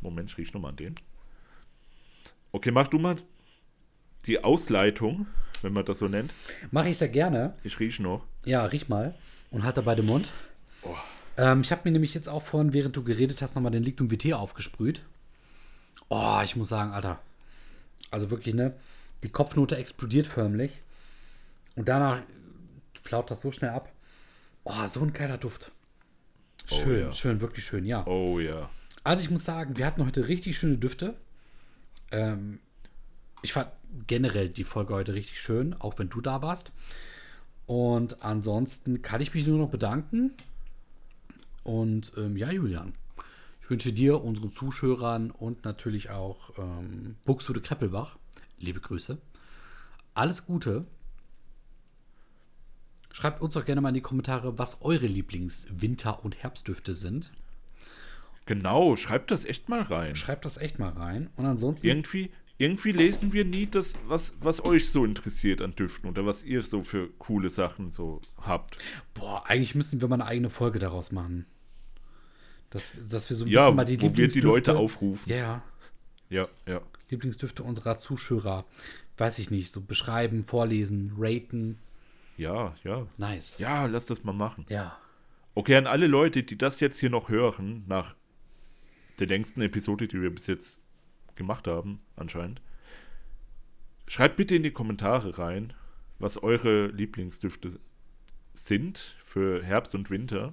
[0.00, 0.94] Moment, ich riech nochmal an den.
[2.52, 3.16] Okay, mach du mal
[4.26, 5.26] die Ausleitung,
[5.64, 6.34] wenn man das so nennt.
[6.70, 7.54] Mache ich sehr gerne.
[7.62, 8.24] Ich riech noch.
[8.44, 9.14] Ja, riech mal
[9.50, 10.28] und halt dabei den Mund.
[10.82, 10.94] Oh.
[11.36, 14.10] Ähm, ich habe mir nämlich jetzt auch vorhin, während du geredet hast, nochmal den Liquidum
[14.10, 15.02] Vitae aufgesprüht.
[16.08, 17.20] Oh, ich muss sagen, Alter.
[18.10, 18.74] Also wirklich, ne?
[19.22, 20.82] Die Kopfnote explodiert förmlich.
[21.76, 22.20] Und danach
[23.00, 23.90] flaut das so schnell ab.
[24.64, 25.72] Oh, so ein geiler Duft.
[26.70, 27.12] Oh, Schön, ja.
[27.12, 28.06] schön, wirklich schön, ja.
[28.06, 28.68] Oh ja.
[29.04, 31.14] Also ich muss sagen, wir hatten heute richtig schöne Düfte.
[32.12, 32.60] Ähm,
[33.42, 33.68] ich fand
[34.06, 36.72] generell die Folge heute richtig schön, auch wenn du da warst.
[37.66, 40.32] Und ansonsten kann ich mich nur noch bedanken.
[41.62, 42.94] Und ähm, ja, Julian,
[43.60, 48.16] ich wünsche dir, unseren Zuschauern und natürlich auch ähm, Buxtehude Kreppelbach,
[48.58, 49.18] liebe Grüße,
[50.14, 50.84] alles Gute.
[53.12, 57.30] Schreibt uns doch gerne mal in die Kommentare, was eure Lieblings-Winter- und Herbstdüfte sind.
[58.46, 60.16] Genau, schreibt das echt mal rein.
[60.16, 61.30] Schreibt das echt mal rein.
[61.36, 61.86] Und ansonsten.
[61.86, 66.44] Irgendwie, irgendwie lesen wir nie das, was, was euch so interessiert an Düften oder was
[66.44, 68.78] ihr so für coole Sachen so habt.
[69.14, 71.46] Boah, eigentlich müssten wir mal eine eigene Folge daraus machen.
[72.70, 75.28] Dass, dass wir so ein Ja, bisschen mal die wo wir die Lieblingsdüfte- Leute aufrufen.
[75.30, 75.62] Ja, ja.
[76.30, 76.80] Ja, ja.
[77.10, 78.64] Lieblingsdüfte unserer Zuschauer.
[79.18, 81.78] Weiß ich nicht, so beschreiben, vorlesen, raten.
[82.38, 83.06] Ja, ja.
[83.18, 83.56] Nice.
[83.58, 84.64] Ja, lass das mal machen.
[84.70, 84.96] Ja.
[85.54, 88.16] Okay, an alle Leute, die das jetzt hier noch hören, nach
[89.18, 90.80] der längsten Episode, die wir bis jetzt
[91.36, 92.60] gemacht haben, anscheinend,
[94.06, 95.72] schreibt bitte in die Kommentare rein,
[96.18, 97.78] was eure Lieblingsdüfte
[98.54, 100.52] sind für Herbst und Winter.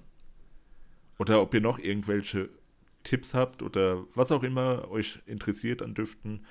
[1.17, 2.49] Oder ob ihr noch irgendwelche
[3.03, 6.45] Tipps habt oder was auch immer euch interessiert an Düften.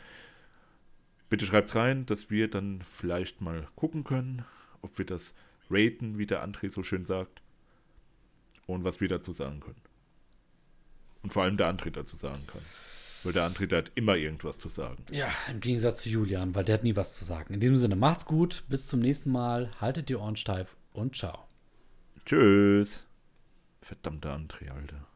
[1.28, 4.44] Bitte schreibt's rein, dass wir dann vielleicht mal gucken können,
[4.82, 5.34] ob wir das
[5.70, 7.42] raten, wie der André so schön sagt
[8.66, 9.80] und was wir dazu sagen können.
[11.22, 12.62] Und vor allem der André dazu sagen kann.
[13.24, 15.04] Weil der André, der hat immer irgendwas zu sagen.
[15.10, 17.54] Ja, im Gegensatz zu Julian, weil der hat nie was zu sagen.
[17.54, 21.48] In diesem Sinne, macht's gut, bis zum nächsten Mal, haltet die Ohren steif und ciao.
[22.24, 23.06] Tschüss.
[23.80, 25.07] Verdammter André, Alter.